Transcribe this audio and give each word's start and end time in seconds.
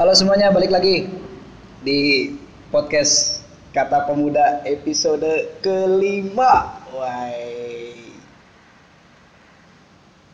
Halo 0.00 0.16
semuanya, 0.16 0.48
balik 0.48 0.72
lagi 0.72 1.12
di 1.84 2.32
podcast 2.72 3.44
Kata 3.76 4.08
Pemuda 4.08 4.64
episode 4.64 5.60
kelima. 5.60 6.72
Wai. 6.88 7.92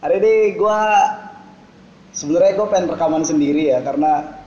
Hari 0.07 0.23
ini 0.23 0.55
gue 0.55 0.81
sebenarnya 2.15 2.55
gue 2.55 2.67
pengen 2.71 2.95
rekaman 2.95 3.27
sendiri 3.27 3.75
ya 3.75 3.83
karena 3.83 4.39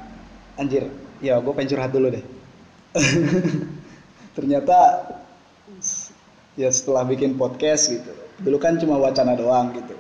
anjir, 0.56 0.88
ya 1.20 1.36
gue 1.44 1.52
pengen 1.52 1.76
curhat 1.76 1.92
dulu 1.92 2.16
deh. 2.16 2.24
Ternyata 4.40 4.80
ya 6.56 6.72
setelah 6.72 7.04
bikin 7.04 7.36
podcast 7.36 7.92
gitu, 7.92 8.16
dulu 8.40 8.56
kan 8.56 8.80
cuma 8.80 8.96
wacana 8.96 9.36
doang 9.36 9.76
gitu. 9.76 10.00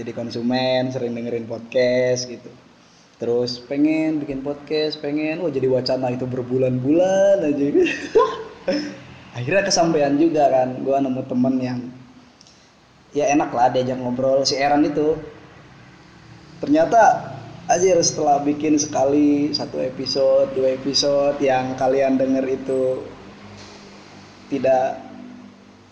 Jadi 0.00 0.16
konsumen 0.16 0.88
sering 0.88 1.12
dengerin 1.12 1.44
podcast 1.44 2.24
gitu 2.24 2.48
terus 3.16 3.56
pengen 3.64 4.20
bikin 4.20 4.44
podcast 4.44 5.00
pengen 5.00 5.40
oh 5.40 5.48
jadi 5.48 5.72
wacana 5.72 6.12
itu 6.12 6.28
berbulan-bulan 6.28 7.40
aja. 7.40 7.66
Akhirnya 9.36 9.62
kesampaian 9.68 10.16
juga 10.16 10.48
kan 10.48 10.80
gue 10.80 10.96
nemu 10.96 11.22
temen 11.28 11.54
yang 11.60 11.80
ya 13.16 13.32
enak 13.32 13.52
lah 13.52 13.72
diajak 13.72 13.96
ngobrol 13.96 14.44
si 14.44 14.60
Eran 14.60 14.84
itu. 14.84 15.16
Ternyata 16.60 17.32
aja 17.68 17.98
setelah 18.00 18.40
bikin 18.44 18.80
sekali 18.80 19.52
satu 19.52 19.80
episode 19.80 20.52
dua 20.52 20.76
episode 20.76 21.36
yang 21.40 21.76
kalian 21.76 22.16
denger 22.16 22.44
itu 22.48 23.02
tidak 24.52 25.02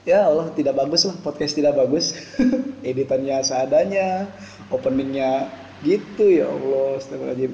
ya 0.04 0.28
Allah 0.28 0.52
tidak 0.52 0.76
bagus 0.76 1.08
lah 1.08 1.16
podcast 1.24 1.56
tidak 1.56 1.76
bagus. 1.76 2.12
Editannya 2.84 3.40
seadanya 3.44 4.28
openingnya 4.68 5.63
gitu 5.84 6.24
ya 6.24 6.48
Allah 6.48 6.98
astagfirullahaladzim. 6.98 7.52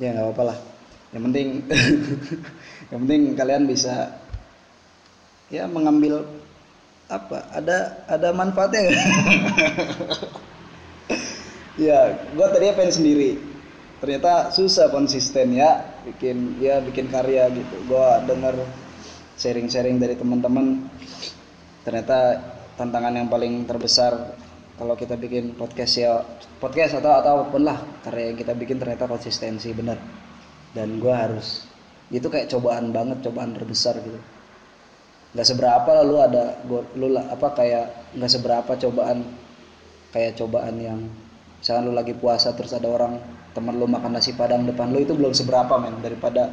Ya 0.00 0.08
nggak 0.16 0.24
apa-apa 0.24 0.42
lah. 0.54 0.58
Yang 1.12 1.22
penting 1.30 1.48
yang 2.90 2.98
penting 3.04 3.22
kalian 3.36 3.64
bisa 3.68 4.16
ya 5.52 5.68
mengambil 5.68 6.24
apa 7.08 7.48
ada 7.52 8.04
ada 8.08 8.28
manfaatnya. 8.32 8.88
Gak? 8.88 8.98
ya 11.88 11.98
gue 12.32 12.46
tadinya 12.52 12.74
pengen 12.76 12.94
sendiri? 12.96 13.30
Ternyata 13.98 14.54
susah 14.54 14.88
konsisten 14.94 15.56
ya 15.56 15.84
bikin 16.08 16.56
ya 16.60 16.80
bikin 16.80 17.12
karya 17.12 17.52
gitu. 17.52 17.76
Gue 17.88 18.08
denger 18.28 18.56
sharing-sharing 19.38 19.96
dari 20.00 20.18
teman-teman. 20.18 20.88
Ternyata 21.86 22.42
tantangan 22.76 23.16
yang 23.16 23.26
paling 23.32 23.64
terbesar 23.64 24.36
kalau 24.78 24.94
kita 24.94 25.18
bikin 25.18 25.58
podcast 25.58 25.98
ya 25.98 26.22
podcast 26.62 27.02
atau 27.02 27.10
atau 27.18 27.30
apa 27.42 27.44
pun 27.50 27.66
lah 27.66 27.82
karya 28.06 28.30
yang 28.30 28.38
kita 28.38 28.54
bikin 28.54 28.78
ternyata 28.78 29.10
konsistensi 29.10 29.74
bener 29.74 29.98
dan 30.72 31.02
gue 31.02 31.10
harus 31.10 31.66
itu 32.08 32.24
kayak 32.24 32.48
cobaan 32.48 32.88
banget 32.88 33.20
cobaan 33.20 33.52
terbesar 33.52 34.00
gitu. 34.00 34.16
Nggak 35.36 35.46
seberapa 35.46 35.90
lah 35.92 36.04
lu 36.08 36.16
ada 36.24 36.56
lu 36.96 37.08
lah 37.12 37.28
apa 37.28 37.52
kayak 37.52 38.16
nggak 38.16 38.30
seberapa 38.32 38.72
cobaan 38.80 39.28
kayak 40.14 40.40
cobaan 40.40 40.80
yang 40.80 41.04
misalkan 41.60 41.84
lu 41.84 41.92
lagi 41.92 42.16
puasa 42.16 42.56
terus 42.56 42.72
ada 42.72 42.88
orang 42.88 43.20
teman 43.52 43.76
lu 43.76 43.84
makan 43.84 44.16
nasi 44.16 44.32
padang 44.32 44.64
depan 44.64 44.88
lu 44.88 45.04
itu 45.04 45.12
belum 45.12 45.36
seberapa 45.36 45.76
men 45.76 46.00
daripada 46.00 46.48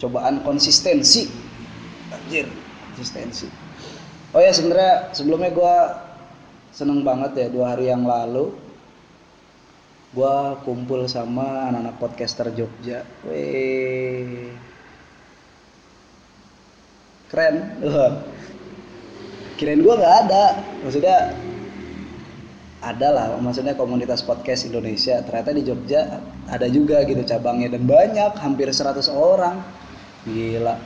cobaan 0.00 0.40
konsistensi. 0.40 1.28
Anjir 2.08 2.48
konsistensi. 2.92 3.50
Oh 4.32 4.40
ya 4.40 4.50
sebenarnya 4.56 5.12
sebelumnya 5.12 5.52
gue 5.52 5.74
seneng 6.74 7.06
banget 7.06 7.38
ya 7.38 7.46
dua 7.54 7.78
hari 7.78 7.86
yang 7.86 8.02
lalu 8.02 8.50
gue 10.14 10.36
kumpul 10.66 11.06
sama 11.10 11.70
anak-anak 11.70 11.98
podcaster 11.98 12.46
Jogja. 12.54 13.02
Wih. 13.26 14.54
keren. 17.34 17.74
Kirain 19.58 19.82
gue 19.82 19.94
nggak 19.94 20.16
ada. 20.26 20.62
Maksudnya 20.86 21.34
ada 22.78 23.08
lah. 23.10 23.26
Maksudnya 23.42 23.74
komunitas 23.74 24.22
podcast 24.22 24.70
Indonesia. 24.70 25.18
Ternyata 25.26 25.50
di 25.50 25.66
Jogja 25.66 26.22
ada 26.46 26.70
juga 26.70 27.02
gitu 27.02 27.26
cabangnya. 27.26 27.74
Dan 27.74 27.90
banyak 27.90 28.38
hampir 28.38 28.70
100 28.70 29.10
orang. 29.10 29.66
Gila. 30.30 30.78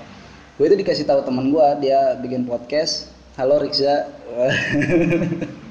Gue 0.57 0.73
itu 0.73 0.77
dikasih 0.81 1.05
tahu 1.05 1.21
temen 1.29 1.53
gue 1.53 1.67
dia 1.85 2.17
bikin 2.17 2.49
podcast. 2.49 3.13
Halo 3.37 3.61
Rikza 3.61 4.09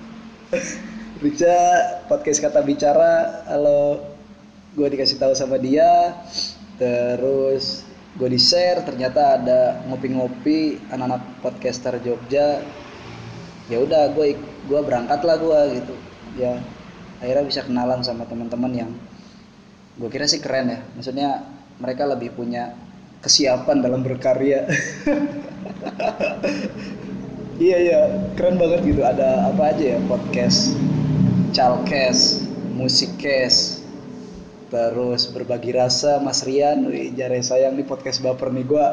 Rica 1.19 1.59
podcast 2.08 2.40
kata 2.40 2.63
bicara. 2.63 3.44
Halo 3.52 4.00
gue 4.80 4.88
dikasih 4.88 5.19
tahu 5.19 5.35
sama 5.35 5.59
dia. 5.59 6.16
Terus 6.80 7.84
gue 8.16 8.31
di 8.31 8.40
share 8.40 8.80
ternyata 8.88 9.36
ada 9.36 9.84
ngopi-ngopi 9.91 10.80
anak-anak 10.88 11.44
podcaster 11.44 12.00
Jogja. 12.00 12.63
Ya 13.68 13.78
udah 13.84 14.16
gue 14.16 14.40
gue 14.40 14.81
berangkat 14.88 15.19
lah 15.28 15.36
gue 15.36 15.84
gitu. 15.84 15.96
Ya 16.40 16.63
akhirnya 17.19 17.44
bisa 17.44 17.68
kenalan 17.68 18.00
sama 18.07 18.24
teman-teman 18.24 18.72
yang 18.72 18.91
gue 20.00 20.07
kira 20.07 20.31
sih 20.31 20.40
keren 20.40 20.72
ya. 20.72 20.80
Maksudnya 20.96 21.44
mereka 21.75 22.07
lebih 22.07 22.31
punya 22.31 22.72
kesiapan 23.19 23.84
dalam 23.84 24.00
berkarya 24.00 24.63
iya 27.57 27.78
iya. 27.81 28.01
Keren 28.38 28.57
banget 28.62 28.85
gitu. 28.85 29.01
Ada 29.01 29.50
apa 29.50 29.73
aja 29.73 29.97
ya? 29.97 30.00
Podcast 30.06 30.78
chalkes 31.51 32.45
musikcast 32.78 33.81
terus 34.69 35.25
berbagi 35.34 35.73
rasa. 35.73 36.22
Mas 36.22 36.45
Rian 36.45 36.85
wih 36.85 37.13
jare 37.18 37.41
sayang 37.41 37.78
nih 37.78 37.85
podcast 37.85 38.22
baper 38.22 38.53
nih. 38.53 38.66
Gua 38.66 38.85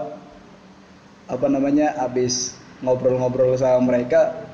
apa 1.28 1.46
namanya 1.48 1.96
abis 2.04 2.56
ngobrol-ngobrol 2.84 3.56
sama 3.56 3.80
mereka 3.96 4.44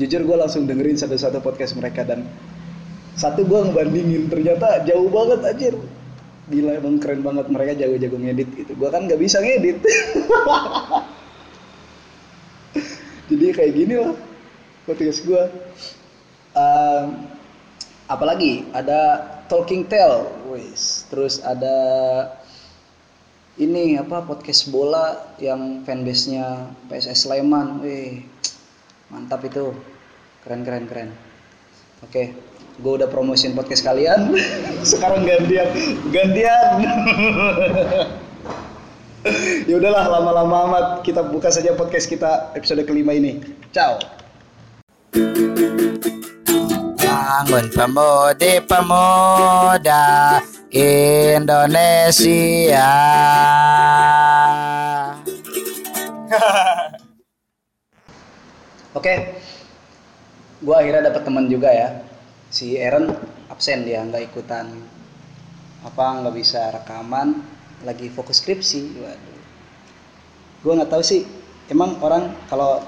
jujur 0.00 0.24
gue 0.24 0.36
langsung 0.38 0.64
dengerin 0.64 0.96
satu-satu 0.96 1.42
podcast 1.42 1.74
mereka 1.76 2.06
dan 2.06 2.24
satu 3.18 3.42
gue 3.42 3.60
ngebandingin. 3.66 4.30
Ternyata 4.30 4.86
jauh 4.86 5.10
banget 5.10 5.40
anjir. 5.42 5.74
Gila 6.48 6.80
emang 6.80 6.96
keren 7.00 7.20
banget. 7.20 7.48
Mereka 7.50 7.72
jago-jago 7.80 8.16
ngedit 8.20 8.48
gitu. 8.56 8.72
Gue 8.76 8.88
kan 8.92 9.04
nggak 9.08 9.20
bisa 9.20 9.40
ngedit 9.40 9.80
jadi 13.48 13.64
kayak 13.64 13.72
gini 13.80 13.94
lah. 13.96 14.12
Podcast 14.84 15.24
gue 15.24 15.42
um, 16.52 17.04
apalagi 18.04 18.68
ada 18.76 19.24
talking 19.48 19.88
tale 19.88 20.28
wis 20.52 21.08
terus 21.08 21.40
ada 21.40 21.76
ini 23.56 23.96
apa 23.96 24.20
podcast 24.20 24.68
bola 24.68 25.32
yang 25.40 25.80
fanbase-nya 25.80 26.76
PSS 26.92 27.24
Sleman. 27.24 27.80
Wih 27.80 28.20
mantap 29.08 29.40
itu. 29.48 29.72
Keren 30.44 30.68
keren 30.68 30.84
keren. 30.84 31.08
Oke 32.04 32.36
gue 32.76 32.92
udah 33.00 33.08
promosiin 33.08 33.56
podcast 33.56 33.80
kalian. 33.80 34.36
Sekarang 34.92 35.24
gantian 35.24 35.72
gantian 36.12 36.84
ya 39.68 39.74
udahlah 39.74 40.06
lama-lama 40.06 40.56
amat 40.70 40.86
kita 41.02 41.26
buka 41.26 41.50
saja 41.50 41.74
podcast 41.74 42.06
kita 42.06 42.54
episode 42.54 42.86
kelima 42.86 43.14
ini. 43.14 43.42
Ciao. 43.74 43.98
Bangun 47.02 47.66
pemudi 47.74 48.62
pemuda 48.62 50.38
Indonesia. 51.34 52.90
Oke, 58.98 59.14
gue 60.58 60.74
akhirnya 60.74 61.10
dapat 61.10 61.22
teman 61.22 61.46
juga 61.46 61.70
ya. 61.70 62.02
Si 62.50 62.74
Aaron 62.80 63.12
absen 63.50 63.84
dia 63.86 64.02
nggak 64.02 64.34
ikutan. 64.34 64.66
Apa 65.86 66.18
nggak 66.22 66.34
bisa 66.34 66.74
rekaman, 66.74 67.57
lagi 67.86 68.10
fokus 68.10 68.42
skripsi. 68.42 68.98
Waduh, 68.98 69.40
gue 70.64 70.72
nggak 70.78 70.90
tahu 70.90 71.02
sih. 71.04 71.26
Emang 71.68 72.00
orang 72.00 72.32
kalau 72.48 72.80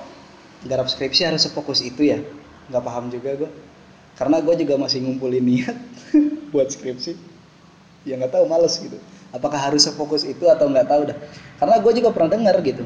garap 0.64 0.88
skripsi 0.88 1.28
harus 1.28 1.44
sefokus 1.44 1.84
itu 1.84 2.08
ya? 2.10 2.18
Nggak 2.72 2.82
paham 2.82 3.12
juga 3.12 3.36
gue. 3.36 3.50
Karena 4.16 4.40
gue 4.40 4.54
juga 4.64 4.74
masih 4.76 5.04
ngumpulin 5.04 5.44
niat 5.44 5.76
buat 6.52 6.68
skripsi. 6.72 7.16
Ya 8.08 8.16
nggak 8.16 8.32
tahu, 8.32 8.48
males 8.48 8.80
gitu. 8.80 8.96
Apakah 9.30 9.60
harus 9.60 9.86
sefokus 9.86 10.24
itu 10.24 10.48
atau 10.48 10.66
nggak 10.66 10.88
tahu 10.88 11.02
dah. 11.12 11.18
Karena 11.60 11.76
gue 11.78 11.92
juga 11.94 12.08
pernah 12.10 12.30
dengar 12.32 12.56
gitu. 12.64 12.82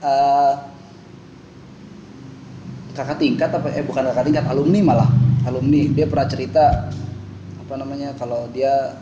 Uh, 0.00 0.54
kakak 2.96 3.20
tingkat 3.20 3.50
apa 3.52 3.68
eh 3.76 3.84
bukan 3.84 4.08
kakak 4.08 4.24
tingkat 4.24 4.46
alumni 4.48 4.80
malah 4.80 5.08
alumni 5.44 5.84
dia 5.92 6.08
pernah 6.08 6.26
cerita 6.26 6.88
apa 7.60 7.74
namanya 7.76 8.16
kalau 8.16 8.48
dia 8.56 8.96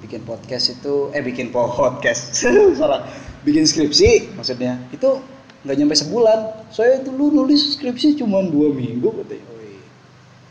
bikin 0.00 0.24
podcast 0.24 0.80
itu 0.80 1.12
eh 1.12 1.22
bikin 1.22 1.52
podcast. 1.52 2.36
Salah. 2.80 3.06
Bikin 3.44 3.64
skripsi 3.64 4.36
maksudnya. 4.36 4.80
Itu 4.92 5.20
nggak 5.64 5.76
nyampe 5.76 5.96
sebulan. 5.96 6.68
Saya 6.72 7.00
dulu 7.04 7.32
nulis 7.32 7.76
skripsi 7.76 8.20
cuma 8.20 8.40
dua 8.44 8.72
minggu 8.72 9.08
katanya 9.24 9.44
oh, 9.48 9.60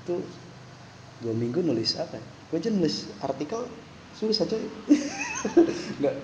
itu 0.06 0.16
dua 1.20 1.34
minggu 1.36 1.60
nulis 1.66 2.00
apa 2.00 2.16
ya? 2.16 2.24
gue 2.50 2.58
aja 2.58 2.74
nulis 2.74 3.06
artikel 3.22 3.62
susah 4.18 4.46
coy 4.50 4.64
nggak. 6.02 6.16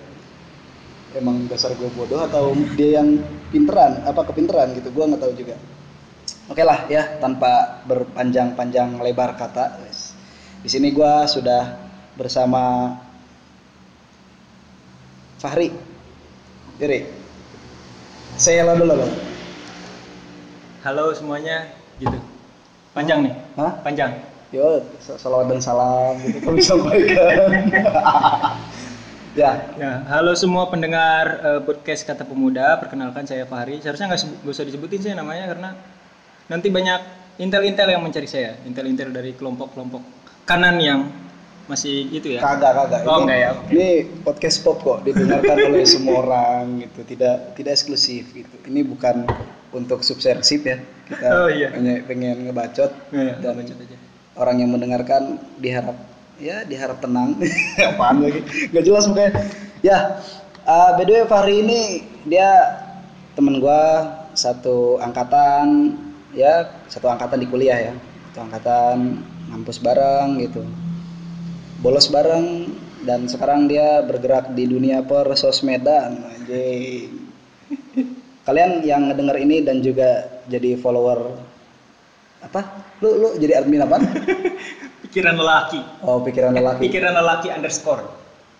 Emang 1.14 1.46
dasar 1.46 1.72
gue 1.72 1.88
bodoh 1.96 2.18
atau 2.18 2.52
dia 2.76 3.00
yang 3.00 3.22
pinteran? 3.48 4.04
Apa 4.04 4.26
kepinteran 4.26 4.74
gitu? 4.74 4.90
Gue 4.90 5.06
nggak 5.06 5.22
tahu 5.22 5.32
juga. 5.38 5.56
Oke 6.46 6.62
lah 6.62 6.86
ya 6.86 7.18
tanpa 7.18 7.82
berpanjang-panjang 7.90 9.02
lebar 9.02 9.34
kata 9.34 9.82
di 10.66 10.74
sini 10.74 10.90
gue 10.90 11.12
sudah 11.30 11.78
bersama 12.18 12.90
Fahri 15.36 15.68
Jadi 16.80 17.04
saya 18.36 18.68
lo 18.68 18.76
dulu 18.76 18.94
lo 19.00 19.08
Halo 20.86 21.10
semuanya, 21.10 21.66
gitu. 21.98 22.14
Panjang 22.94 23.26
nih, 23.26 23.34
Hah? 23.58 23.74
panjang. 23.82 24.22
Yo, 24.54 24.86
salawat 25.02 25.50
dan 25.50 25.58
salam 25.58 26.14
gitu 26.22 26.38
kami 26.46 26.62
sampaikan. 26.62 27.50
ya, 29.40 29.66
Ya, 29.74 30.06
halo 30.06 30.38
semua 30.38 30.70
pendengar 30.70 31.42
eh, 31.42 31.60
podcast 31.66 32.06
Kata 32.06 32.22
Pemuda. 32.22 32.78
Perkenalkan 32.78 33.26
saya 33.26 33.50
Fahri. 33.50 33.82
Seharusnya 33.82 34.14
nggak 34.14 34.46
usah 34.46 34.62
disebutin 34.62 35.02
saya 35.02 35.18
namanya 35.18 35.50
karena 35.50 35.74
nanti 36.46 36.70
banyak 36.70 37.02
intel-intel 37.42 37.90
yang 37.90 38.06
mencari 38.06 38.30
saya. 38.30 38.54
Intel-intel 38.62 39.10
dari 39.10 39.34
kelompok-kelompok 39.34 40.06
kanan 40.46 40.78
yang 40.78 41.10
masih 41.66 42.06
itu 42.10 42.34
ya. 42.34 42.40
kagak 42.40 42.72
kagak. 42.74 43.00
Oh, 43.04 43.18
ini, 43.18 43.22
enggak 43.26 43.38
ya, 43.38 43.48
oke. 43.54 43.70
ini 43.74 43.88
podcast 44.22 44.56
pop 44.62 44.78
kok 44.80 45.02
didengarkan 45.02 45.56
oleh 45.66 45.82
semua 45.98 46.22
orang 46.22 46.86
gitu, 46.86 47.00
tidak 47.04 47.58
tidak 47.58 47.72
eksklusif 47.74 48.30
gitu. 48.30 48.56
Ini 48.66 48.86
bukan 48.86 49.26
untuk 49.74 50.00
subversif 50.00 50.62
ya. 50.62 50.78
Kita 51.06 51.26
Oh, 51.26 51.48
iya. 51.50 51.70
hanya 51.74 52.02
pengen 52.06 52.46
ngebacot 52.46 52.90
Ya, 53.10 53.34
dan 53.38 53.58
bacot 53.58 53.78
aja. 53.78 53.96
orang 54.36 54.56
yang 54.58 54.70
mendengarkan 54.70 55.22
diharap 55.58 55.94
ya 56.36 56.62
diharap 56.62 56.98
tenang. 56.98 57.34
Apaan 57.90 58.22
lagi? 58.22 58.40
Gak 58.70 58.84
jelas 58.84 59.06
pokoknya. 59.06 59.32
Ya, 59.82 60.22
uh, 60.62 60.90
by 60.94 61.02
the 61.02 61.12
way 61.12 61.24
Fahri 61.26 61.62
ini 61.62 61.80
dia 62.24 62.78
temen 63.34 63.58
gua 63.58 64.06
satu 64.32 64.98
angkatan 64.98 65.96
ya 66.30 66.68
satu 66.86 67.08
angkatan 67.08 67.40
di 67.40 67.48
kuliah 67.48 67.78
ya 67.80 67.92
satu 68.30 68.38
angkatan 68.44 68.96
ngampus 69.48 69.80
bareng 69.80 70.36
gitu 70.40 70.60
bolos 71.78 72.08
bareng 72.08 72.70
dan 73.04 73.28
sekarang 73.28 73.68
dia 73.68 74.02
bergerak 74.02 74.50
di 74.52 74.66
dunia 74.66 75.04
per 75.04 75.28
sosmedan 75.34 76.24
anjing 76.24 77.12
kalian 78.42 78.82
yang 78.82 79.10
ngedenger 79.10 79.36
ini 79.38 79.56
dan 79.60 79.78
juga 79.80 80.40
jadi 80.46 80.78
follower 80.78 81.34
apa 82.40 82.60
lu 82.98 83.10
lu 83.16 83.28
jadi 83.36 83.60
admin 83.60 83.82
apa 83.82 83.96
Pikiran 85.06 85.38
lelaki. 85.38 85.80
oh 86.02 86.20
pikiran 86.20 86.52
lelaki 86.52 86.80
Pikiran 86.82 87.14
lelaki 87.14 87.48
underscore. 87.48 88.04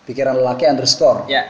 pikiran 0.07 0.35
lelaki 0.35 0.65
underscore 0.65 1.27
Ya. 1.29 1.43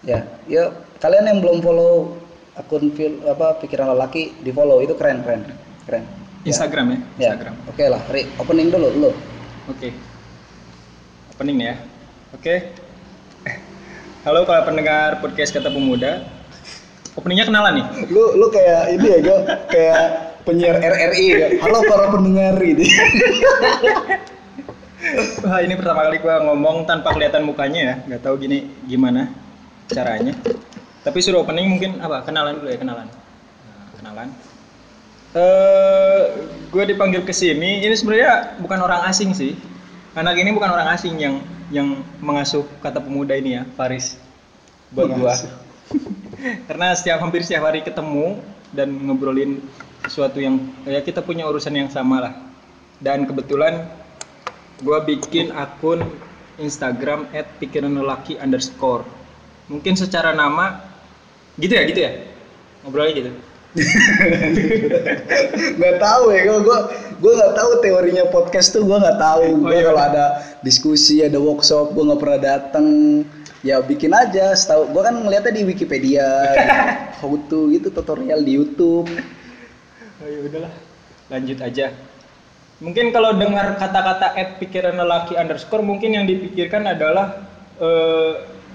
ya 0.00 0.18
ya 0.46 0.72
kalian 0.98 1.26
yang 1.26 1.38
belum 1.40 1.58
follow 1.60 2.16
akun 2.54 2.92
fil 2.92 3.18
apa 3.24 3.58
pikiran 3.58 3.92
lelaki 3.92 4.32
di 4.40 4.50
follow 4.50 4.78
itu 4.80 4.94
keren 4.94 5.20
keren 5.20 5.42
keren 5.84 6.04
Instagram 6.44 6.86
ya. 6.86 6.98
ya 7.18 7.30
Instagram. 7.32 7.54
oke 7.66 7.84
lah 7.84 8.00
Ri, 8.08 8.22
opening 8.38 8.68
dulu 8.68 8.88
lu 8.94 9.10
Oke. 9.64 9.96
Opening 11.34 11.66
ya. 11.66 11.74
Oke. 12.30 12.70
Halo 14.22 14.46
para 14.46 14.62
pendengar 14.62 15.18
podcast 15.18 15.50
Kata 15.50 15.66
Pemuda. 15.66 16.22
Openingnya 17.18 17.50
kenalan 17.50 17.82
nih. 17.82 17.86
lu 18.14 18.38
lu 18.38 18.46
kayak 18.54 18.94
ini 18.94 19.06
ya 19.06 19.18
gue 19.18 19.38
kayak 19.66 20.02
penyiar 20.46 20.78
RRI 20.78 21.26
ya. 21.34 21.48
halo 21.58 21.82
para 21.90 22.06
pendengar 22.14 22.54
gitu 22.62 22.86
Wah 25.42 25.58
ini 25.58 25.74
pertama 25.74 26.06
kali 26.06 26.22
gua 26.22 26.38
ngomong 26.46 26.86
tanpa 26.86 27.10
kelihatan 27.18 27.42
mukanya 27.42 27.80
ya, 27.82 27.94
nggak 28.06 28.22
tahu 28.22 28.38
gini 28.38 28.70
gimana 28.86 29.34
caranya. 29.90 30.38
Tapi 31.02 31.18
suruh 31.18 31.42
opening 31.42 31.66
mungkin 31.66 31.98
apa? 31.98 32.22
Kenalan 32.22 32.62
dulu 32.62 32.70
ya 32.70 32.78
kenalan. 32.78 33.10
Nah, 33.10 33.86
kenalan. 33.98 34.28
Eh, 35.34 36.22
gue 36.70 36.84
dipanggil 36.94 37.26
ke 37.26 37.34
sini. 37.34 37.82
Ini 37.82 37.94
sebenarnya 37.98 38.54
bukan 38.62 38.78
orang 38.78 39.02
asing 39.10 39.34
sih. 39.34 39.73
Anak 40.14 40.38
ini 40.38 40.54
bukan 40.54 40.70
orang 40.70 40.94
asing 40.94 41.18
yang 41.18 41.42
yang 41.74 41.98
mengasuh 42.22 42.62
kata 42.78 43.02
pemuda 43.02 43.34
ini 43.34 43.58
ya, 43.58 43.62
Faris. 43.74 44.14
Buat 44.94 45.10
gua. 45.18 45.34
Karena 46.70 46.94
setiap 46.94 47.18
hampir 47.18 47.42
setiap 47.42 47.66
hari 47.66 47.82
ketemu 47.82 48.38
dan 48.70 48.94
ngobrolin 48.94 49.58
sesuatu 50.06 50.38
yang 50.38 50.62
ya 50.86 51.02
kita 51.02 51.18
punya 51.18 51.50
urusan 51.50 51.74
yang 51.74 51.90
sama 51.90 52.30
lah. 52.30 52.34
Dan 53.02 53.26
kebetulan 53.26 53.90
gue 54.78 54.98
bikin 55.02 55.50
akun 55.50 56.06
Instagram 56.62 57.26
@pikiranlelaki 57.58 58.38
underscore. 58.38 59.02
Mungkin 59.66 59.98
secara 59.98 60.30
nama 60.30 60.78
gitu 61.58 61.74
ya 61.74 61.82
gitu 61.90 62.00
ya 62.06 62.12
ngobrolnya 62.86 63.12
gitu. 63.18 63.30
nggak 65.78 65.96
tahu 65.98 66.24
ya 66.30 66.40
gue 66.46 66.58
gue 66.62 66.78
gue 67.18 67.32
nggak 67.34 67.54
tahu 67.58 67.70
teorinya 67.82 68.24
podcast 68.30 68.70
tuh 68.70 68.86
gue 68.86 68.94
nggak 68.94 69.18
tahu 69.18 69.46
Oh, 69.58 69.66
gue 69.66 69.78
iya. 69.78 69.86
kalau 69.90 70.02
ada 70.02 70.24
diskusi 70.62 71.26
ada 71.26 71.42
workshop 71.42 71.90
gue 71.90 72.04
nggak 72.06 72.20
pernah 72.22 72.40
datang 72.40 72.86
ya 73.66 73.82
bikin 73.82 74.14
aja 74.14 74.54
setahu 74.54 74.94
gue 74.94 75.02
kan 75.02 75.14
ngeliatnya 75.18 75.58
di 75.58 75.62
Wikipedia 75.66 76.26
gitu. 76.54 76.70
how 77.22 77.34
to 77.50 77.60
gitu 77.74 77.88
tutorial 77.90 78.46
di 78.46 78.52
YouTube 78.54 79.10
Oh 80.22 80.28
ya 80.30 80.40
udahlah 80.46 80.72
lanjut 81.28 81.58
aja. 81.60 81.86
Mungkin 82.82 83.14
kalau 83.14 83.34
dengar 83.38 83.78
kata-kata 83.80 84.34
pikiran 84.60 84.98
lelaki 84.98 85.38
underscore 85.38 85.82
mungkin 85.82 86.14
yang 86.14 86.24
dipikirkan 86.28 86.84
adalah 86.86 87.48
eh, 87.80 88.32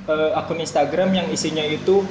eh, 0.07 0.39
akun 0.39 0.59
Instagram 0.59 1.13
yang 1.13 1.27
isinya 1.29 1.63
itu 1.63 2.03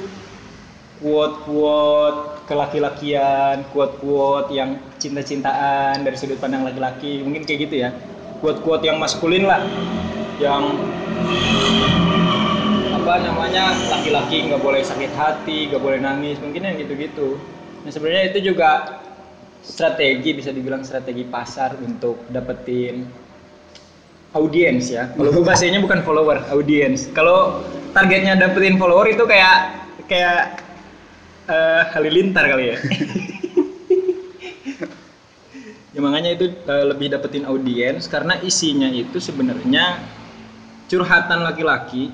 quote-quote 0.99 2.38
kelaki-lakian, 2.49 3.61
quote-quote 3.69 4.49
yang 4.49 4.81
cinta-cintaan 4.97 6.01
dari 6.01 6.17
sudut 6.17 6.41
pandang 6.41 6.65
laki-laki, 6.65 7.21
mungkin 7.21 7.45
kayak 7.45 7.69
gitu 7.69 7.75
ya. 7.85 7.93
Quote-quote 8.41 8.89
yang 8.89 8.97
maskulin 8.97 9.45
lah, 9.45 9.61
yang 10.41 10.65
apa 12.97 13.13
namanya 13.21 13.77
laki-laki 13.93 14.49
nggak 14.49 14.61
boleh 14.65 14.81
sakit 14.81 15.13
hati, 15.13 15.69
nggak 15.69 15.81
boleh 15.81 16.01
nangis, 16.01 16.41
mungkin 16.41 16.65
yang 16.65 16.75
gitu-gitu. 16.81 17.37
Nah 17.85 17.91
sebenarnya 17.93 18.33
itu 18.33 18.49
juga 18.49 18.97
strategi 19.61 20.33
bisa 20.33 20.49
dibilang 20.49 20.81
strategi 20.81 21.27
pasar 21.29 21.77
untuk 21.77 22.25
dapetin 22.33 23.05
audiens 24.33 24.89
ya. 24.89 25.09
Kalau 25.13 25.29
gue 25.33 25.43
bahasanya 25.45 25.81
bukan 25.85 26.01
follower, 26.01 26.49
audiens. 26.49 27.09
Kalau 27.13 27.61
targetnya 27.93 28.37
dapetin 28.37 28.77
follower 28.81 29.05
itu 29.09 29.25
kayak 29.25 29.85
kayak 30.09 30.68
eh, 31.49 31.83
halilintar 31.97 32.45
kali 32.45 32.65
ya. 32.71 32.77
ya 35.97 35.99
makanya 35.99 36.29
itu 36.37 36.53
eh, 36.53 36.85
lebih 36.85 37.09
dapetin 37.09 37.49
audiens 37.49 38.05
karena 38.05 38.37
isinya 38.45 38.87
itu 38.93 39.17
sebenarnya 39.17 39.97
curhatan 40.89 41.45
laki-laki, 41.45 42.13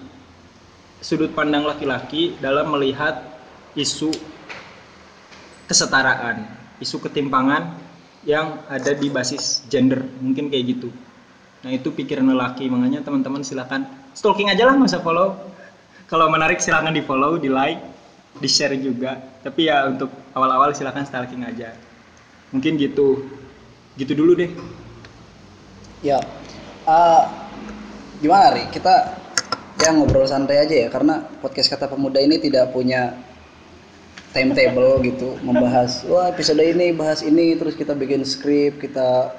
sudut 1.04 1.36
pandang 1.36 1.68
laki-laki 1.68 2.40
dalam 2.40 2.72
melihat 2.72 3.20
isu 3.76 4.16
kesetaraan, 5.68 6.48
isu 6.80 7.04
ketimpangan 7.04 7.76
yang 8.26 8.66
ada 8.68 8.92
di 8.98 9.08
basis 9.08 9.64
gender, 9.70 10.02
mungkin 10.20 10.50
kayak 10.50 10.66
gitu. 10.76 10.90
Nah 11.62 11.72
itu 11.74 11.94
pikiran 11.94 12.26
lelaki, 12.26 12.68
makanya 12.70 13.06
teman-teman 13.06 13.46
silakan 13.46 13.86
stalking 14.14 14.50
aja 14.50 14.66
lah, 14.66 14.78
usah 14.78 15.02
follow. 15.02 15.38
Kalau 16.06 16.30
menarik 16.30 16.62
silakan 16.62 16.94
di 16.94 17.02
follow, 17.02 17.42
di 17.42 17.50
like, 17.50 17.82
di 18.40 18.50
share 18.52 18.76
juga. 18.80 19.20
Tapi 19.44 19.68
ya 19.70 19.88
untuk 19.88 20.12
awal-awal 20.36 20.76
silakan 20.76 21.08
stalking 21.08 21.44
aja. 21.48 21.76
Mungkin 22.52 22.80
gitu, 22.80 23.28
gitu 23.96 24.14
dulu 24.16 24.36
deh. 24.36 24.52
ya 26.06 26.22
eh, 26.86 27.24
gimana 28.22 28.54
Ri 28.54 28.70
kita 28.70 29.18
ya 29.82 29.90
ngobrol 29.92 30.28
santai 30.30 30.62
aja 30.62 30.76
ya 30.86 30.88
karena 30.94 31.26
podcast 31.42 31.68
kata 31.74 31.90
pemuda 31.90 32.22
ini 32.22 32.38
tidak 32.38 32.72
punya 32.72 33.18
timetable 34.32 35.00
gitu 35.04 35.36
membahas 35.42 36.04
wah 36.08 36.30
episode 36.32 36.62
ini 36.62 36.94
bahas 36.96 37.26
ini 37.26 37.56
terus 37.58 37.74
kita 37.74 37.98
bikin 37.98 38.22
skrip 38.22 38.80
kita 38.80 39.34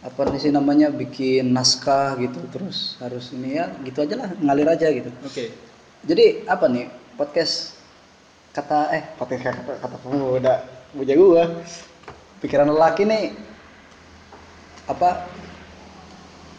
apa 0.00 0.20
sih 0.40 0.48
namanya 0.48 0.88
bikin 0.88 1.52
naskah 1.52 2.16
gitu 2.16 2.40
terus 2.48 2.96
harus 3.04 3.32
ini 3.36 3.60
ya 3.60 3.68
gitu 3.84 4.00
aja 4.00 4.14
lah 4.16 4.28
ngalir 4.40 4.68
aja 4.72 4.88
gitu 4.88 5.12
Oke. 5.24 5.52
jadi 6.08 6.48
apa 6.48 6.72
nih 6.72 6.88
podcast 7.20 7.79
kata 8.50 8.78
eh 8.90 9.02
podcast 9.14 9.56
kata, 9.56 9.72
kata 9.78 9.96
pemuda 10.00 10.54
punya 10.90 11.14
gua 11.14 11.44
pikiran 12.40 12.66
lelaki 12.66 13.06
nih 13.06 13.30
apa 14.84 15.30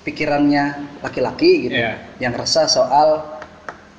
pikirannya 0.02 0.64
laki-laki 1.04 1.68
gitu 1.68 1.78
Iya. 1.78 2.00
yang 2.18 2.34
resah 2.34 2.66
soal 2.66 3.38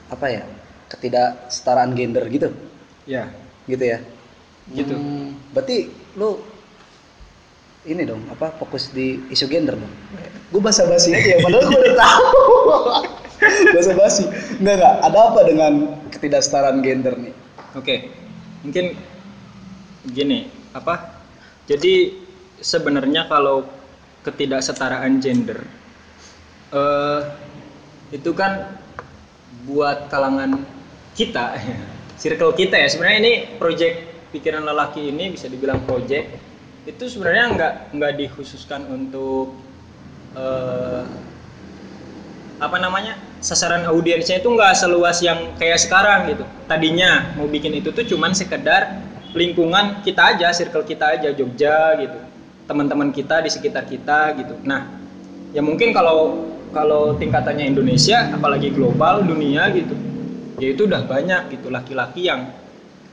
apa 0.09 0.27
ya 0.29 0.43
ketidaksetaraan 0.89 1.93
gender 1.93 2.27
gitu 2.29 2.51
Ya, 3.03 3.29
gitu 3.67 3.83
ya 3.83 3.99
Gitu. 4.63 4.95
Hmm, 4.95 5.35
berarti 5.51 5.91
lu 6.15 6.39
ini 7.83 8.07
dong 8.07 8.23
apa 8.31 8.55
fokus 8.57 8.95
di 8.95 9.19
isu 9.29 9.51
gender 9.51 9.75
dong 9.75 9.91
gue 10.49 10.61
basa 10.63 10.87
basi 10.87 11.11
aja 11.11 11.35
ya 11.35 11.39
padahal 11.43 11.67
gue 11.67 11.81
udah 11.83 11.97
tahu 11.99 12.27
Bahasa 13.75 13.93
basi. 13.99 14.23
Enggak 14.63 14.79
enggak. 14.79 14.95
Ada 15.03 15.19
apa 15.35 15.41
dengan 15.43 15.73
ketidaksetaraan 16.15 16.79
gender 16.79 17.19
nih? 17.19 17.35
Oke, 17.73 18.13
mungkin 18.61 18.93
gini, 20.13 20.45
apa? 20.77 21.25
Jadi 21.65 22.13
sebenarnya 22.61 23.25
kalau 23.33 23.65
ketidaksetaraan 24.23 25.19
gender 25.19 25.65
eh 26.73 27.21
itu 28.13 28.31
kan 28.37 28.77
buat 29.65 30.13
kalangan 30.13 30.61
kita, 31.17 31.57
circle 32.21 32.53
kita 32.53 32.77
ya. 32.77 32.89
Sebenarnya 32.93 33.19
ini 33.25 33.35
project 33.57 33.97
pikiran 34.37 34.65
lelaki 34.69 35.09
ini 35.09 35.33
bisa 35.33 35.49
dibilang 35.49 35.81
project 35.89 36.29
itu 36.83 37.05
sebenarnya 37.07 37.45
nggak 37.55 37.75
nggak 37.95 38.13
dikhususkan 38.21 38.85
untuk 38.91 39.55
eh 40.35 41.05
apa 42.59 42.77
namanya 42.79 43.19
sasaran 43.43 43.83
audiensnya 43.91 44.39
itu 44.39 44.49
nggak 44.55 44.73
seluas 44.79 45.19
yang 45.19 45.59
kayak 45.59 45.83
sekarang 45.83 46.31
gitu. 46.31 46.47
Tadinya 46.71 47.35
mau 47.35 47.51
bikin 47.51 47.75
itu 47.75 47.91
tuh 47.91 48.07
cuman 48.07 48.31
sekedar 48.33 49.03
lingkungan 49.35 50.01
kita 50.07 50.39
aja 50.39 50.55
circle 50.55 50.87
kita 50.87 51.19
aja 51.19 51.35
Jogja 51.35 51.99
gitu. 51.99 52.19
Teman-teman 52.71 53.11
kita 53.11 53.43
di 53.43 53.51
sekitar 53.51 53.85
kita 53.91 54.39
gitu. 54.39 54.55
Nah 54.63 54.87
ya 55.51 55.61
mungkin 55.61 55.91
kalau 55.91 56.49
kalau 56.71 57.19
tingkatannya 57.19 57.67
Indonesia 57.67 58.31
apalagi 58.33 58.73
global 58.73 59.27
dunia 59.27 59.69
gitu 59.75 59.93
ya 60.57 60.73
itu 60.73 60.89
udah 60.89 61.05
banyak 61.05 61.59
gitu 61.59 61.69
laki-laki 61.69 62.31
yang 62.31 62.49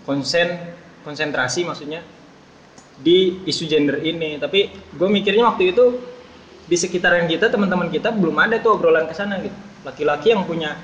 konsen 0.05 0.55
konsentrasi 1.03 1.65
maksudnya 1.65 2.05
di 3.01 3.41
isu 3.49 3.65
gender 3.65 3.97
ini. 4.05 4.37
Tapi 4.37 4.69
gue 4.93 5.09
mikirnya 5.09 5.49
waktu 5.49 5.73
itu 5.73 5.97
di 6.69 6.77
sekitaran 6.77 7.25
kita 7.25 7.49
teman-teman 7.49 7.89
kita 7.89 8.13
belum 8.13 8.37
ada 8.37 8.61
tuh 8.61 8.77
obrolan 8.77 9.09
ke 9.09 9.17
sana 9.17 9.41
gitu 9.41 9.68
laki-laki 9.89 10.31
yang 10.31 10.45
punya 10.45 10.77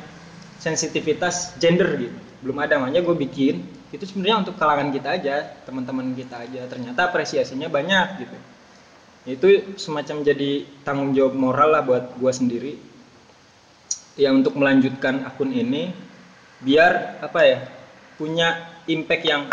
sensitivitas 0.58 1.54
gender 1.62 1.94
gitu. 2.02 2.18
Belum 2.42 2.58
ada 2.62 2.82
makanya 2.82 3.06
gue 3.06 3.16
bikin. 3.16 3.62
Itu 3.94 4.04
sebenarnya 4.10 4.46
untuk 4.50 4.58
kalangan 4.58 4.90
kita 4.90 5.10
aja 5.14 5.36
teman-teman 5.64 6.18
kita 6.18 6.42
aja. 6.42 6.66
Ternyata 6.66 7.14
apresiasinya 7.14 7.70
banyak 7.70 8.08
gitu. 8.26 8.38
Itu 9.26 9.48
semacam 9.78 10.22
jadi 10.26 10.66
tanggung 10.86 11.14
jawab 11.14 11.34
moral 11.38 11.70
lah 11.74 11.82
buat 11.86 12.18
gue 12.18 12.32
sendiri. 12.34 12.74
Ya 14.18 14.34
untuk 14.34 14.58
melanjutkan 14.58 15.26
akun 15.28 15.54
ini 15.54 15.92
biar 16.64 17.20
apa 17.20 17.40
ya 17.44 17.60
punya 18.16 18.64
impact 18.88 19.24
yang 19.28 19.44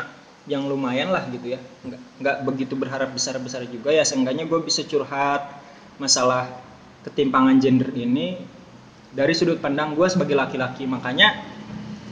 yang 0.47 0.67
lumayan 0.67 1.13
lah 1.13 1.25
gitu 1.29 1.57
ya. 1.57 1.61
Nggak 1.85 2.01
nggak 2.21 2.37
begitu 2.47 2.75
berharap 2.77 3.11
besar 3.15 3.37
besar 3.41 3.65
juga 3.69 3.93
ya. 3.93 4.05
Seenggaknya 4.05 4.49
gue 4.49 4.61
bisa 4.65 4.85
curhat 4.85 5.61
masalah 6.01 6.49
ketimpangan 7.03 7.59
gender 7.59 7.91
ini 7.95 8.39
dari 9.13 9.37
sudut 9.37 9.61
pandang 9.61 9.93
gue 9.93 10.09
sebagai 10.09 10.33
laki-laki 10.33 10.89
makanya 10.89 11.37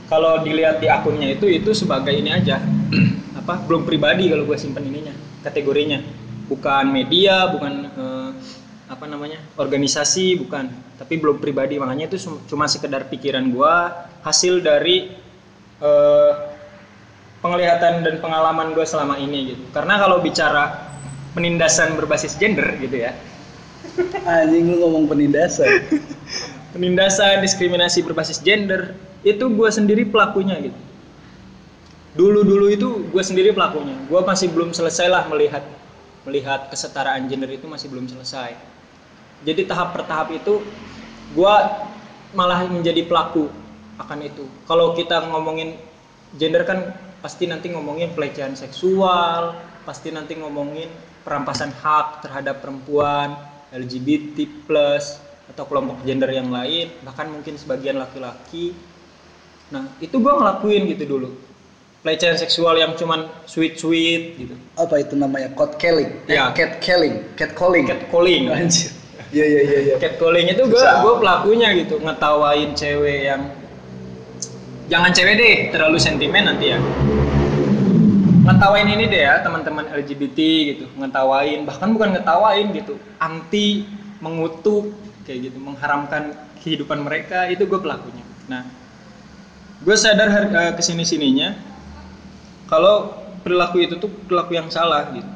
kalau 0.05 0.43
dilihat 0.43 0.83
di 0.83 0.87
akunnya 0.91 1.31
itu 1.31 1.47
itu 1.47 1.71
sebagai 1.71 2.11
ini 2.11 2.29
aja. 2.35 2.61
Apa? 3.39 3.63
Belum 3.65 3.87
pribadi 3.87 4.27
kalau 4.29 4.43
gue 4.43 4.57
simpen 4.59 4.85
ininya 4.85 5.15
kategorinya. 5.41 6.03
Bukan 6.51 6.91
media 6.91 7.47
bukan 7.47 7.87
eh, 7.87 8.29
apa 8.91 9.05
namanya 9.07 9.39
organisasi 9.55 10.35
bukan. 10.43 10.67
Tapi 10.99 11.15
belum 11.15 11.39
pribadi 11.39 11.79
makanya 11.79 12.11
itu 12.11 12.27
cum- 12.27 12.43
cuma 12.43 12.67
sekedar 12.67 13.07
pikiran 13.07 13.47
gue 13.49 13.73
hasil 14.27 14.59
dari 14.59 15.15
eh, 15.79 16.31
penglihatan 17.39 18.03
dan 18.03 18.19
pengalaman 18.19 18.75
gue 18.75 18.83
selama 18.83 19.15
ini 19.15 19.55
gitu. 19.55 19.63
Karena 19.71 19.95
kalau 19.95 20.19
bicara 20.19 20.91
penindasan 21.31 21.95
berbasis 21.95 22.35
gender 22.35 22.67
gitu 22.83 22.99
ya. 22.99 23.15
Anjing 24.27 24.75
lu 24.75 24.83
ngomong 24.83 25.07
penindasan. 25.07 25.71
penindasan 26.71 27.43
diskriminasi 27.43 28.03
berbasis 28.03 28.39
gender 28.39 28.95
itu 29.21 29.45
gue 29.47 29.69
sendiri 29.69 30.07
pelakunya 30.07 30.57
gitu. 30.59 30.79
Dulu 32.11 32.43
dulu 32.43 32.65
itu 32.67 33.07
gue 33.07 33.23
sendiri 33.23 33.55
pelakunya. 33.55 33.95
Gue 34.07 34.19
masih 34.23 34.51
belum 34.51 34.75
selesai 34.75 35.07
lah 35.07 35.23
melihat 35.31 35.63
melihat 36.27 36.69
kesetaraan 36.69 37.27
gender 37.31 37.49
itu 37.51 37.67
masih 37.67 37.87
belum 37.91 38.07
selesai. 38.09 38.55
Jadi 39.41 39.65
tahap 39.65 39.93
per 39.95 40.05
tahap 40.05 40.29
itu 40.33 40.61
gue 41.33 41.55
malah 42.35 42.67
menjadi 42.67 43.03
pelaku 43.07 43.47
akan 43.99 44.19
itu. 44.25 44.45
Kalau 44.65 44.95
kita 44.95 45.29
ngomongin 45.29 45.77
gender 46.35 46.63
kan 46.63 46.95
pasti 47.21 47.45
nanti 47.45 47.69
ngomongin 47.69 48.17
pelecehan 48.17 48.57
seksual 48.57 49.53
pasti 49.85 50.09
nanti 50.09 50.37
ngomongin 50.37 50.89
perampasan 51.21 51.69
hak 51.69 52.25
terhadap 52.25 52.65
perempuan 52.65 53.37
LGBT 53.69 54.65
plus 54.65 55.21
atau 55.49 55.63
kelompok 55.65 56.03
gender 56.05 56.29
yang 56.29 56.53
lain 56.53 56.91
bahkan 57.01 57.31
mungkin 57.31 57.57
sebagian 57.57 57.97
laki-laki 57.97 58.77
nah 59.71 59.87
itu 60.03 60.13
gue 60.19 60.33
ngelakuin 60.35 60.85
gitu 60.93 61.03
dulu 61.17 61.29
pelecehan 62.03 62.37
seksual 62.37 62.75
yang 62.77 62.93
cuman 62.97 63.29
sweet 63.45 63.77
sweet 63.77 64.35
gitu 64.37 64.55
Apa 64.73 65.05
itu 65.05 65.13
namanya? 65.13 65.53
Cat 65.53 65.77
calling. 65.77 66.09
Ya. 66.25 66.49
cat 66.49 66.81
calling, 66.81 67.21
cat 67.37 67.53
calling. 67.53 67.85
catcalling 67.85 68.49
Anjir. 68.49 68.89
Iya 69.31 69.45
iya 69.47 69.61
iya 69.63 69.79
iya. 69.79 69.95
catcalling 69.95 70.51
itu 70.51 70.63
gue 70.67 70.83
gue 70.83 71.13
pelakunya 71.23 71.71
gitu 71.79 72.03
ngetawain 72.03 72.75
cewek 72.75 73.31
yang 73.31 73.41
jangan 74.91 75.11
cewek 75.15 75.39
deh 75.39 75.55
terlalu 75.71 75.95
sentimen 76.03 76.51
nanti 76.51 76.75
ya 76.75 76.77
ngetawain 78.43 78.91
ini 78.91 79.07
deh 79.07 79.21
ya 79.23 79.39
teman-teman 79.39 79.87
LGBT 79.87 80.39
gitu 80.75 80.85
ngetawain 80.99 81.63
bahkan 81.63 81.95
bukan 81.95 82.19
ngetawain 82.19 82.75
gitu 82.75 82.99
anti 83.23 83.87
mengutuk 84.19 84.91
kayak 85.25 85.51
gitu 85.51 85.57
mengharamkan 85.61 86.33
kehidupan 86.61 87.01
mereka 87.01 87.49
itu 87.49 87.65
gue 87.65 87.79
pelakunya. 87.81 88.25
Nah 88.49 88.63
gue 89.81 89.95
sadar 89.97 90.29
har- 90.29 90.51
eh, 90.53 90.73
ke 90.77 90.81
sini 90.85 91.01
sininya 91.01 91.57
kalau 92.69 93.17
perilaku 93.41 93.81
itu 93.81 93.97
tuh 93.97 94.09
perilaku 94.29 94.53
yang 94.55 94.69
salah 94.69 95.09
gitu. 95.11 95.27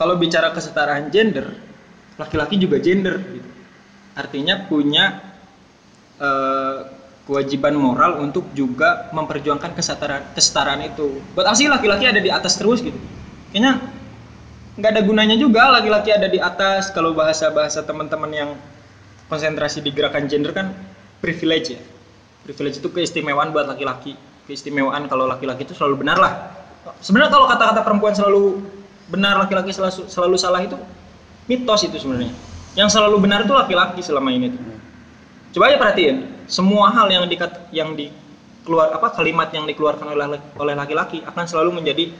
Kalau 0.00 0.16
bicara 0.16 0.50
kesetaraan 0.56 1.12
gender 1.12 1.52
laki-laki 2.16 2.56
juga 2.60 2.80
gender 2.80 3.20
gitu. 3.20 3.50
Artinya 4.16 4.64
punya 4.68 5.20
eh, 6.20 6.78
kewajiban 7.24 7.76
moral 7.78 8.18
untuk 8.18 8.50
juga 8.56 9.06
memperjuangkan 9.14 9.72
kesetaraan 9.76 10.24
kesetaraan 10.34 10.82
itu. 10.82 11.22
Buat 11.36 11.52
apa 11.52 11.56
sih 11.56 11.70
laki-laki 11.70 12.04
ada 12.10 12.18
di 12.18 12.28
atas 12.32 12.58
terus 12.58 12.82
gitu? 12.82 12.96
Kayaknya 13.54 13.78
nggak 14.80 14.90
ada 14.96 15.02
gunanya 15.04 15.36
juga 15.38 15.70
laki-laki 15.70 16.10
ada 16.10 16.26
di 16.26 16.42
atas. 16.42 16.90
Kalau 16.90 17.14
bahasa-bahasa 17.14 17.86
teman-teman 17.86 18.32
yang 18.34 18.50
konsentrasi 19.30 19.78
di 19.80 19.94
gerakan 19.94 20.26
gender 20.26 20.50
kan 20.50 20.74
privilege 21.22 21.78
ya. 21.78 21.80
Privilege 22.42 22.82
itu 22.82 22.90
keistimewaan 22.90 23.54
buat 23.54 23.70
laki-laki. 23.70 24.18
Keistimewaan 24.50 25.06
kalau 25.06 25.30
laki-laki 25.30 25.62
itu 25.62 25.78
selalu 25.78 26.02
benar 26.02 26.18
lah. 26.18 26.32
Sebenarnya 26.98 27.30
kalau 27.30 27.46
kata-kata 27.46 27.86
perempuan 27.86 28.12
selalu 28.16 28.58
benar 29.06 29.38
laki-laki 29.38 29.70
selalu, 29.70 30.10
selalu 30.10 30.36
salah 30.40 30.60
itu 30.66 30.74
mitos 31.46 31.86
itu 31.86 31.94
sebenarnya. 32.02 32.34
Yang 32.74 32.98
selalu 32.98 33.16
benar 33.22 33.46
itu 33.46 33.54
laki-laki 33.54 34.02
selama 34.02 34.34
ini 34.34 34.50
tuh. 34.50 34.60
Coba 35.54 35.70
aja 35.70 35.78
perhatiin 35.78 36.16
semua 36.50 36.90
hal 36.90 37.06
yang 37.06 37.24
dikat 37.30 37.70
yang 37.70 37.94
di 37.94 38.10
keluar 38.66 38.90
apa 38.90 39.14
kalimat 39.14 39.50
yang 39.54 39.66
dikeluarkan 39.70 40.10
oleh 40.10 40.38
oleh 40.58 40.74
laki-laki 40.74 41.22
akan 41.22 41.44
selalu 41.46 41.78
menjadi 41.78 42.10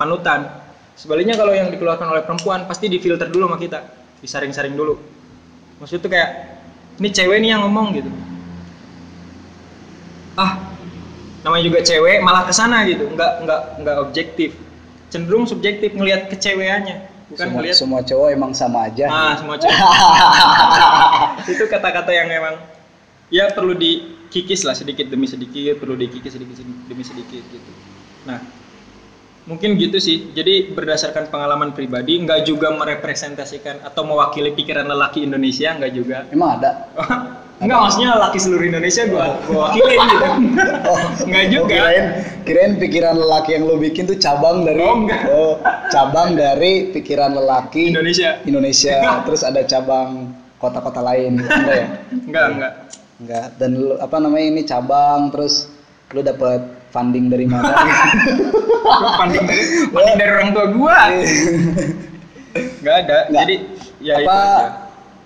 panutan. 0.00 0.48
Sebaliknya 0.96 1.36
kalau 1.36 1.52
yang 1.52 1.68
dikeluarkan 1.68 2.08
oleh 2.08 2.22
perempuan 2.24 2.64
pasti 2.64 2.88
difilter 2.88 3.28
dulu 3.28 3.52
sama 3.52 3.58
kita. 3.60 3.80
Disaring-saring 4.18 4.74
dulu 4.74 5.17
maksud 5.78 5.98
tuh 6.02 6.10
kayak 6.10 6.60
ini 6.98 7.08
cewek 7.14 7.38
nih 7.42 7.50
yang 7.54 7.62
ngomong 7.66 7.94
gitu. 7.94 8.10
Ah 10.38 10.70
namanya 11.46 11.64
juga 11.70 11.80
cewek 11.86 12.18
malah 12.22 12.44
ke 12.46 12.52
sana 12.54 12.82
gitu. 12.86 13.06
Nggak 13.14 13.32
nggak 13.46 13.60
nggak 13.82 13.96
objektif. 14.02 14.50
Cenderung 15.08 15.48
subjektif 15.48 15.96
ngelihat 15.96 16.28
keceweannya 16.28 17.18
bukan 17.28 17.44
semua, 17.44 17.56
ngelihat 17.60 17.76
semua 17.76 18.00
cowok 18.04 18.28
emang 18.32 18.52
sama 18.56 18.88
aja. 18.88 19.04
ah 19.08 19.36
semua 19.36 19.56
cewek 19.60 19.76
itu 21.52 21.64
kata-kata 21.68 22.10
yang 22.12 22.28
memang 22.28 22.56
ya 23.28 23.52
perlu 23.52 23.76
dikikis 23.76 24.64
lah 24.64 24.72
sedikit 24.72 25.12
demi 25.12 25.28
sedikit 25.28 25.76
perlu 25.76 25.92
dikikis 25.96 26.40
sedikit 26.40 26.64
demi 26.88 27.04
sedikit 27.04 27.44
gitu. 27.52 27.70
Nah 28.24 28.40
mungkin 29.48 29.80
gitu 29.80 29.96
sih 29.96 30.28
jadi 30.30 30.70
berdasarkan 30.70 31.32
pengalaman 31.32 31.72
pribadi 31.72 32.20
nggak 32.20 32.44
juga 32.44 32.68
merepresentasikan 32.70 33.80
atau 33.80 34.04
mewakili 34.04 34.52
pikiran 34.52 34.84
lelaki 34.84 35.24
Indonesia 35.24 35.72
nggak 35.72 35.92
juga 35.92 36.28
Emang 36.28 36.60
ada. 36.60 36.70
Enggak 37.58 37.74
maksudnya 37.82 38.14
laki 38.14 38.38
seluruh 38.38 38.70
Indonesia 38.70 39.02
gua 39.10 39.34
gua 39.50 39.74
wakilin 39.74 39.98
gitu. 39.98 40.26
Enggak 41.26 41.42
Oh, 41.42 41.50
juga. 41.50 41.74
kirain, 41.74 42.04
kirain 42.46 42.72
pikiran 42.78 43.18
lelaki 43.18 43.58
yang 43.58 43.66
lu 43.66 43.82
bikin 43.82 44.06
tuh 44.06 44.14
cabang 44.14 44.62
dari 44.62 44.78
Oh, 44.78 44.94
enggak. 44.94 45.20
oh, 45.26 45.54
cabang 45.90 46.38
dari 46.38 46.94
pikiran 46.94 47.34
lelaki 47.34 47.90
Indonesia. 47.90 48.38
Indonesia. 48.46 48.96
Terus 49.26 49.42
ada 49.42 49.66
cabang 49.66 50.30
kota-kota 50.62 51.02
lain. 51.02 51.42
Enggak 51.42 51.74
ya? 51.74 51.86
Enggak, 52.14 52.46
enggak. 52.54 52.72
Enggak. 53.18 53.46
Dan 53.58 53.70
lu 53.74 53.98
apa 53.98 54.16
namanya 54.22 54.46
ini 54.46 54.62
cabang 54.62 55.34
terus 55.34 55.66
lu 56.14 56.22
dapat 56.22 56.62
funding 56.90 57.28
dari 57.28 57.44
mana? 57.48 57.68
Lu 59.02 59.08
panding 59.20 59.44
dari 59.44 59.62
panding 59.92 60.16
dari 60.16 60.30
orang 60.32 60.50
tua 60.56 60.66
gua. 60.72 60.98
Enggak 62.80 62.96
ada. 63.06 63.18
Enggak. 63.28 63.42
Jadi 63.44 63.56
ya 63.98 64.14
itu 64.22 64.26
apa 64.26 64.38
aja. 64.38 64.66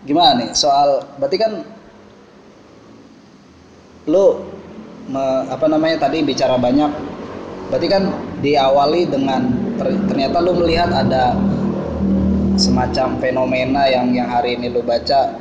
gimana 0.09 0.31
nih 0.43 0.49
soal 0.57 1.05
berarti 1.21 1.37
kan 1.37 1.53
lu 4.09 4.43
me- 5.07 5.45
apa 5.47 5.67
namanya 5.71 6.09
tadi 6.09 6.25
bicara 6.27 6.59
banyak 6.59 6.91
berarti 7.71 7.87
kan 7.87 8.11
diawali 8.43 9.07
dengan 9.07 9.47
ter- 9.79 10.03
ternyata 10.11 10.43
lu 10.43 10.59
melihat 10.59 10.91
ada 10.91 11.39
semacam 12.59 13.17
fenomena 13.23 13.87
yang 13.89 14.11
yang 14.13 14.29
hari 14.29 14.59
ini 14.59 14.75
lu 14.75 14.83
baca 14.83 15.39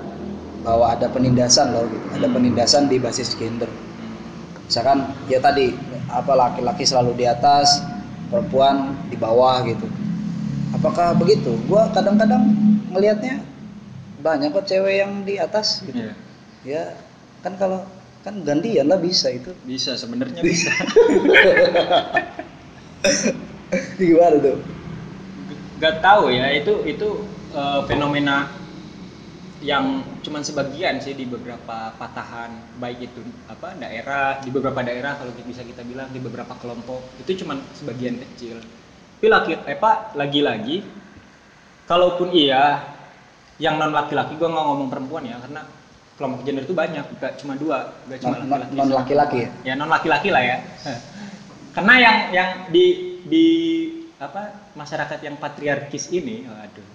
bahwa 0.61 0.93
ada 0.93 1.09
penindasan 1.09 1.73
loh 1.73 1.89
gitu. 1.89 2.05
ada 2.21 2.27
penindasan 2.29 2.85
di 2.85 3.01
basis 3.01 3.33
gender 3.33 3.67
misalkan 4.71 5.03
ya 5.27 5.43
tadi 5.43 5.75
apa 6.07 6.31
laki-laki 6.31 6.87
selalu 6.87 7.19
di 7.19 7.27
atas 7.27 7.83
perempuan 8.31 8.95
di 9.11 9.19
bawah 9.19 9.59
gitu. 9.67 9.83
Apakah 10.71 11.11
begitu? 11.11 11.59
Gua 11.67 11.91
kadang-kadang 11.91 12.39
melihatnya 12.87 13.43
banyak 14.23 14.55
kok 14.55 14.71
cewek 14.71 15.03
yang 15.03 15.27
di 15.27 15.35
atas 15.35 15.83
gitu. 15.83 16.07
Iya. 16.07 16.13
ya 16.63 16.83
kan 17.43 17.59
kalau 17.59 17.83
kan 18.23 18.39
gantian 18.47 18.87
lah 18.87 18.95
bisa 18.95 19.27
itu. 19.27 19.51
Bisa 19.67 19.99
sebenarnya 19.99 20.39
bisa. 20.47 20.71
gimana 23.99 24.39
tuh? 24.39 24.57
Gak 25.83 25.99
tahu 25.99 26.31
ya 26.31 26.47
itu 26.55 26.79
itu 26.87 27.27
eh, 27.51 27.79
fenomena 27.91 28.47
yang 29.61 30.01
cuman 30.25 30.41
sebagian 30.41 30.97
sih 30.97 31.13
di 31.13 31.29
beberapa 31.29 31.93
patahan 31.93 32.49
baik 32.81 33.13
itu 33.13 33.21
apa 33.45 33.77
daerah 33.77 34.41
di 34.41 34.49
beberapa 34.49 34.81
daerah 34.81 35.21
kalau 35.21 35.29
bisa 35.45 35.61
kita 35.61 35.85
bilang 35.85 36.09
di 36.09 36.17
beberapa 36.17 36.57
kelompok 36.57 37.05
itu 37.21 37.45
cuman 37.45 37.61
sebagian 37.77 38.17
kecil. 38.17 38.57
Tapi 39.21 39.27
laki 39.29 39.53
eh 39.69 39.77
pak 39.77 40.17
lagi-lagi 40.17 40.81
kalaupun 41.85 42.33
iya 42.33 42.81
yang 43.61 43.77
non 43.77 43.93
laki-laki 43.93 44.33
gua 44.41 44.49
nggak 44.49 44.65
ngomong 44.65 44.89
perempuan 44.89 45.29
ya 45.29 45.37
karena 45.37 45.61
kelompok 46.17 46.41
gender 46.41 46.65
itu 46.65 46.73
banyak 46.73 47.05
gak 47.21 47.33
cuma 47.37 47.53
dua 47.53 47.97
gak 48.09 48.19
cuma 48.21 48.41
Non- 48.41 48.49
laki-laki 48.49 48.77
non 48.77 48.89
laki-laki 48.97 49.37
ya? 49.45 49.49
ya 49.61 49.73
non 49.77 49.89
laki-laki 49.89 50.29
lah 50.33 50.43
ya. 50.43 50.57
Karena 51.77 51.93
yang 52.01 52.17
yang 52.35 52.49
di 52.67 52.85
di 53.23 53.45
apa 54.17 54.73
masyarakat 54.75 55.21
yang 55.23 55.37
patriarkis 55.37 56.09
ini 56.11 56.49
aduh 56.49 56.85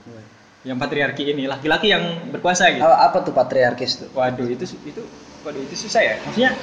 yang 0.67 0.83
patriarki 0.83 1.31
ini 1.31 1.47
laki-laki 1.47 1.95
yang 1.95 2.27
berkuasa 2.35 2.75
gitu. 2.75 2.83
Apa, 2.83 3.23
tuh 3.23 3.31
patriarkis 3.31 4.03
tuh? 4.03 4.11
Waduh 4.11 4.51
itu 4.51 4.67
itu 4.83 5.03
waduh 5.47 5.63
itu 5.63 5.79
susah 5.79 6.03
ya. 6.03 6.15
Maksudnya 6.27 6.59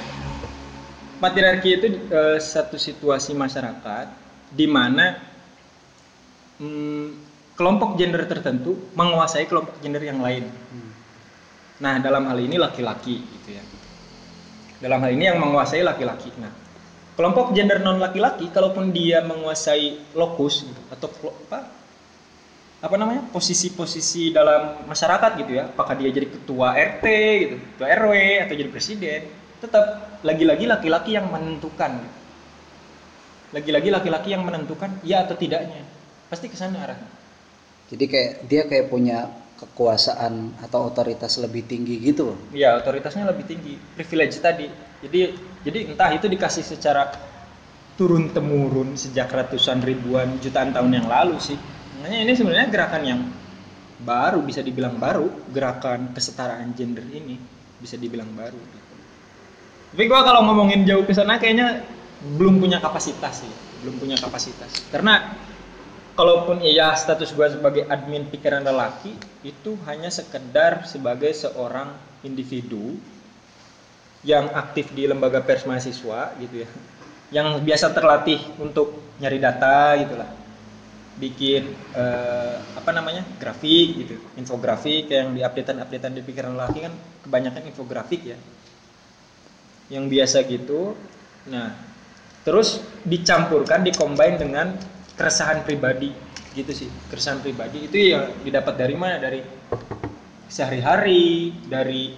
patriarki 1.24 1.68
itu 1.80 1.86
eh, 2.12 2.36
satu 2.36 2.76
situasi 2.76 3.32
masyarakat 3.32 4.12
di 4.52 4.68
mana 4.68 5.16
hmm, 6.60 7.06
kelompok 7.56 7.96
gender 7.96 8.28
tertentu 8.28 8.76
menguasai 8.92 9.48
kelompok 9.48 9.80
gender 9.80 10.04
yang 10.04 10.20
lain. 10.20 10.52
Nah 11.80 11.96
dalam 12.04 12.28
hal 12.28 12.36
ini 12.36 12.60
laki-laki 12.60 13.24
gitu 13.24 13.56
ya. 13.56 13.64
Dalam 14.84 15.00
hal 15.00 15.16
ini 15.16 15.32
yang 15.32 15.40
menguasai 15.40 15.80
laki-laki. 15.80 16.28
Nah 16.36 16.52
kelompok 17.16 17.56
gender 17.56 17.80
non 17.80 17.96
laki-laki 17.96 18.52
kalaupun 18.52 18.92
dia 18.92 19.24
menguasai 19.24 20.12
lokus 20.12 20.68
gitu, 20.68 20.82
atau 20.92 21.08
apa 21.48 21.83
apa 22.84 23.00
namanya 23.00 23.24
posisi-posisi 23.32 24.28
dalam 24.28 24.84
masyarakat 24.84 25.40
gitu 25.40 25.56
ya. 25.56 25.72
Apakah 25.72 25.96
dia 25.96 26.12
jadi 26.12 26.28
ketua 26.28 26.76
RT 26.76 27.04
gitu 27.40 27.56
ketua 27.56 27.86
RW 27.96 28.12
atau 28.44 28.54
jadi 28.60 28.68
presiden 28.68 29.20
tetap 29.64 30.20
lagi-lagi 30.20 30.68
laki-laki 30.68 31.16
yang 31.16 31.32
menentukan. 31.32 31.96
Gitu. 31.96 32.16
lagi-lagi 33.54 33.86
laki-laki 33.86 34.28
yang 34.34 34.42
menentukan 34.44 35.00
ya 35.06 35.24
atau 35.24 35.38
tidaknya. 35.38 35.80
Pasti 36.28 36.50
ke 36.50 36.58
sana 36.58 36.84
arahnya. 36.84 37.08
Jadi 37.88 38.04
kayak 38.10 38.32
dia 38.50 38.62
kayak 38.66 38.90
punya 38.90 39.30
kekuasaan 39.54 40.58
atau 40.58 40.90
otoritas 40.90 41.38
lebih 41.38 41.62
tinggi 41.62 42.02
gitu 42.02 42.34
ya 42.52 42.76
otoritasnya 42.76 43.24
lebih 43.24 43.48
tinggi. 43.48 43.80
Privilege 43.96 44.36
tadi. 44.44 44.68
Jadi 45.00 45.20
jadi 45.64 45.78
entah 45.88 46.12
itu 46.12 46.26
dikasih 46.28 46.66
secara 46.66 47.14
turun 47.94 48.34
temurun 48.34 48.98
sejak 48.98 49.30
ratusan 49.30 49.80
ribuan 49.86 50.42
jutaan 50.42 50.74
tahun 50.74 50.98
yang 50.98 51.06
lalu 51.06 51.38
sih 51.38 51.56
makanya 52.04 52.20
ini 52.20 52.32
sebenarnya 52.36 52.68
gerakan 52.68 53.02
yang 53.08 53.20
baru 54.04 54.44
bisa 54.44 54.60
dibilang 54.60 55.00
baru 55.00 55.24
gerakan 55.48 56.12
kesetaraan 56.12 56.76
gender 56.76 57.00
ini 57.08 57.40
bisa 57.80 57.96
dibilang 57.96 58.28
baru. 58.36 58.60
Tapi 59.96 60.04
gua 60.04 60.20
kalau 60.20 60.44
ngomongin 60.44 60.84
jauh 60.84 61.08
ke 61.08 61.16
sana 61.16 61.40
kayaknya 61.40 61.80
belum 62.36 62.60
punya 62.60 62.76
kapasitas 62.84 63.48
sih 63.48 63.52
belum 63.80 63.96
punya 63.96 64.20
kapasitas. 64.20 64.84
Karena 64.92 65.32
kalaupun 66.12 66.60
iya 66.60 66.92
status 66.92 67.32
gua 67.32 67.48
sebagai 67.48 67.88
admin 67.88 68.28
pikiran 68.28 68.60
lelaki 68.60 69.16
itu 69.40 69.72
hanya 69.88 70.12
sekedar 70.12 70.84
sebagai 70.84 71.32
seorang 71.32 71.88
individu 72.20 73.00
yang 74.28 74.52
aktif 74.52 74.92
di 74.92 75.08
lembaga 75.08 75.40
pers 75.40 75.64
mahasiswa 75.64 76.36
gitu 76.36 76.68
ya 76.68 76.68
yang 77.32 77.64
biasa 77.64 77.96
terlatih 77.96 78.40
untuk 78.60 78.92
nyari 79.20 79.40
data 79.40 79.96
gitulah 80.00 80.43
bikin 81.14 81.70
eh, 81.94 82.56
apa 82.58 82.90
namanya 82.90 83.22
grafik 83.38 83.88
gitu. 84.02 84.16
Infografik 84.34 85.06
yang 85.10 85.30
di 85.34 85.46
updatean 85.46 86.14
di 86.14 86.22
pikiran 86.26 86.58
lelaki 86.58 86.82
kan 86.82 86.94
kebanyakan 87.22 87.62
infografik 87.70 88.20
ya. 88.34 88.38
Yang 89.90 90.04
biasa 90.10 90.36
gitu. 90.50 90.98
Nah 91.50 91.70
terus 92.44 92.82
dicampurkan 93.06 93.80
dicombine 93.86 94.36
dengan 94.36 94.74
keresahan 95.14 95.62
pribadi 95.62 96.10
gitu 96.54 96.72
sih. 96.74 96.90
Keresahan 97.10 97.40
pribadi 97.40 97.86
itu 97.86 97.96
ya 98.14 98.26
didapat 98.42 98.74
dari 98.74 98.94
mana? 98.98 99.16
Dari 99.22 99.40
sehari-hari 100.50 101.54
dari 101.66 102.14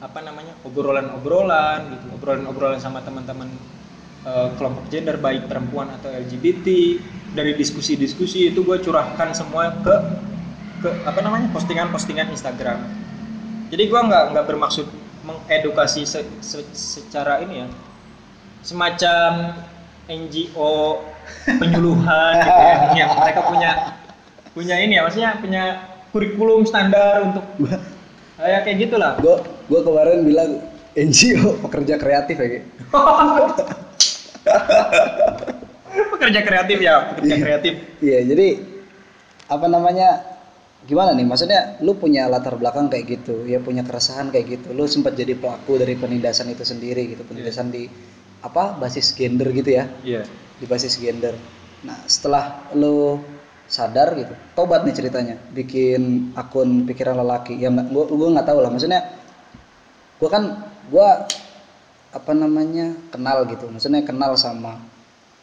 apa 0.00 0.24
namanya 0.24 0.56
obrolan-obrolan 0.64 1.92
gitu. 1.92 2.06
Obrolan-obrolan 2.16 2.80
sama 2.80 3.04
teman-teman 3.04 3.52
eh, 4.24 4.48
kelompok 4.56 4.88
gender 4.88 5.20
baik 5.20 5.44
perempuan 5.44 5.92
atau 5.92 6.08
LGBT 6.08 6.66
dari 7.30 7.54
diskusi-diskusi 7.54 8.50
itu 8.50 8.60
gue 8.62 8.76
curahkan 8.82 9.30
semua 9.30 9.70
ke 9.80 9.94
ke 10.80 10.88
apa 11.04 11.20
namanya 11.20 11.52
postingan-postingan 11.52 12.32
Instagram. 12.32 12.80
Jadi 13.70 13.82
gue 13.86 14.00
nggak 14.00 14.34
nggak 14.34 14.44
bermaksud 14.48 14.88
mengedukasi 15.22 16.02
se- 16.02 16.26
se- 16.40 16.72
secara 16.72 17.44
ini 17.44 17.62
ya 17.62 17.66
semacam 18.64 19.54
NGO 20.08 21.04
penyuluhan 21.46 22.32
gitu 22.40 22.60
ya. 22.60 22.76
Yang 23.04 23.10
mereka 23.20 23.40
punya 23.46 23.70
punya 24.50 24.76
ini 24.82 24.98
ya 24.98 25.02
maksudnya 25.06 25.30
punya 25.38 25.62
kurikulum 26.10 26.66
standar 26.66 27.30
untuk 27.30 27.44
kayak 28.40 28.60
kayak 28.66 28.76
gitulah. 28.88 29.12
Gue 29.22 29.36
gue 29.70 29.80
kemarin 29.86 30.26
bilang 30.26 30.50
NGO 30.98 31.60
pekerja 31.62 31.94
kreatif 32.00 32.36
ya. 32.40 32.64
pekerja 35.90 36.40
kreatif 36.42 36.78
ya 36.78 36.94
pekerja 37.14 37.34
Iya. 37.34 37.42
kreatif 37.44 37.72
iya 38.00 38.18
jadi 38.24 38.48
apa 39.50 39.66
namanya 39.66 40.08
gimana 40.86 41.12
nih 41.12 41.26
maksudnya 41.28 41.76
lu 41.84 41.92
punya 41.98 42.24
latar 42.30 42.56
belakang 42.56 42.88
kayak 42.88 43.20
gitu 43.20 43.44
ya 43.44 43.60
punya 43.60 43.84
keresahan 43.84 44.32
kayak 44.32 44.46
gitu 44.60 44.72
lu 44.72 44.88
sempat 44.88 45.12
jadi 45.12 45.36
pelaku 45.36 45.76
dari 45.76 45.92
penindasan 45.98 46.48
itu 46.48 46.64
sendiri 46.64 47.12
gitu 47.12 47.22
penindasan 47.26 47.68
di 47.68 47.84
apa 48.40 48.78
basis 48.80 49.12
gender 49.12 49.52
gitu 49.52 49.76
ya 49.76 49.84
iya 50.00 50.24
di 50.60 50.68
basis 50.68 51.00
gender. 51.00 51.32
Nah 51.88 51.96
setelah 52.04 52.68
lo 52.76 53.16
sadar 53.64 54.12
gitu, 54.12 54.36
tobat 54.52 54.84
nih 54.84 54.92
ceritanya, 54.92 55.40
bikin 55.56 56.36
akun 56.36 56.84
pikiran 56.84 57.16
lelaki. 57.16 57.56
Ya 57.56 57.72
gua 57.72 58.04
gua 58.12 58.28
nggak 58.36 58.44
tahu 58.44 58.60
lah. 58.60 58.68
Maksudnya, 58.68 59.00
gua 60.20 60.28
kan 60.28 60.44
gua 60.92 61.24
apa 62.12 62.32
namanya 62.36 62.92
kenal 63.08 63.48
gitu. 63.48 63.72
Maksudnya 63.72 64.04
kenal 64.04 64.36
sama 64.36 64.76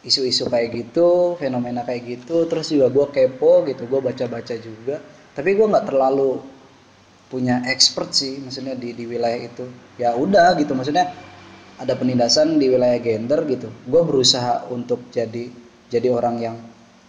isu-isu 0.06 0.46
kayak 0.46 0.74
gitu, 0.74 1.34
fenomena 1.38 1.82
kayak 1.82 2.18
gitu. 2.18 2.46
Terus 2.46 2.70
juga 2.70 2.86
gua 2.90 3.06
kepo 3.10 3.66
gitu, 3.66 3.86
gua 3.90 4.02
baca-baca 4.02 4.54
juga. 4.58 5.02
Tapi 5.34 5.54
gua 5.58 5.78
nggak 5.78 5.86
terlalu 5.90 6.42
punya 7.28 7.60
expert 7.68 8.14
sih, 8.14 8.40
maksudnya 8.40 8.74
di 8.74 8.94
di 8.94 9.04
wilayah 9.04 9.40
itu. 9.46 9.64
Ya 10.00 10.16
udah 10.16 10.56
gitu, 10.56 10.72
maksudnya 10.72 11.12
ada 11.78 11.94
penindasan 11.94 12.58
di 12.58 12.66
wilayah 12.66 12.98
gender 12.98 13.46
gitu 13.46 13.70
gue 13.86 14.02
berusaha 14.02 14.66
untuk 14.74 15.08
jadi 15.14 15.46
jadi 15.86 16.10
orang 16.10 16.36
yang 16.42 16.56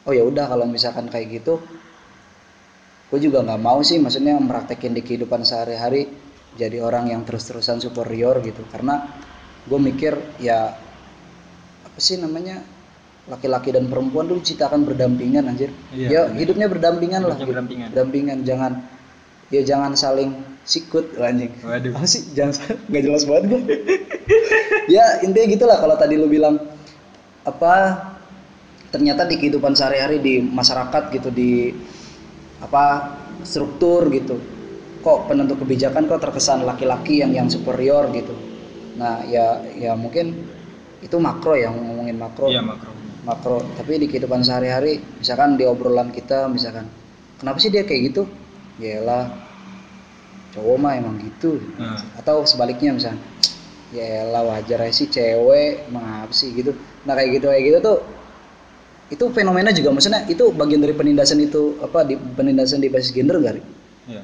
oh 0.06 0.13
ya 0.13 0.21
udah 0.21 0.45
kalau 0.45 0.69
misalkan 0.69 1.10
kayak 1.10 1.41
gitu 1.41 1.58
gue 3.10 3.19
juga 3.19 3.41
nggak 3.41 3.62
mau 3.62 3.82
sih 3.82 3.97
maksudnya 3.97 4.38
mempraktekin 4.38 4.93
di 4.93 5.02
kehidupan 5.02 5.41
sehari-hari 5.41 6.06
jadi 6.54 6.86
orang 6.86 7.10
yang 7.10 7.25
terus-terusan 7.25 7.82
superior 7.82 8.38
gitu 8.45 8.62
karena 8.69 9.10
gue 9.65 9.80
mikir 9.82 10.13
ya 10.38 10.78
apa 11.82 11.99
sih 11.99 12.21
namanya 12.21 12.62
laki-laki 13.30 13.70
dan 13.70 13.86
perempuan 13.86 14.26
dulu 14.26 14.42
ciptakan 14.42 14.84
berdampingan 14.89 15.46
anjir. 15.46 15.70
Iya, 15.94 16.08
ya 16.10 16.22
hidupnya 16.34 16.65
berdampingan 16.65 17.22
lah 17.24 17.38
Hidupnya 17.38 17.48
berdampingan. 17.54 17.88
berdampingan 17.94 18.38
jangan 18.42 18.72
ya 19.54 19.62
jangan 19.62 19.94
saling 19.94 20.34
sikut 20.65 21.13
anjing. 21.22 21.54
Waduh. 21.62 21.94
apa 21.94 22.06
sih? 22.10 22.26
Jangan 22.34 22.54
nggak 22.89 23.04
jelas 23.06 23.24
banget 23.30 23.44
gue 23.54 23.62
ya 24.98 25.22
intinya 25.22 25.48
gitulah 25.48 25.78
kalau 25.78 25.96
tadi 25.96 26.18
lu 26.18 26.26
bilang 26.26 26.58
apa 27.46 27.74
ternyata 28.89 29.30
di 29.30 29.38
kehidupan 29.38 29.78
sehari-hari 29.78 30.18
di 30.18 30.42
masyarakat 30.42 31.13
gitu 31.13 31.30
di 31.30 31.70
apa 32.60 33.13
struktur 33.46 34.10
gitu 34.12 34.36
kok 35.00 35.32
penentu 35.32 35.56
kebijakan 35.56 36.10
kok 36.12 36.20
terkesan 36.20 36.68
laki-laki 36.68 37.24
yang 37.24 37.32
yang 37.32 37.48
superior 37.48 38.10
gitu. 38.12 38.34
Nah 39.00 39.24
ya 39.30 39.63
ya 39.78 39.94
mungkin 39.96 40.34
itu 41.00 41.15
makro 41.22 41.56
ya 41.56 41.72
ngomongin 41.72 42.20
makro. 42.20 42.52
Iya 42.52 42.60
makro. 42.60 42.92
Makro 43.30 43.62
tapi 43.78 44.02
di 44.02 44.10
kehidupan 44.10 44.42
sehari-hari 44.42 44.98
misalkan 45.22 45.54
di 45.54 45.70
obrolan 45.70 46.10
kita 46.10 46.50
misalkan 46.50 46.89
kenapa 47.38 47.62
sih 47.62 47.70
dia 47.70 47.86
kayak 47.86 48.02
gitu 48.10 48.26
Yaelah 48.82 49.30
cowok 50.58 50.78
mah 50.82 50.94
emang 50.98 51.22
gitu 51.22 51.62
Nah. 51.78 52.02
atau 52.18 52.42
sebaliknya 52.50 52.98
misalnya 52.98 53.22
ya 53.94 54.26
elah 54.26 54.46
wajar 54.46 54.86
aja 54.86 54.94
sih 54.94 55.10
cewek 55.10 55.89
apa 55.94 56.34
sih 56.34 56.54
gitu 56.58 56.74
nah 57.06 57.13
kayak 57.13 57.38
gitu 57.38 57.46
kayak 57.54 57.63
gitu 57.70 57.78
tuh 57.82 58.00
itu 59.10 59.26
fenomena 59.34 59.74
juga 59.74 59.89
maksudnya 59.89 60.26
itu 60.30 60.54
bagian 60.54 60.82
dari 60.86 60.94
penindasan 60.94 61.42
itu 61.42 61.78
apa 61.82 62.06
di 62.06 62.13
penindasan 62.13 62.78
di 62.78 62.94
basis 62.94 63.10
gender 63.10 63.42
gak? 63.42 63.58
Iya. 64.06 64.22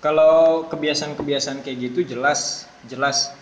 Kalau 0.00 0.64
kebiasaan-kebiasaan 0.72 1.60
kayak 1.60 1.92
gitu 1.92 2.16
jelas 2.16 2.64
jelas 2.88 3.34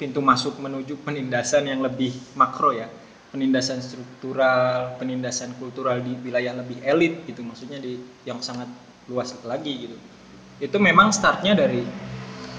pintu 0.00 0.24
masuk 0.24 0.56
menuju 0.56 0.96
penindasan 1.04 1.68
yang 1.68 1.84
lebih 1.84 2.16
makro 2.32 2.72
ya. 2.72 2.88
Penindasan 3.34 3.82
struktural, 3.82 4.94
penindasan 4.94 5.58
kultural 5.58 5.98
di 5.98 6.14
wilayah 6.22 6.54
lebih 6.54 6.78
elit 6.86 7.26
gitu 7.26 7.42
maksudnya 7.42 7.82
di 7.82 7.98
yang 8.22 8.38
sangat 8.38 8.70
luas 9.10 9.34
lagi 9.42 9.90
gitu. 9.90 9.96
Itu 10.62 10.78
memang 10.78 11.10
startnya 11.10 11.58
dari 11.58 11.82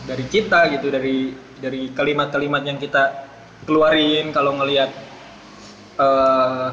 dari 0.04 0.26
kita 0.28 0.68
gitu 0.76 0.92
dari 0.92 1.32
dari 1.64 1.96
kalimat-kalimat 1.96 2.68
yang 2.68 2.76
kita 2.76 3.24
keluarin 3.64 4.36
kalau 4.36 4.60
ngelihat 4.60 4.92
eh 5.96 6.68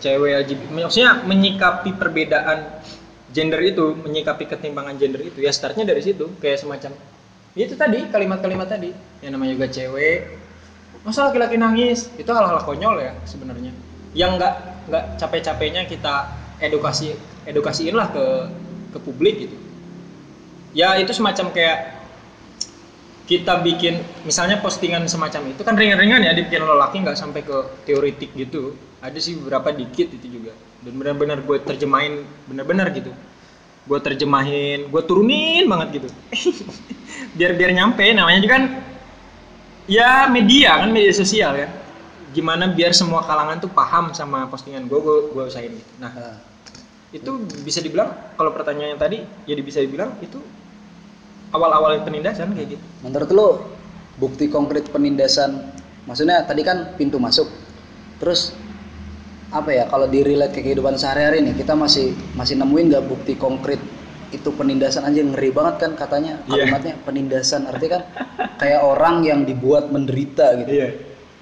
cewek 0.00 0.32
LGBT 0.48 0.70
maksudnya 0.72 1.12
menyikapi 1.22 1.94
perbedaan 1.94 2.82
gender 3.30 3.60
itu 3.62 3.94
menyikapi 3.94 4.48
ketimpangan 4.48 4.96
gender 4.98 5.22
itu 5.22 5.38
ya 5.44 5.52
startnya 5.54 5.86
dari 5.86 6.02
situ 6.02 6.34
kayak 6.40 6.58
semacam 6.58 6.96
ya 7.54 7.62
itu 7.68 7.76
tadi 7.76 8.08
kalimat-kalimat 8.08 8.66
tadi 8.66 8.90
yang 9.22 9.36
namanya 9.36 9.60
juga 9.60 9.68
cewek 9.70 10.39
masa 11.04 11.28
laki-laki 11.28 11.56
nangis? 11.56 12.12
Itu 12.20 12.30
hal-hal 12.32 12.60
konyol 12.64 13.00
ya 13.00 13.12
sebenarnya. 13.24 13.72
Yang 14.12 14.30
nggak 14.40 14.54
nggak 14.90 15.04
capek-capeknya 15.22 15.82
kita 15.86 16.28
edukasi 16.60 17.16
edukasiin 17.48 17.96
lah 17.96 18.12
ke 18.12 18.24
ke 18.92 18.98
publik 19.00 19.48
gitu. 19.48 19.56
Ya 20.76 20.94
itu 21.00 21.10
semacam 21.10 21.50
kayak 21.50 21.78
kita 23.30 23.62
bikin 23.62 24.02
misalnya 24.26 24.58
postingan 24.58 25.06
semacam 25.06 25.54
itu 25.54 25.62
kan 25.62 25.78
ringan-ringan 25.78 26.26
ya 26.26 26.34
dibikin 26.34 26.66
oleh 26.66 26.74
laki 26.74 26.98
nggak 26.98 27.14
sampai 27.14 27.46
ke 27.46 27.56
teoritik 27.86 28.34
gitu. 28.34 28.74
Ada 29.00 29.16
sih 29.16 29.38
beberapa 29.38 29.72
dikit 29.72 30.12
itu 30.12 30.26
juga. 30.40 30.52
Dan 30.84 30.98
benar-benar 30.98 31.40
gue 31.46 31.56
terjemahin 31.62 32.26
benar-benar 32.50 32.90
gitu. 32.92 33.14
Gue 33.86 33.98
terjemahin 34.02 34.90
gue 34.90 35.02
turunin 35.06 35.64
banget 35.70 36.02
gitu. 36.02 36.08
Biar 37.38 37.54
biar 37.54 37.70
nyampe 37.70 38.02
namanya 38.10 38.42
juga 38.42 38.54
kan 38.58 38.64
ya 39.86 40.28
media 40.28 40.82
kan 40.84 40.90
media 40.92 41.12
sosial 41.14 41.56
kan 41.56 41.70
gimana 42.30 42.70
biar 42.70 42.94
semua 42.94 43.26
kalangan 43.26 43.58
tuh 43.58 43.70
paham 43.70 44.14
sama 44.14 44.46
postingan 44.46 44.86
gue 44.86 44.98
gue 44.98 45.16
gue 45.34 45.44
usahain 45.50 45.72
gitu. 45.74 45.92
Nah 45.98 46.12
Nah, 46.14 46.38
itu 47.10 47.30
bisa 47.66 47.82
dibilang 47.82 48.14
kalau 48.38 48.54
pertanyaannya 48.54 48.98
tadi 48.98 49.18
jadi 49.42 49.60
bisa 49.66 49.82
dibilang 49.82 50.14
itu 50.22 50.38
awal-awal 51.50 51.98
penindasan 52.06 52.54
kayak 52.54 52.78
gitu. 52.78 52.86
Menurut 53.02 53.30
lo 53.34 53.48
bukti 54.22 54.46
konkret 54.46 54.86
penindasan 54.94 55.74
maksudnya 56.06 56.46
tadi 56.46 56.62
kan 56.62 56.94
pintu 56.94 57.18
masuk. 57.18 57.50
Terus 58.22 58.54
apa 59.50 59.74
ya 59.74 59.84
kalau 59.90 60.06
di 60.06 60.22
relate 60.22 60.54
ke 60.54 60.62
kehidupan 60.62 60.94
sehari-hari 60.94 61.42
nih 61.42 61.58
kita 61.58 61.74
masih 61.74 62.14
masih 62.38 62.54
nemuin 62.54 62.94
nggak 62.94 63.04
bukti 63.10 63.34
konkret 63.34 63.82
itu 64.30 64.48
penindasan 64.54 65.02
aja 65.04 65.20
ngeri 65.22 65.50
banget 65.50 65.74
kan 65.82 65.92
katanya 65.98 66.38
Iya. 66.46 66.66
kalimatnya 66.70 66.94
penindasan. 67.02 67.66
Artinya 67.66 67.90
kan 67.98 68.02
kayak 68.56 68.80
orang 68.82 69.26
yang 69.26 69.40
dibuat 69.42 69.90
menderita 69.90 70.54
gitu. 70.62 70.70
Iya. 70.70 70.88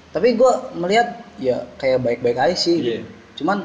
Tapi 0.09 0.33
gue 0.33 0.51
melihat 0.73 1.21
ya 1.37 1.69
kayak 1.77 2.01
baik-baik 2.01 2.37
aja 2.37 2.55
sih 2.57 2.77
Iya. 2.81 2.99
cuman 3.37 3.61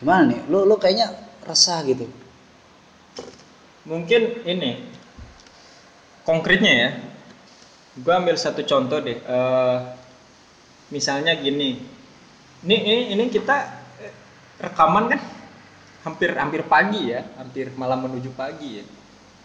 gimana 0.00 0.32
nih? 0.32 0.40
Lu 0.48 0.64
lu 0.64 0.76
kayaknya 0.76 1.12
resah 1.44 1.84
gitu. 1.84 2.08
Mungkin 3.86 4.42
ini 4.44 4.82
konkretnya 6.26 6.72
ya. 6.74 6.90
Gue 7.96 8.12
ambil 8.12 8.36
satu 8.36 8.60
contoh 8.66 9.00
deh 9.00 9.16
Eh, 9.16 9.76
misalnya 10.90 11.36
gini. 11.36 11.80
Ini 12.66 12.76
ini 12.76 13.02
ini 13.14 13.24
kita 13.30 13.56
eh, 14.00 14.12
rekaman 14.58 15.12
kan 15.12 15.20
hampir 16.06 16.30
hampir 16.38 16.62
pagi 16.62 17.10
ya 17.10 17.26
hampir 17.34 17.74
malam 17.74 18.06
menuju 18.06 18.30
pagi 18.38 18.78
ya. 18.78 18.84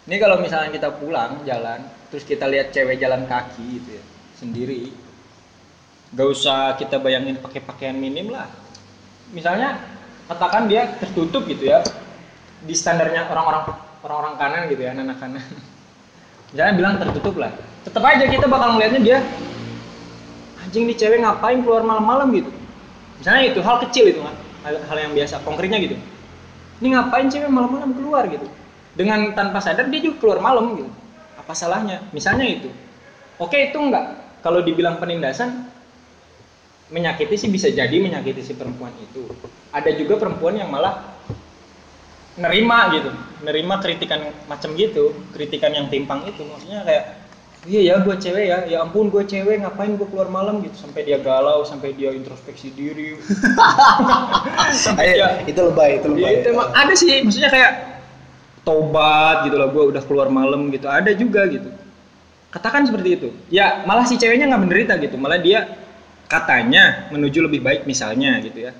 Ini 0.06 0.16
kalau 0.22 0.38
misalnya 0.38 0.70
kita 0.70 0.94
pulang 0.94 1.42
jalan 1.42 1.82
terus 2.06 2.22
kita 2.22 2.46
lihat 2.46 2.70
cewek 2.70 3.02
jalan 3.02 3.26
kaki 3.26 3.82
gitu 3.82 3.98
ya 3.98 4.04
sendiri 4.38 4.94
gak 6.14 6.28
usah 6.28 6.78
kita 6.78 7.02
bayangin 7.02 7.42
pakai 7.42 7.58
pakaian 7.66 7.98
minim 7.98 8.30
lah. 8.30 8.46
Misalnya 9.34 9.82
katakan 10.30 10.70
dia 10.70 10.86
tertutup 11.02 11.50
gitu 11.50 11.66
ya 11.66 11.82
di 12.62 12.78
standarnya 12.78 13.26
orang-orang 13.26 13.74
orang-orang 14.06 14.34
kanan 14.38 14.62
gitu 14.70 14.86
ya 14.86 14.94
anak 14.94 15.18
kanan. 15.18 15.42
Misalnya 16.54 16.74
bilang 16.78 16.94
tertutup 17.02 17.34
lah 17.42 17.50
tetap 17.82 18.02
aja 18.06 18.22
kita 18.30 18.46
bakal 18.46 18.78
ngeliatnya 18.78 19.02
dia 19.02 19.18
anjing 20.62 20.86
nih 20.86 20.94
cewek 20.94 21.18
ngapain 21.26 21.58
keluar 21.66 21.82
malam-malam 21.82 22.30
gitu? 22.38 22.50
Misalnya 23.18 23.50
itu 23.50 23.58
hal 23.58 23.82
kecil 23.82 24.14
itu 24.14 24.20
kan 24.22 24.34
hal, 24.62 24.74
hal 24.86 24.98
yang 25.10 25.12
biasa 25.18 25.42
konkretnya 25.42 25.82
gitu 25.82 25.98
ini 26.82 26.98
ngapain 26.98 27.30
cewek 27.30 27.46
malam-malam 27.46 27.94
keluar 27.94 28.26
gitu? 28.26 28.50
Dengan 28.98 29.30
tanpa 29.38 29.62
sadar 29.62 29.86
dia 29.86 30.02
juga 30.02 30.18
keluar 30.18 30.38
malam 30.42 30.74
gitu. 30.74 30.90
Apa 31.38 31.54
salahnya? 31.54 32.02
Misalnya 32.10 32.42
itu. 32.42 32.66
Oke 33.38 33.70
itu 33.70 33.78
enggak. 33.78 34.18
Kalau 34.42 34.58
dibilang 34.66 34.98
penindasan 34.98 35.70
menyakiti 36.90 37.38
sih 37.38 37.48
bisa 37.54 37.70
jadi 37.70 37.94
menyakiti 38.02 38.42
si 38.42 38.58
perempuan 38.58 38.90
itu. 38.98 39.30
Ada 39.70 39.94
juga 39.94 40.18
perempuan 40.18 40.58
yang 40.58 40.74
malah 40.74 41.14
nerima 42.34 42.90
gitu. 42.98 43.14
Nerima 43.46 43.78
kritikan 43.78 44.34
macam 44.50 44.74
gitu. 44.74 45.14
Kritikan 45.30 45.70
yang 45.70 45.86
timpang 45.86 46.26
itu. 46.26 46.42
Maksudnya 46.42 46.82
kayak 46.82 47.21
iya 47.62 47.94
ya 47.94 47.94
gue 48.02 48.16
cewek 48.18 48.44
ya 48.50 48.58
ya 48.66 48.82
ampun 48.82 49.06
gue 49.06 49.22
cewek 49.22 49.62
ngapain 49.62 49.94
gue 49.94 50.08
keluar 50.10 50.26
malam 50.26 50.58
gitu 50.66 50.74
sampai 50.82 51.06
dia 51.06 51.22
galau 51.22 51.62
sampai 51.62 51.94
dia 51.94 52.10
introspeksi 52.10 52.74
diri 52.74 53.14
sampai 54.84 55.14
dia 55.14 55.46
itu 55.46 55.60
lebay 55.62 56.02
itu 56.02 56.06
lebay 56.10 56.20
Iya, 56.22 56.30
itu 56.42 56.48
emang 56.50 56.70
ada 56.74 56.92
sih, 56.98 57.22
maksudnya 57.22 57.50
kayak 57.54 57.72
tobat 58.66 59.46
gitu 59.46 59.56
loh, 59.58 59.68
gue 59.70 59.84
udah 59.94 60.02
keluar 60.06 60.28
malam 60.30 60.70
gitu, 60.70 60.86
ada 60.86 61.10
juga 61.14 61.46
gitu. 61.50 61.70
Katakan 62.50 62.86
seperti 62.86 63.08
itu. 63.18 63.28
Ya 63.50 63.82
malah 63.88 64.06
si 64.06 64.18
ceweknya 64.18 64.46
nggak 64.50 64.62
menderita 64.62 64.92
gitu, 65.02 65.18
malah 65.18 65.38
dia 65.38 65.66
katanya 66.30 67.10
menuju 67.10 67.42
lebih 67.46 67.60
baik 67.62 67.82
misalnya 67.86 68.38
gitu 68.42 68.70
ya. 68.70 68.72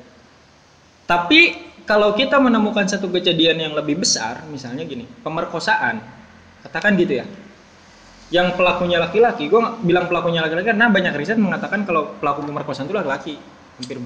Tapi 1.07 1.71
kalau 1.83 2.15
kita 2.15 2.39
menemukan 2.39 2.87
satu 2.87 3.11
kejadian 3.11 3.59
yang 3.59 3.73
lebih 3.75 4.01
besar, 4.01 4.47
misalnya 4.49 4.87
gini, 4.87 5.05
pemerkosaan, 5.27 5.99
katakan 6.63 6.95
gitu 6.95 7.21
ya. 7.21 7.27
Yang 8.33 8.57
pelakunya 8.57 8.97
laki-laki, 8.97 9.53
gue 9.53 9.61
bilang 9.85 10.09
pelakunya 10.09 10.41
laki-laki 10.41 10.73
karena 10.73 10.89
banyak 10.89 11.13
riset 11.21 11.37
mengatakan 11.37 11.85
kalau 11.85 12.17
pelaku 12.17 12.49
pemerkosaan 12.49 12.89
itu 12.89 12.97
laki-laki, 12.97 13.35
hampir 13.77 14.01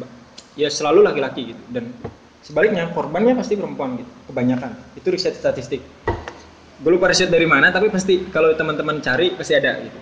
ya 0.59 0.67
selalu 0.67 1.07
laki-laki 1.07 1.55
gitu. 1.55 1.63
Dan 1.71 1.95
sebaliknya 2.43 2.91
korbannya 2.91 3.39
pasti 3.39 3.55
perempuan 3.55 4.03
gitu 4.03 4.11
kebanyakan. 4.33 4.99
Itu 4.99 5.15
riset 5.15 5.39
statistik. 5.39 5.85
Gue 6.83 6.91
lupa 6.91 7.07
riset 7.07 7.31
dari 7.31 7.47
mana 7.47 7.71
tapi 7.71 7.87
pasti 7.87 8.27
kalau 8.29 8.51
teman-teman 8.59 8.99
cari 8.99 9.31
pasti 9.39 9.55
ada 9.55 9.79
gitu. 9.79 9.99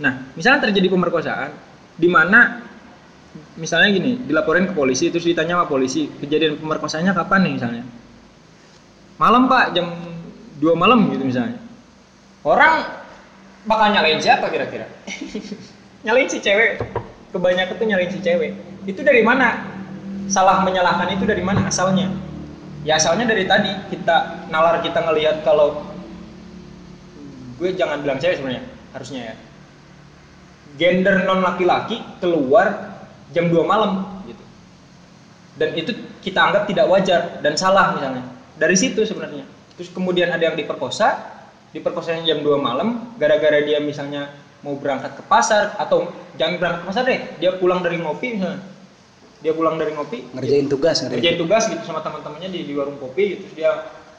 Nah 0.00 0.32
misalnya 0.32 0.72
terjadi 0.72 0.88
pemerkosaan 0.88 1.52
di 2.00 2.08
mana 2.08 2.64
misalnya 3.60 3.92
gini 3.92 4.24
dilaporin 4.24 4.72
ke 4.72 4.74
polisi 4.74 5.12
terus 5.12 5.28
ditanya 5.28 5.60
sama 5.60 5.66
polisi 5.68 6.08
kejadian 6.08 6.56
pemerkosaannya 6.56 7.12
kapan 7.12 7.40
nih? 7.44 7.52
misalnya. 7.60 7.84
Malam 9.20 9.48
pak 9.48 9.76
jam 9.76 9.86
2 10.60 10.72
malam 10.72 11.12
gitu 11.12 11.24
misalnya. 11.28 11.60
Orang 12.46 12.95
bakal 13.66 13.90
nyalain 13.92 14.22
siapa 14.22 14.46
kira-kira? 14.48 14.86
Nyalain 16.06 16.30
si 16.30 16.38
cewek. 16.38 16.78
Kebanyakan 17.34 17.74
tuh 17.74 17.86
nyalain 17.90 18.10
si 18.14 18.22
cewek. 18.22 18.54
Itu 18.86 19.02
dari 19.02 19.26
mana? 19.26 19.66
Salah 20.30 20.62
menyalahkan 20.62 21.10
itu 21.10 21.26
dari 21.26 21.42
mana 21.42 21.66
asalnya? 21.66 22.06
Ya 22.86 22.94
asalnya 22.96 23.26
dari 23.26 23.42
tadi. 23.50 23.74
Kita 23.90 24.46
nalar 24.48 24.78
kita 24.86 25.02
ngelihat 25.02 25.42
kalau 25.42 25.82
gue 27.58 27.74
jangan 27.74 28.06
bilang 28.06 28.22
cewek 28.22 28.38
sebenarnya 28.38 28.62
harusnya 28.94 29.20
ya. 29.32 29.34
Gender 30.78 31.26
non 31.26 31.42
laki-laki 31.42 31.98
keluar 32.22 32.94
jam 33.34 33.50
2 33.50 33.66
malam 33.66 34.22
gitu. 34.30 34.44
Dan 35.58 35.74
itu 35.74 35.90
kita 36.22 36.38
anggap 36.38 36.70
tidak 36.70 36.86
wajar 36.86 37.42
dan 37.42 37.58
salah 37.58 37.98
misalnya. 37.98 38.22
Dari 38.54 38.78
situ 38.78 39.02
sebenarnya. 39.02 39.42
Terus 39.74 39.90
kemudian 39.90 40.30
ada 40.30 40.40
yang 40.40 40.54
diperkosa 40.54 41.35
diperkosanya 41.76 42.24
jam 42.24 42.40
2 42.40 42.56
malam 42.56 43.12
gara-gara 43.20 43.60
dia 43.60 43.76
misalnya 43.76 44.32
mau 44.64 44.80
berangkat 44.80 45.12
ke 45.20 45.22
pasar 45.28 45.76
atau 45.76 46.08
jangan 46.40 46.56
berangkat 46.56 46.80
ke 46.80 46.86
pasar 46.88 47.02
deh 47.04 47.20
dia 47.36 47.50
pulang 47.60 47.84
dari 47.84 48.00
ngopi 48.00 48.40
misalnya. 48.40 48.64
Dia 49.44 49.52
pulang 49.52 49.76
dari 49.76 49.92
ngopi 49.92 50.24
ngerjain 50.32 50.66
tugas 50.66 51.04
ngerjain 51.04 51.20
kerjain 51.20 51.38
tugas. 51.38 51.68
gitu 51.68 51.84
sama 51.84 52.00
teman-temannya 52.00 52.48
di, 52.48 52.64
di 52.64 52.72
warung 52.72 52.96
kopi 52.96 53.36
gitu. 53.36 53.44
Terus 53.44 53.54
dia 53.60 53.70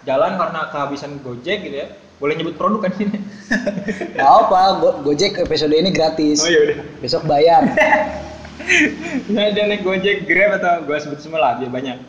jalan 0.06 0.38
karena 0.38 0.70
kehabisan 0.70 1.18
gojek 1.26 1.66
gitu 1.66 1.78
ya. 1.82 1.90
Boleh 2.22 2.38
nyebut 2.38 2.54
produk 2.58 2.86
kan 2.86 2.94
ini? 2.98 3.18
Gak 4.18 4.26
apa, 4.26 4.62
Go- 4.82 4.98
Gojek 5.06 5.38
episode 5.38 5.74
ini 5.74 5.94
gratis. 5.94 6.42
oh 6.42 6.50
iya 6.50 6.60
udah. 6.70 6.78
Besok 7.02 7.26
bayar. 7.26 7.66
Nah, 9.32 9.48
dia 9.56 9.64
naik 9.64 9.86
Gojek, 9.86 10.28
Grab 10.28 10.60
atau 10.60 10.84
gua 10.84 11.00
sebut 11.00 11.24
semua 11.24 11.40
lah, 11.40 11.54
dia 11.56 11.72
banyak. 11.72 12.04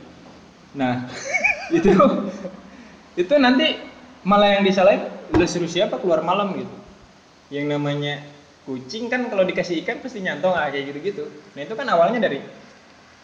Nah, 0.75 1.07
itu 1.77 1.95
itu 3.15 3.35
nanti 3.39 3.79
malah 4.27 4.59
yang 4.59 4.67
disalahin 4.67 5.07
lu 5.35 5.45
suruh 5.45 5.69
siapa 5.69 6.01
keluar 6.01 6.25
malam 6.25 6.57
gitu. 6.57 6.75
Yang 7.53 7.67
namanya 7.77 8.15
kucing 8.69 9.09
kan 9.09 9.29
kalau 9.33 9.45
dikasih 9.49 9.81
ikan 9.85 10.01
pasti 10.05 10.21
nyantong 10.21 10.53
ah, 10.53 10.69
kayak 10.69 10.93
gitu-gitu. 10.93 11.25
Nah, 11.57 11.61
itu 11.65 11.75
kan 11.77 11.89
awalnya 11.89 12.21
dari 12.21 12.41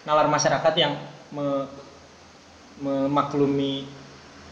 nalar 0.05 0.29
masyarakat 0.29 0.75
yang 0.77 0.93
me- 1.33 1.69
memaklumi 2.81 3.87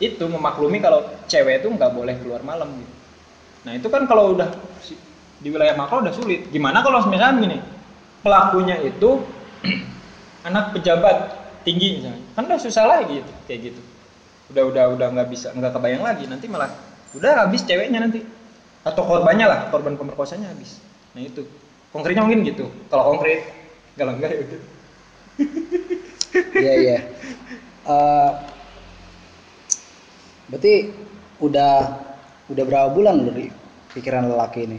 itu 0.03 0.25
memaklumi 0.27 0.79
kalau 0.83 1.07
cewek 1.31 1.63
itu 1.63 1.69
nggak 1.71 1.93
boleh 1.95 2.15
keluar 2.19 2.43
malam 2.43 2.71
gitu. 2.75 2.95
Nah 3.63 3.73
itu 3.79 3.87
kan 3.87 4.03
kalau 4.11 4.35
udah 4.35 4.51
di 5.43 5.49
wilayah 5.51 5.75
makro 5.79 6.03
udah 6.03 6.15
sulit. 6.15 6.47
Gimana 6.51 6.83
kalau 6.83 7.03
misalnya 7.07 7.39
begini, 7.39 7.59
pelakunya 8.23 8.79
itu 8.83 9.23
anak 10.49 10.75
pejabat 10.75 11.17
tinggi 11.63 12.03
misalnya, 12.03 12.23
kan 12.35 12.43
udah 12.51 12.59
susah 12.59 12.85
lagi 12.87 13.23
gitu, 13.23 13.33
kayak 13.47 13.61
gitu. 13.71 13.83
Udah 14.55 14.65
udah 14.71 14.85
udah 14.99 15.07
nggak 15.15 15.29
bisa 15.31 15.55
nggak 15.55 15.73
kebayang 15.75 16.03
lagi. 16.03 16.27
Nanti 16.27 16.47
malah 16.51 16.71
udah 17.13 17.47
habis 17.47 17.65
ceweknya 17.65 18.01
nanti 18.01 18.25
atau 18.83 19.03
korbannya 19.07 19.47
lah 19.47 19.61
korban 19.71 19.95
pemerkosanya 19.95 20.51
habis. 20.51 20.83
Nah 21.15 21.23
itu 21.23 21.47
konkretnya 21.93 22.25
mungkin 22.25 22.43
gitu. 22.49 22.67
Kalau 22.89 23.15
konkret 23.15 23.47
kalau 23.95 24.13
enggak 24.17 24.31
ya 24.33 24.39
udah. 24.43 24.61
Iya 26.57 26.73
iya. 26.81 26.99
Eh, 27.83 28.31
berarti 30.49 30.75
udah 31.43 31.75
udah 32.49 32.65
berapa 32.65 32.89
bulan 32.95 33.21
lu 33.21 33.31
di 33.35 33.47
pikiran 33.93 34.33
lelaki 34.33 34.65
ini? 34.65 34.79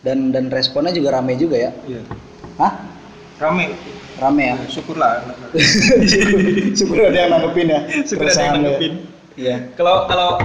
Dan 0.00 0.32
dan 0.32 0.48
responnya 0.48 0.90
juga 0.96 1.20
rame 1.20 1.36
juga 1.36 1.56
ya? 1.56 1.70
Iya. 1.86 2.02
Hah? 2.58 2.72
Rame. 3.40 3.76
Rame 4.20 4.42
ya? 4.42 4.56
Syukurlah. 4.74 5.24
Syukur 6.76 6.98
ada 7.08 7.16
yang 7.16 7.30
nanggepin 7.32 7.68
ya. 7.68 7.80
Syukur 8.04 8.26
ada 8.28 8.40
yang 8.40 8.44
ya. 8.44 8.56
nanggepin. 8.58 8.92
Iya. 9.38 9.56
Kalau 9.78 10.04
kalau 10.10 10.40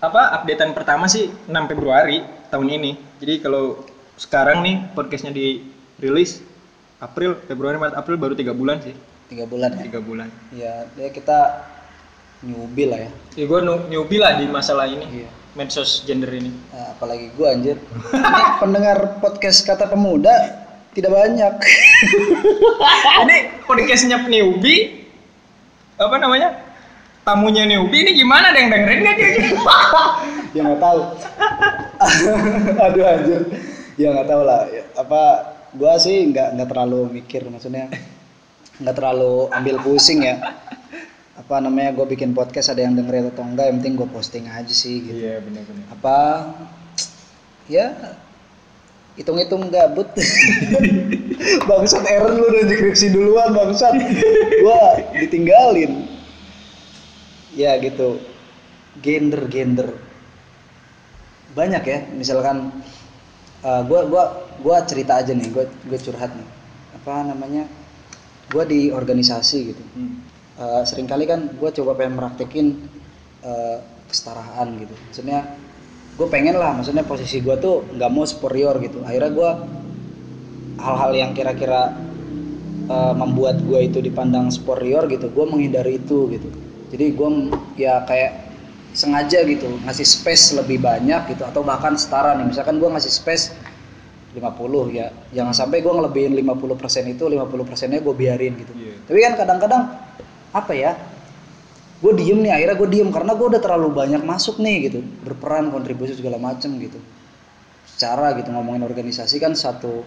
apa 0.00 0.40
updatean 0.40 0.72
pertama 0.72 1.04
sih 1.04 1.28
6 1.44 1.52
Februari 1.68 2.24
tahun 2.48 2.68
ini. 2.72 2.92
Jadi 3.20 3.44
kalau 3.44 3.84
sekarang 4.16 4.64
nih 4.64 4.76
podcastnya 4.96 5.32
dirilis 5.32 6.40
April, 7.00 7.36
Februari, 7.44 7.76
Maret, 7.76 7.96
April 7.96 8.16
baru 8.16 8.32
tiga 8.32 8.56
bulan 8.56 8.80
sih. 8.80 8.96
Tiga 9.28 9.44
bulan 9.44 9.76
ya. 9.76 9.82
Tiga 9.84 10.00
bulan. 10.00 10.28
Iya, 10.52 10.74
ya 10.96 11.08
kita 11.12 11.38
newbie 12.44 12.88
lah 12.88 12.98
ya. 13.04 13.10
Ya 13.36 13.44
gue 13.44 13.60
newbie 13.92 14.20
lah 14.20 14.40
di 14.40 14.48
masalah 14.48 14.88
ini. 14.88 15.04
Iya. 15.24 15.28
Medsos 15.50 16.06
gender 16.08 16.30
ini. 16.30 16.54
Nah, 16.70 16.94
apalagi 16.94 17.34
gua 17.34 17.50
anjir. 17.50 17.74
Pendengar 18.62 19.18
podcast 19.18 19.66
kata 19.66 19.90
pemuda 19.90 20.30
tidak 20.94 21.10
banyak. 21.10 21.54
ini 23.26 23.36
podcastnya 23.66 24.22
newbie 24.30 25.10
apa 25.98 26.16
namanya? 26.22 26.69
Tamunya 27.20 27.68
newbie 27.68 28.00
ini 28.02 28.12
gimana? 28.16 28.50
Ada 28.50 28.58
yang 28.58 28.70
dengerin 28.72 28.98
nggak 29.04 29.16
dia? 29.16 29.30
ya 30.56 30.60
nggak 30.64 30.80
tahu. 30.80 31.00
Aduh 32.88 33.04
anjir. 33.04 33.40
Ya 34.00 34.08
nggak 34.16 34.28
tahu 34.28 34.42
lah. 34.42 34.60
Ya, 34.72 34.82
Apa 34.96 35.22
gua 35.76 36.00
sih 36.00 36.24
nggak 36.32 36.56
nggak 36.56 36.68
terlalu 36.72 37.00
mikir 37.20 37.44
maksudnya 37.46 37.92
nggak 38.80 38.96
terlalu 38.96 39.52
ambil 39.52 39.76
pusing 39.84 40.24
ya. 40.24 40.40
Apa 41.36 41.56
namanya 41.60 41.96
gue 41.96 42.04
bikin 42.04 42.36
podcast 42.36 42.70
ada 42.70 42.84
yang 42.84 42.94
dengerin 42.94 43.32
atau 43.32 43.42
enggak 43.42 43.72
yang 43.72 43.80
penting 43.80 43.96
gue 43.96 44.08
posting 44.12 44.44
aja 44.46 44.70
sih 44.70 45.02
gitu. 45.02 45.18
Iya 45.18 45.40
benar-benar. 45.40 45.84
apa 45.88 46.18
ya 47.70 47.86
hitung-hitung 49.14 49.70
gabut 49.70 50.10
bangsat 51.70 52.02
Aaron 52.02 52.34
lu 52.34 52.46
udah 52.50 52.64
skripsi 52.66 53.14
duluan 53.14 53.54
bangsat 53.54 53.94
gua 54.62 54.98
ditinggalin 55.14 56.09
ya 57.60 57.76
gitu. 57.76 58.16
Gender 59.04 59.44
gender. 59.52 59.92
Banyak 61.52 61.82
ya 61.84 61.98
misalkan 62.16 62.72
uh, 63.60 63.82
gua 63.84 64.08
gua 64.08 64.24
gua 64.64 64.76
cerita 64.88 65.20
aja 65.20 65.36
nih 65.36 65.52
gua 65.52 65.68
gua 65.84 65.98
curhat 66.00 66.32
nih. 66.32 66.48
Apa 66.96 67.28
namanya? 67.28 67.68
Gua 68.50 68.64
di 68.64 68.88
organisasi 68.88 69.58
gitu. 69.76 69.82
Hmm. 69.94 70.30
Eh, 70.60 70.82
sering 70.84 71.08
kali 71.08 71.24
kan 71.24 71.48
gue 71.56 71.70
coba 71.72 71.96
pengen 71.96 72.20
meraktekin 72.20 72.84
eh, 73.40 73.78
kesetaraan 74.12 74.76
gitu. 74.76 74.92
Maksudnya 75.08 75.56
gue 76.20 76.28
pengen 76.28 76.60
lah 76.60 76.76
maksudnya 76.76 77.00
posisi 77.00 77.40
gue 77.40 77.56
tuh 77.56 77.88
nggak 77.96 78.10
mau 78.12 78.28
superior 78.28 78.76
gitu. 78.84 79.00
Akhirnya 79.00 79.32
gue 79.32 79.50
hal-hal 80.84 81.12
yang 81.16 81.32
kira-kira 81.32 81.96
eh, 82.92 83.14
membuat 83.16 83.56
gue 83.64 83.88
itu 83.88 84.04
dipandang 84.04 84.52
superior 84.52 85.08
gitu 85.08 85.32
gue 85.32 85.44
menghindari 85.48 85.96
itu 85.96 86.28
gitu 86.28 86.48
jadi 86.90 87.14
gue 87.14 87.28
ya 87.78 88.02
kayak 88.02 88.50
sengaja 88.90 89.46
gitu 89.46 89.70
ngasih 89.86 90.02
space 90.02 90.58
lebih 90.58 90.82
banyak 90.82 91.30
gitu 91.30 91.46
atau 91.46 91.62
bahkan 91.62 91.94
setara 91.94 92.34
nih. 92.34 92.50
Misalkan 92.50 92.82
gue 92.82 92.90
ngasih 92.90 93.12
space 93.14 93.54
50 94.34 94.42
ya. 94.90 95.14
Jangan 95.30 95.54
sampai 95.54 95.82
gue 95.82 95.90
ngelebihin 95.90 96.34
50% 96.34 97.14
itu 97.14 97.24
50% 97.26 97.94
nya 97.94 97.98
gue 98.02 98.14
biarin 98.14 98.52
gitu. 98.58 98.72
Iya. 98.74 98.94
tapi 99.06 99.18
kan 99.22 99.32
kadang-kadang 99.38 99.82
apa 100.50 100.72
ya 100.74 100.98
gue 102.00 102.12
diem 102.18 102.42
nih 102.42 102.52
akhirnya 102.58 102.76
gue 102.80 102.88
diem 102.90 103.10
karena 103.14 103.32
gue 103.38 103.46
udah 103.46 103.62
terlalu 103.62 103.88
banyak 103.94 104.22
masuk 104.26 104.58
nih 104.58 104.90
gitu. 104.90 104.98
Berperan 105.22 105.70
kontribusi 105.70 106.18
segala 106.18 106.42
macem 106.42 106.74
gitu. 106.82 106.98
Secara 107.86 108.34
gitu 108.34 108.50
ngomongin 108.50 108.82
organisasi 108.82 109.38
kan 109.38 109.54
satu 109.54 110.02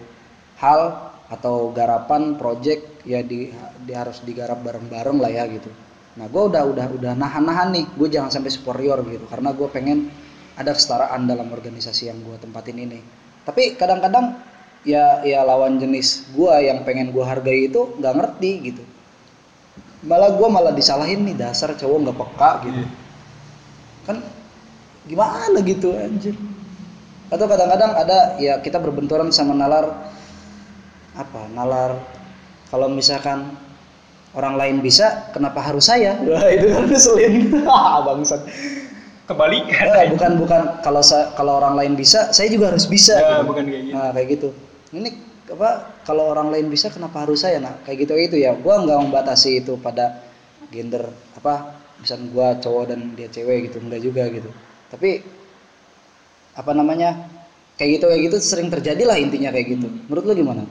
hal 0.60 1.12
atau 1.32 1.72
garapan 1.72 2.36
project 2.36 3.00
ya 3.08 3.24
di, 3.24 3.48
di- 3.88 3.96
harus 3.96 4.20
digarap 4.20 4.60
bareng-bareng 4.60 5.16
lah 5.16 5.32
ya 5.32 5.48
gitu 5.48 5.72
nah 6.14 6.30
gue 6.30 6.42
udah 6.46 6.62
udah 6.62 6.86
udah 6.94 7.12
nahan-nahan 7.18 7.74
nih. 7.74 7.86
Gue 7.98 8.06
jangan 8.06 8.30
sampai 8.30 8.50
superior 8.54 9.02
gitu 9.06 9.26
karena 9.26 9.50
gue 9.50 9.68
pengen 9.70 10.10
ada 10.54 10.70
kesetaraan 10.70 11.26
dalam 11.26 11.50
organisasi 11.50 12.10
yang 12.10 12.22
gue 12.22 12.36
tempatin 12.38 12.78
ini. 12.78 13.02
Tapi 13.42 13.74
kadang-kadang 13.74 14.38
ya 14.86 15.24
ya 15.26 15.42
lawan 15.42 15.80
jenis 15.80 16.30
gue 16.36 16.54
yang 16.62 16.86
pengen 16.86 17.10
gue 17.10 17.24
hargai 17.24 17.66
itu 17.66 17.98
nggak 17.98 18.14
ngerti 18.14 18.50
gitu. 18.72 18.82
Malah 20.04 20.36
gue 20.36 20.48
malah 20.48 20.72
disalahin 20.76 21.24
nih 21.26 21.34
dasar 21.34 21.74
cowok 21.74 21.98
nggak 22.06 22.16
peka 22.16 22.50
gitu. 22.70 22.82
Kan 24.06 24.16
gimana 25.10 25.58
gitu 25.64 25.92
anjir? 25.98 26.36
Atau 27.32 27.50
kadang-kadang 27.50 27.92
ada 27.98 28.38
ya 28.38 28.62
kita 28.62 28.78
berbenturan 28.78 29.34
sama 29.34 29.56
nalar 29.56 30.12
apa 31.14 31.46
nalar 31.50 31.98
kalau 32.74 32.90
misalkan 32.90 33.54
orang 34.34 34.54
lain 34.58 34.76
bisa 34.82 35.30
kenapa 35.30 35.62
harus 35.62 35.86
saya? 35.86 36.18
Wah 36.26 36.46
itu 36.50 36.66
kan 36.74 36.84
ngeselin. 36.90 37.34
Ah, 37.70 38.02
bangsat. 38.02 38.42
Kebalikan. 39.24 39.86
Eh, 39.88 40.06
bukan 40.12 40.32
bukan. 40.36 40.62
Kalau 40.84 41.00
sa- 41.00 41.32
kalau 41.32 41.56
orang 41.56 41.74
lain 41.80 41.92
bisa 41.96 42.28
saya 42.34 42.50
juga 42.52 42.74
harus 42.74 42.84
bisa. 42.84 43.16
Ya, 43.16 43.40
gitu. 43.40 43.48
bukan 43.48 43.64
kayak 43.64 43.82
gitu. 43.88 43.94
nah 43.96 44.08
kayak 44.12 44.28
gitu. 44.36 44.48
Ini 44.92 45.10
apa 45.54 45.70
kalau 46.04 46.24
orang 46.34 46.48
lain 46.52 46.66
bisa 46.68 46.92
kenapa 46.92 47.24
harus 47.24 47.40
saya? 47.40 47.56
Nah 47.62 47.80
kayak 47.88 48.04
gitu 48.04 48.14
itu 48.20 48.36
ya. 48.42 48.52
Gua 48.58 48.84
nggak 48.84 48.98
membatasi 49.00 49.64
itu 49.64 49.80
pada 49.80 50.20
gender 50.68 51.08
apa 51.40 51.78
misalnya 52.02 52.26
gua 52.34 52.48
cowok 52.60 52.84
dan 52.92 53.00
dia 53.16 53.28
cewek 53.32 53.70
gitu. 53.72 53.80
Enggak 53.80 54.02
juga 54.04 54.22
gitu. 54.28 54.50
Tapi 54.92 55.24
apa 56.54 56.70
namanya 56.76 57.26
kayak 57.80 57.90
gitu 57.98 58.04
kayak 58.12 58.22
gitu 58.30 58.36
sering 58.44 58.68
terjadi 58.68 59.02
lah 59.08 59.16
intinya 59.16 59.48
kayak 59.50 59.78
gitu. 59.78 59.88
Menurut 60.10 60.24
lu 60.28 60.34
gimana? 60.36 60.62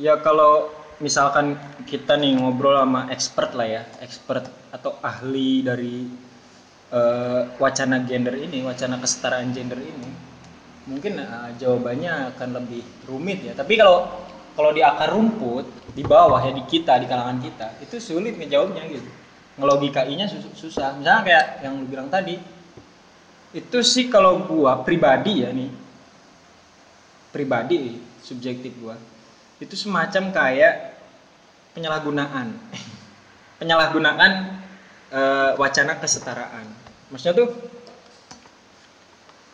Ya 0.00 0.16
kalau 0.18 0.72
misalkan 1.02 1.58
kita 1.88 2.14
nih 2.14 2.38
ngobrol 2.38 2.78
sama 2.78 3.10
expert 3.10 3.54
lah 3.56 3.66
ya, 3.66 3.82
expert 3.98 4.46
atau 4.70 4.98
ahli 5.02 5.62
dari 5.64 6.06
eh, 6.92 7.40
wacana 7.58 8.02
gender 8.06 8.34
ini, 8.38 8.62
wacana 8.62 9.00
kesetaraan 9.02 9.50
gender 9.50 9.80
ini, 9.80 10.10
mungkin 10.86 11.18
eh, 11.18 11.50
jawabannya 11.58 12.34
akan 12.34 12.48
lebih 12.62 12.82
rumit 13.08 13.42
ya. 13.42 13.52
Tapi 13.56 13.74
kalau 13.74 14.06
kalau 14.54 14.70
di 14.70 14.86
akar 14.86 15.10
rumput, 15.10 15.66
di 15.98 16.06
bawah 16.06 16.38
ya 16.38 16.54
di 16.54 16.62
kita, 16.62 17.02
di 17.02 17.10
kalangan 17.10 17.42
kita, 17.42 17.66
itu 17.82 17.98
sulit 17.98 18.38
ngejawabnya 18.38 18.86
gitu. 18.86 19.10
Ngelogikainya 19.58 20.26
sus- 20.30 20.54
susah. 20.54 20.94
Misalnya 20.98 21.22
kayak 21.26 21.46
yang 21.62 21.74
lu 21.78 21.86
bilang 21.90 22.10
tadi, 22.10 22.38
itu 23.54 23.78
sih 23.82 24.06
kalau 24.06 24.46
gua 24.46 24.82
pribadi 24.82 25.42
ya 25.42 25.50
nih, 25.50 25.70
pribadi 27.34 27.98
subjektif 28.22 28.74
gua 28.78 28.94
itu 29.62 29.74
semacam 29.78 30.34
kayak 30.34 30.98
penyalahgunaan. 31.74 32.54
Penyalahgunaan 33.62 34.32
eh, 35.14 35.50
wacana 35.54 35.98
kesetaraan. 35.98 36.66
Maksudnya 37.10 37.34
tuh 37.38 37.48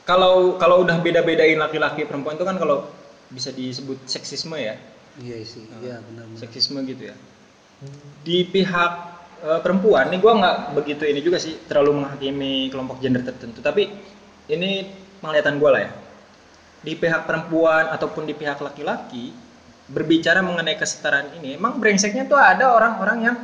kalau 0.09 0.57
kalau 0.57 0.83
udah 0.83 0.99
beda-bedain 0.99 1.61
laki-laki 1.61 2.09
perempuan 2.09 2.35
itu 2.35 2.47
kan 2.49 2.57
kalau 2.57 2.89
bisa 3.31 3.53
disebut 3.53 4.01
seksisme 4.09 4.57
ya. 4.59 4.75
Iya 5.21 5.37
sih 5.45 5.67
iya 5.85 6.01
benar 6.01 6.25
seksisme 6.35 6.81
gitu 6.89 7.13
ya. 7.13 7.17
Di 8.25 8.49
pihak 8.49 8.93
eh, 9.45 9.61
perempuan 9.61 10.09
nih 10.09 10.19
gue 10.19 10.33
nggak 10.33 10.57
begitu 10.75 11.05
ini 11.05 11.21
juga 11.21 11.37
sih 11.37 11.61
terlalu 11.69 12.03
menghakimi 12.03 12.73
kelompok 12.73 12.99
gender 13.05 13.23
tertentu. 13.23 13.61
Tapi 13.61 13.87
ini 14.51 14.89
penglihatan 15.21 15.61
gue 15.61 15.71
lah 15.71 15.83
ya. 15.85 15.93
Di 16.81 16.97
pihak 16.97 17.29
perempuan 17.29 17.93
ataupun 17.93 18.25
di 18.25 18.33
pihak 18.33 18.57
laki-laki 18.65 19.50
berbicara 19.91 20.39
mengenai 20.41 20.79
kesetaraan 20.79 21.35
ini 21.43 21.59
emang 21.59 21.83
brengseknya 21.83 22.31
tuh 22.31 22.39
ada 22.39 22.71
orang-orang 22.71 23.19
yang 23.27 23.37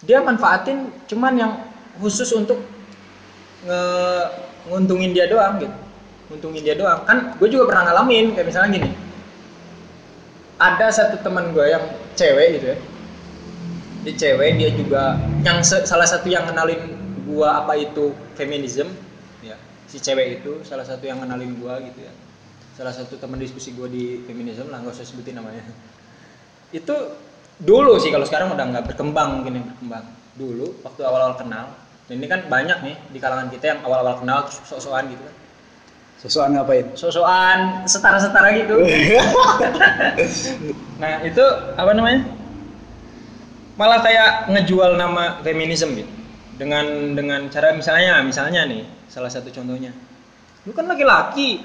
dia 0.00 0.24
manfaatin 0.24 0.88
cuman 1.04 1.34
yang 1.36 1.52
khusus 2.00 2.32
untuk 2.32 2.62
nge 3.66 3.80
nguntungin 4.70 5.12
dia 5.12 5.26
doang 5.28 5.58
gitu. 5.60 5.74
Nguntungin 6.32 6.62
dia 6.62 6.76
doang. 6.78 7.02
Kan 7.04 7.34
gue 7.36 7.48
juga 7.50 7.68
pernah 7.68 7.92
ngalamin 7.92 8.36
kayak 8.36 8.46
misalnya 8.46 8.70
gini. 8.78 8.90
Ada 10.58 10.86
satu 10.90 11.16
teman 11.20 11.50
gue 11.52 11.66
yang 11.66 11.84
cewek 12.14 12.48
gitu 12.60 12.66
ya. 12.72 12.78
Dia 14.06 14.14
cewek 14.14 14.50
dia 14.56 14.70
juga 14.72 15.18
yang 15.42 15.60
salah 15.64 16.06
satu 16.06 16.30
yang 16.30 16.46
kenalin 16.46 16.94
gua 17.28 17.60
apa 17.60 17.76
itu 17.76 18.14
feminism 18.38 18.88
ya. 19.42 19.58
Si 19.90 19.98
cewek 19.98 20.40
itu 20.40 20.62
salah 20.62 20.86
satu 20.86 21.04
yang 21.04 21.20
kenalin 21.20 21.58
gua 21.58 21.82
gitu 21.82 22.06
ya 22.06 22.12
salah 22.78 22.94
satu 22.94 23.18
teman 23.18 23.42
diskusi 23.42 23.74
gua 23.74 23.90
di 23.90 24.22
feminism 24.22 24.70
lah 24.70 24.78
nggak 24.78 24.94
usah 24.94 25.02
sebutin 25.02 25.34
namanya. 25.34 25.66
Itu 26.70 26.94
dulu 27.58 27.98
sih 27.98 28.14
kalau 28.14 28.22
sekarang 28.22 28.54
udah 28.54 28.64
nggak 28.70 28.94
berkembang 28.94 29.42
mungkin 29.42 29.58
yang 29.58 29.66
berkembang. 29.66 30.06
Dulu 30.38 30.86
waktu 30.86 31.02
awal-awal 31.02 31.34
kenal 31.34 31.74
dan 32.06 32.14
ini 32.22 32.30
kan 32.30 32.46
banyak 32.46 32.78
nih 32.86 32.96
di 33.10 33.18
kalangan 33.18 33.50
kita 33.50 33.74
yang 33.74 33.80
awal-awal 33.82 34.22
kenal 34.22 34.46
terus 34.46 34.62
sok-sokan 34.62 35.10
gitu 35.10 35.26
kan. 35.26 35.34
Sosokan 36.18 36.50
ngapain? 36.54 36.86
sok-sokan 36.98 37.86
setara-setara 37.86 38.50
gitu 38.62 38.74
nah 41.02 41.22
itu 41.26 41.44
apa 41.74 41.90
namanya? 41.94 42.30
Malah 43.74 44.02
kayak 44.06 44.30
ngejual 44.54 44.94
nama 44.94 45.42
feminisme 45.42 45.98
gitu. 45.98 46.10
Dengan 46.58 47.14
dengan 47.18 47.50
cara 47.50 47.74
misalnya 47.74 48.22
misalnya 48.22 48.70
nih 48.70 48.86
salah 49.10 49.30
satu 49.30 49.50
contohnya. 49.50 49.90
Lu 50.62 50.70
kan 50.74 50.86
laki-laki 50.86 51.62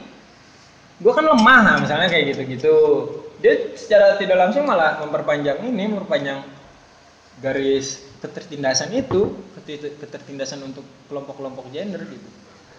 gua 1.01 1.13
kan 1.17 1.25
lemah 1.25 1.59
nah, 1.65 1.75
misalnya 1.81 2.07
kayak 2.11 2.35
gitu-gitu. 2.35 2.75
Dia 3.41 3.75
secara 3.75 4.15
tidak 4.21 4.39
langsung 4.39 4.63
malah 4.63 5.03
memperpanjang 5.03 5.63
ini 5.67 5.91
memperpanjang 5.91 6.43
garis 7.43 7.99
ketertindasan 8.23 8.95
itu 8.95 9.35
keter- 9.59 9.99
ketertindasan 9.99 10.63
untuk 10.63 10.85
kelompok-kelompok 11.11 11.67
gender 11.75 11.99
gitu. 12.07 12.29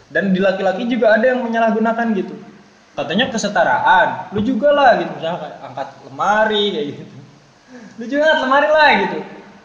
Dan 0.09 0.33
di 0.33 0.41
laki-laki 0.41 0.89
juga 0.89 1.17
ada 1.17 1.25
yang 1.27 1.45
menyalahgunakan 1.45 2.07
gitu. 2.17 2.33
Katanya 2.95 3.29
kesetaraan. 3.29 4.31
Lu 4.33 4.41
juga 4.41 4.71
lah 4.73 4.97
gitu 5.03 5.11
misalnya 5.19 5.39
kayak 5.43 5.57
angkat 5.69 5.89
lemari 6.09 6.65
kayak 6.73 6.87
gitu. 6.97 7.17
Lu 8.01 8.05
juga 8.09 8.23
angkat 8.31 8.41
lemari 8.47 8.69
lah 8.71 8.91
gitu. 9.05 9.19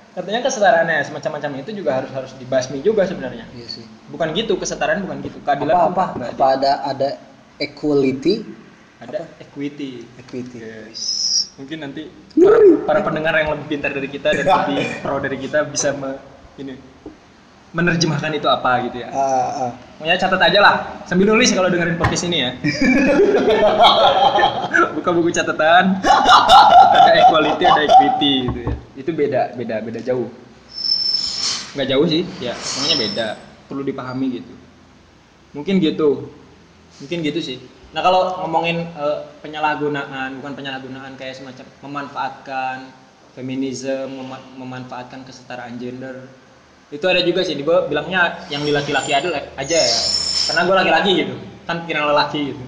Katanya 0.09 0.39
kesetaraannya 0.43 0.97
semacam-macam 1.05 1.51
itu 1.63 1.71
juga 1.79 2.01
harus 2.01 2.12
harus 2.12 2.31
dibasmi 2.35 2.83
juga 2.83 3.07
sebenarnya. 3.07 3.45
Iya 3.55 3.67
sih. 3.69 3.85
bukan 4.09 4.33
gitu 4.33 4.57
kesetaraan 4.57 5.05
bukan 5.05 5.21
gitu. 5.21 5.38
Keadilan 5.45 5.75
Apa 5.77 5.85
apa? 5.93 6.05
nggak 6.17 6.31
Apa 6.33 6.45
ada 6.57 6.71
ada 6.81 7.09
equality? 7.60 8.36
ada 9.00 9.32
equity 9.39 10.04
Equity. 10.19 10.60
Yes. 10.60 11.00
Mungkin 11.56 11.80
nanti 11.80 12.12
para, 12.36 12.60
para 12.84 13.00
pendengar 13.00 13.32
yang 13.39 13.56
lebih 13.56 13.72
pintar 13.72 13.95
dari 13.95 14.12
kita 14.12 14.36
dan 14.36 14.43
lebih 14.43 14.84
pro 15.04 15.24
dari 15.24 15.39
kita 15.39 15.63
bisa 15.72 15.95
me- 15.95 16.19
ini 16.60 16.76
menerjemahkan 17.72 18.34
itu 18.36 18.43
apa 18.52 18.84
gitu 18.91 19.00
ya. 19.00 19.08
Ah, 19.13 19.69
ah. 19.69 19.72
Pokoknya 19.95 20.19
catat 20.19 20.41
aja 20.52 20.60
lah 20.60 20.76
sambil 21.08 21.32
nulis 21.32 21.48
kalau 21.56 21.72
dengerin 21.72 21.95
podcast 21.95 22.28
ini 22.28 22.38
ya. 22.43 22.52
Buka 25.00 25.10
buku 25.15 25.30
catatan. 25.32 26.02
Ada 26.91 27.12
equality, 27.24 27.63
ada 27.63 27.82
equity 27.88 28.34
gitu 28.52 28.60
ya. 28.67 28.74
Itu 29.00 29.12
beda, 29.15 29.41
beda, 29.56 29.76
beda 29.80 30.00
jauh. 30.04 30.28
Nggak 31.78 31.88
jauh 31.88 32.06
sih, 32.10 32.26
ya. 32.41 32.52
Pokoknya 32.52 32.98
beda. 33.00 33.28
Perlu 33.69 33.84
dipahami 33.86 34.41
gitu. 34.41 34.54
Mungkin 35.56 35.78
gitu. 35.80 36.34
Mungkin 36.99 37.17
gitu 37.23 37.39
sih. 37.39 37.57
Nah 37.95 38.03
kalau 38.05 38.43
ngomongin 38.45 38.85
eh, 38.85 39.17
penyalahgunaan, 39.41 40.38
bukan 40.43 40.53
penyalahgunaan 40.53 41.15
kayak 41.15 41.39
semacam 41.39 41.65
memanfaatkan 41.81 42.77
feminisme, 43.33 44.12
mema- 44.12 44.45
memanfaatkan 44.59 45.23
kesetaraan 45.23 45.79
gender, 45.79 46.27
itu 46.91 47.05
ada 47.07 47.23
juga 47.23 47.41
sih. 47.41 47.55
Gue 47.57 47.88
bilangnya 47.88 48.45
yang 48.51 48.62
di 48.62 48.69
laki-laki 48.75 49.15
aja 49.15 49.29
ya, 49.79 49.99
karena 50.51 50.62
gue 50.67 50.75
laki-laki 50.75 51.12
gitu, 51.23 51.35
kan 51.65 51.88
pikiran 51.88 52.13
lelaki 52.13 52.53
gitu. 52.53 52.63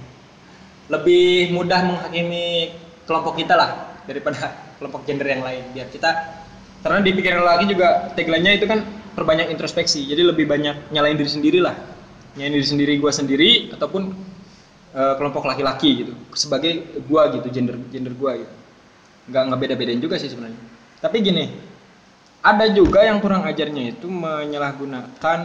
Lebih 0.89 1.53
mudah 1.55 1.79
menghakimi 1.85 2.71
kelompok 3.05 3.35
kita 3.37 3.53
lah 3.59 3.99
daripada 4.07 4.55
kelompok 4.79 5.05
gender 5.05 5.27
yang 5.27 5.43
lain. 5.43 5.63
Biar 5.75 5.91
kita, 5.91 6.09
karena 6.81 7.03
di 7.03 7.11
pikiran 7.13 7.67
juga 7.67 8.09
tagline-nya 8.15 8.57
itu 8.57 8.65
kan 8.65 8.81
perbanyak 9.11 9.51
introspeksi, 9.51 10.07
jadi 10.07 10.23
lebih 10.23 10.47
banyak 10.47 10.89
nyalain 10.95 11.19
diri 11.19 11.27
sendiri 11.27 11.59
lah, 11.59 11.75
nyalain 12.35 12.53
diri 12.55 12.67
sendiri 12.67 12.93
gue 12.95 13.11
sendiri 13.11 13.49
ataupun 13.75 14.15
eh, 14.95 15.13
kelompok 15.19 15.43
laki-laki 15.47 16.05
gitu. 16.05 16.13
Sebagai 16.35 17.03
gua 17.07 17.31
gitu 17.31 17.47
gender 17.51 17.75
gender 17.91 18.13
gua 18.15 18.39
gitu. 18.39 18.53
Nggak 19.31 19.41
nggak 19.51 19.59
beda-bedain 19.59 19.99
juga 19.99 20.15
sih 20.19 20.31
sebenarnya. 20.31 20.59
Tapi 21.01 21.17
gini 21.23 21.45
ada 22.41 22.65
juga 22.73 23.05
yang 23.05 23.21
kurang 23.21 23.45
ajarnya 23.45 23.93
itu 23.93 24.09
menyalahgunakan 24.09 25.39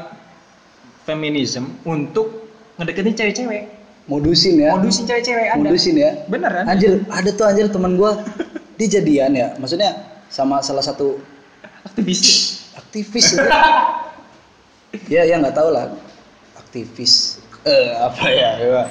feminisme 1.04 1.68
untuk 1.84 2.48
ngedeketin 2.80 3.14
cewek-cewek. 3.14 3.64
Modusin 4.06 4.62
ya. 4.62 4.78
modusin 4.78 5.02
cewek-cewek 5.02 5.50
ada 5.50 5.58
Modusin 5.58 5.98
ya. 5.98 6.22
bener 6.30 6.46
kan 6.46 6.64
Anjir, 6.70 7.02
ada 7.10 7.26
tuh 7.34 7.42
anjir 7.42 7.66
teman 7.66 7.98
gua. 7.98 8.22
Dia 8.78 9.00
jadian 9.00 9.34
ya. 9.34 9.58
Maksudnya 9.58 9.98
sama 10.30 10.62
salah 10.62 10.84
satu 10.86 11.18
aktivis. 11.82 12.62
Aktivis. 12.78 13.34
Ya 15.12 15.28
ya 15.28 15.36
nggak 15.36 15.52
tahu 15.52 15.74
lah 15.74 15.92
aktivis. 16.76 17.40
Eh 17.64 17.88
apa 17.96 18.28
ya 18.28 18.50
ya, 18.60 18.82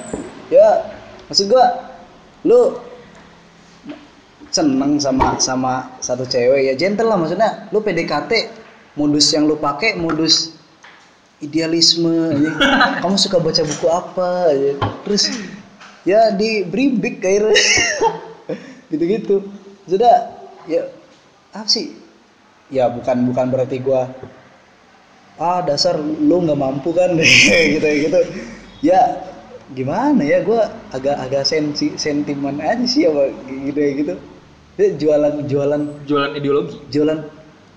ya 0.50 0.68
maksud 1.30 1.46
gua 1.46 1.94
lu 2.42 2.82
seneng 4.50 4.98
sama 4.98 5.38
sama 5.38 5.72
satu 6.02 6.26
cewek 6.26 6.66
ya 6.66 6.74
gentle 6.74 7.06
lah 7.06 7.18
maksudnya 7.18 7.70
lu 7.70 7.78
PDKT 7.78 8.50
modus 8.98 9.30
yang 9.30 9.46
lu 9.46 9.54
pakai 9.54 9.94
modus 9.94 10.58
idealisme 11.38 12.10
aja. 12.34 12.50
kamu 13.06 13.16
suka 13.16 13.38
baca 13.38 13.62
buku 13.62 13.86
apa 13.86 14.28
aja. 14.50 14.72
terus 15.06 15.30
ya 16.02 16.34
di 16.34 16.66
bribik 16.66 17.22
akhirnya. 17.22 17.54
Gitu-gitu. 18.90 19.46
Sudah 19.86 20.34
ya 20.66 20.90
apa 21.54 21.70
sih? 21.70 21.94
Ya 22.66 22.90
bukan 22.90 23.30
bukan 23.30 23.46
berarti 23.46 23.78
gua 23.78 24.10
ah 25.36 25.60
dasar 25.60 26.00
lu 26.00 26.36
nggak 26.44 26.58
mampu 26.58 26.92
kan? 26.96 27.12
Gitu 27.74 27.88
gitu. 28.08 28.20
Ya 28.84 29.00
gimana 29.72 30.22
ya? 30.22 30.40
Gua 30.44 30.68
agak 30.92 31.16
agak 31.20 31.44
sensi 31.44 31.96
sentimen 32.00 32.60
aja 32.62 32.84
sih 32.86 33.08
apa 33.08 33.32
gitu 33.48 33.80
gitu. 33.80 34.14
Dia 34.76 34.88
jualan 34.96 35.34
jualan. 35.48 35.82
Jualan 36.04 36.32
ideologi? 36.36 36.76
Jualan 36.92 37.18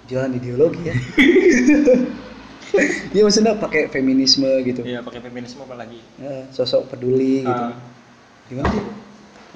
jualan 0.10 0.32
ideologi 0.36 0.82
ya. 0.90 0.96
Iya 3.10 3.26
maksudnya 3.26 3.58
pakai 3.58 3.90
feminisme 3.90 4.46
gitu. 4.62 4.86
Iya 4.86 5.02
pakai 5.02 5.26
feminisme 5.26 5.66
apa 5.66 5.74
lagi 5.74 5.98
Ya, 6.22 6.46
sosok 6.54 6.94
peduli 6.94 7.42
gitu. 7.42 7.66
Ah. 7.66 7.74
gimana 8.46 8.70
sih? 8.70 8.86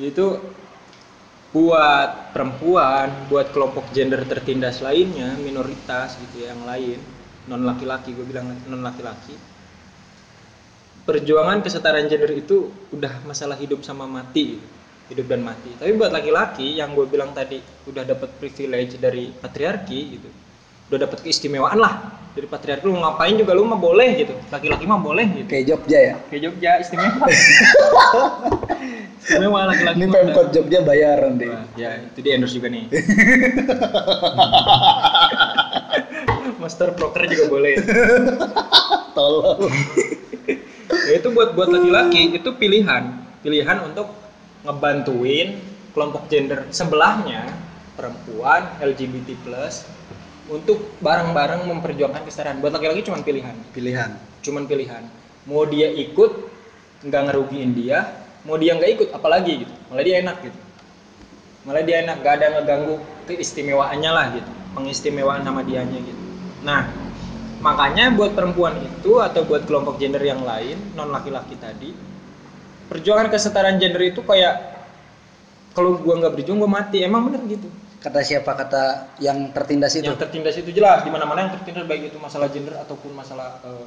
Itu 0.09 0.41
buat 1.53 2.33
perempuan, 2.33 3.29
buat 3.29 3.53
kelompok 3.53 3.93
gender 3.93 4.25
tertindas 4.25 4.81
lainnya, 4.81 5.37
minoritas 5.37 6.17
gitu 6.17 6.41
ya, 6.41 6.57
yang 6.57 6.65
lain, 6.65 6.97
non 7.47 7.61
laki-laki, 7.63 8.15
gue 8.15 8.23
bilang 8.23 8.47
non 8.67 8.81
laki-laki. 8.81 9.35
Perjuangan 11.03 11.59
kesetaraan 11.59 12.07
gender 12.07 12.31
itu 12.31 12.71
udah 12.95 13.27
masalah 13.27 13.59
hidup 13.59 13.83
sama 13.83 14.07
mati, 14.07 14.55
gitu. 14.55 14.67
hidup 15.11 15.27
dan 15.27 15.43
mati. 15.43 15.67
Tapi 15.75 15.91
buat 15.99 16.15
laki-laki 16.15 16.79
yang 16.79 16.95
gue 16.95 17.03
bilang 17.03 17.35
tadi 17.35 17.59
udah 17.91 18.07
dapat 18.07 18.31
privilege 18.39 18.95
dari 18.95 19.27
patriarki 19.27 19.99
gitu, 20.15 20.29
udah 20.87 20.99
dapat 21.03 21.19
keistimewaan 21.27 21.75
lah 21.75 22.07
dari 22.31 22.47
patriarki. 22.47 22.87
Lu 22.87 22.95
ngapain 22.95 23.35
juga 23.35 23.51
lu 23.51 23.67
mah 23.67 23.75
boleh 23.75 24.15
gitu, 24.15 24.31
laki-laki 24.47 24.87
mah 24.87 25.03
boleh 25.03 25.27
gitu. 25.43 25.47
kayak 25.51 25.65
Jogja 25.67 25.99
ya 25.99 26.15
Kayak 26.31 26.41
Jogja 26.47 26.71
istimewa. 26.79 27.27
istimewa 29.23 29.59
laki-laki. 29.75 29.95
ini 29.99 30.07
pemkot 30.07 30.47
Jogja 30.55 30.79
bayaran 30.87 31.35
deh 31.35 31.51
ya 31.75 31.99
itu 31.99 32.19
di 32.23 32.29
endorse 32.31 32.55
juga 32.55 32.71
nih. 32.71 32.87
Master 36.59 36.91
broker 36.95 37.23
juga 37.29 37.45
boleh. 37.47 37.75
tolong 39.17 39.69
Ya 41.09 41.13
itu 41.17 41.29
buat 41.33 41.57
buat 41.57 41.73
laki-laki 41.73 42.37
itu 42.37 42.49
pilihan, 42.53 43.03
pilihan 43.41 43.77
untuk 43.81 44.13
ngebantuin 44.61 45.57
kelompok 45.95 46.29
gender 46.29 46.69
sebelahnya 46.69 47.49
perempuan 47.97 48.77
LGBT 48.77 49.33
untuk 50.47 50.93
bareng-bareng 51.01 51.65
memperjuangkan 51.65 52.23
kesetaraan. 52.27 52.61
Buat 52.61 52.77
laki-laki 52.77 53.01
cuma 53.09 53.19
pilihan, 53.25 53.55
pilihan 53.73 54.11
cuman 54.43 54.67
pilihan. 54.67 55.03
Mau 55.47 55.63
dia 55.65 55.89
ikut 55.89 56.31
nggak 57.03 57.21
ngerugiin 57.31 57.71
dia, 57.73 58.13
mau 58.45 58.59
dia 58.59 58.75
nggak 58.75 58.91
ikut 58.99 59.07
apalagi 59.15 59.65
gitu. 59.65 59.73
Malah 59.89 60.03
dia 60.03 60.15
enak 60.19 60.37
gitu. 60.45 60.59
Malah 61.63 61.83
dia 61.87 62.03
enak, 62.03 62.19
gak 62.19 62.43
ada 62.43 62.47
ngeganggu 62.59 62.99
keistimewaannya 63.23 64.11
lah 64.11 64.35
gitu, 64.35 64.51
pengistimewaan 64.75 65.47
nama 65.47 65.63
dianya 65.63 65.95
gitu. 65.95 66.22
Nah, 66.63 66.87
makanya 67.59 68.11
buat 68.15 68.31
perempuan 68.31 68.79
itu 68.79 69.19
atau 69.19 69.43
buat 69.43 69.67
kelompok 69.67 69.99
gender 69.99 70.23
yang 70.23 70.43
lain, 70.47 70.79
non 70.95 71.11
laki-laki 71.11 71.59
tadi, 71.59 71.91
perjuangan 72.87 73.27
kesetaraan 73.27 73.79
gender 73.79 73.99
itu 74.03 74.23
kayak 74.23 74.71
kalau 75.75 75.99
gua 75.99 76.23
nggak 76.23 76.33
berjuang 76.39 76.59
gua 76.63 76.71
mati. 76.71 77.03
Emang 77.03 77.27
bener 77.27 77.43
gitu. 77.51 77.67
Kata 78.03 78.19
siapa 78.19 78.51
kata 78.51 79.15
yang 79.23 79.55
tertindas 79.55 79.95
itu? 79.95 80.07
Yang 80.07 80.27
tertindas 80.27 80.55
itu 80.59 80.75
jelas 80.75 81.07
di 81.07 81.11
mana-mana 81.11 81.47
yang 81.47 81.53
tertindas 81.55 81.87
baik 81.87 82.11
itu 82.11 82.19
masalah 82.19 82.51
gender 82.51 82.75
ataupun 82.75 83.15
masalah 83.15 83.63
eh, 83.63 83.85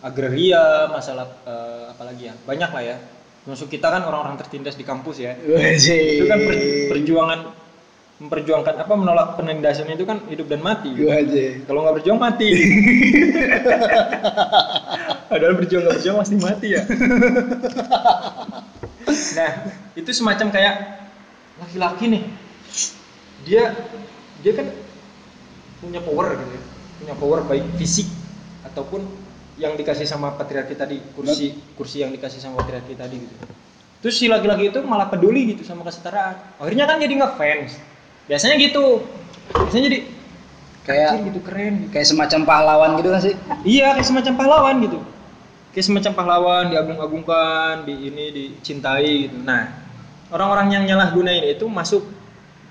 agraria, 0.00 0.88
masalah 0.88 1.28
eh, 1.44 1.92
apa 1.92 2.02
lagi 2.08 2.32
ya? 2.32 2.34
Banyak 2.48 2.70
lah 2.72 2.82
ya. 2.84 2.96
Masuk 3.44 3.68
kita 3.72 3.88
kan 3.88 4.00
orang-orang 4.04 4.36
tertindas 4.40 4.76
di 4.76 4.84
kampus 4.84 5.20
ya. 5.20 5.36
Itu 5.36 6.24
kan 6.24 6.40
per- 6.40 6.88
perjuangan 6.92 7.40
memperjuangkan 8.20 8.84
apa 8.84 8.94
menolak 9.00 9.40
penindasan 9.40 9.88
itu 9.88 10.04
kan 10.04 10.20
hidup 10.28 10.52
dan 10.52 10.60
mati. 10.60 10.92
Gua 10.92 11.24
aja. 11.24 11.56
Kalau 11.64 11.88
nggak 11.88 11.96
berjuang 12.00 12.20
mati. 12.20 12.48
Padahal 15.32 15.54
berjuang 15.56 15.88
nggak 15.88 15.96
berjuang 15.96 16.16
pasti 16.20 16.36
mati 16.36 16.68
ya. 16.76 16.84
nah 19.40 19.50
itu 19.96 20.10
semacam 20.12 20.52
kayak 20.52 20.74
laki-laki 21.64 22.04
nih. 22.12 22.22
Dia 23.48 23.72
dia 24.44 24.52
kan 24.52 24.68
punya 25.80 26.04
power 26.04 26.36
gitu 26.36 26.52
ya. 26.52 26.62
Punya 27.00 27.14
power 27.16 27.40
baik 27.48 27.64
fisik 27.80 28.04
ataupun 28.68 29.00
yang 29.56 29.80
dikasih 29.80 30.04
sama 30.04 30.36
patriarki 30.36 30.76
tadi 30.76 31.00
kursi 31.16 31.56
kursi 31.72 32.04
yang 32.04 32.12
dikasih 32.12 32.36
sama 32.36 32.60
patriarki 32.60 33.00
tadi 33.00 33.16
gitu. 33.16 33.34
Terus 34.04 34.16
si 34.16 34.28
laki-laki 34.28 34.68
itu 34.68 34.80
malah 34.84 35.08
peduli 35.08 35.56
gitu 35.56 35.64
sama 35.64 35.88
kesetaraan. 35.88 36.60
Akhirnya 36.60 36.84
kan 36.84 37.00
jadi 37.00 37.16
ngefans. 37.16 37.89
Biasanya 38.30 38.54
gitu. 38.62 39.02
Biasanya 39.50 39.84
jadi 39.90 40.00
Kayak 40.80 41.08
"Anjir, 41.12 41.26
gitu 41.28 41.40
keren 41.44 41.72
gitu. 41.76 41.90
kayak 41.92 42.06
semacam 42.08 42.40
pahlawan 42.46 42.90
gitu 42.96 43.08
kan 43.12 43.20
sih? 43.20 43.34
Iya, 43.68 43.92
kayak 43.92 44.06
semacam 44.06 44.32
pahlawan 44.32 44.74
gitu. 44.80 44.98
Kayak 45.70 45.86
semacam 45.86 46.12
pahlawan 46.16 46.64
diagung-agungkan, 46.72 47.74
di 47.84 47.94
ini 48.08 48.24
dicintai 48.32 49.28
gitu. 49.28 49.38
Nah, 49.44 49.70
orang-orang 50.30 50.72
yang 50.72 50.82
nyalahgunain 50.88 51.44
itu 51.44 51.68
masuk 51.68 52.06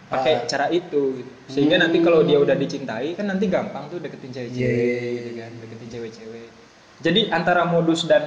pakai 0.10 0.42
Ah. 0.42 0.48
cara 0.50 0.66
itu 0.74 1.22
gitu. 1.22 1.32
Sehingga 1.48 1.78
nanti 1.78 2.02
kalau 2.02 2.26
dia 2.26 2.42
udah 2.42 2.56
dicintai 2.56 3.14
kan 3.14 3.30
nanti 3.30 3.46
gampang 3.46 3.88
tuh 3.88 4.02
deketin 4.02 4.32
cewek-cewek 4.34 4.58
Iya. 4.58 5.12
gitu 5.22 5.30
kan, 5.38 5.52
deketin 5.60 5.90
cewek-cewek. 5.94 6.48
Jadi 7.00 7.22
antara 7.30 7.64
modus 7.64 8.04
dan 8.04 8.26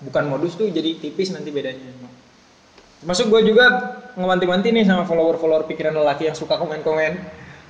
bukan 0.00 0.24
modus 0.28 0.54
tuh 0.54 0.70
jadi 0.70 0.96
tipis 0.96 1.34
nanti 1.34 1.50
bedanya. 1.50 1.92
Termasuk 3.02 3.26
gue 3.28 3.52
juga 3.52 3.64
ngewanti-wanti 4.18 4.72
nih 4.74 4.84
sama 4.84 5.08
follower-follower 5.08 5.64
pikiran 5.68 5.94
lelaki 5.96 6.28
yang 6.28 6.36
suka 6.36 6.58
komen-komen. 6.60 7.16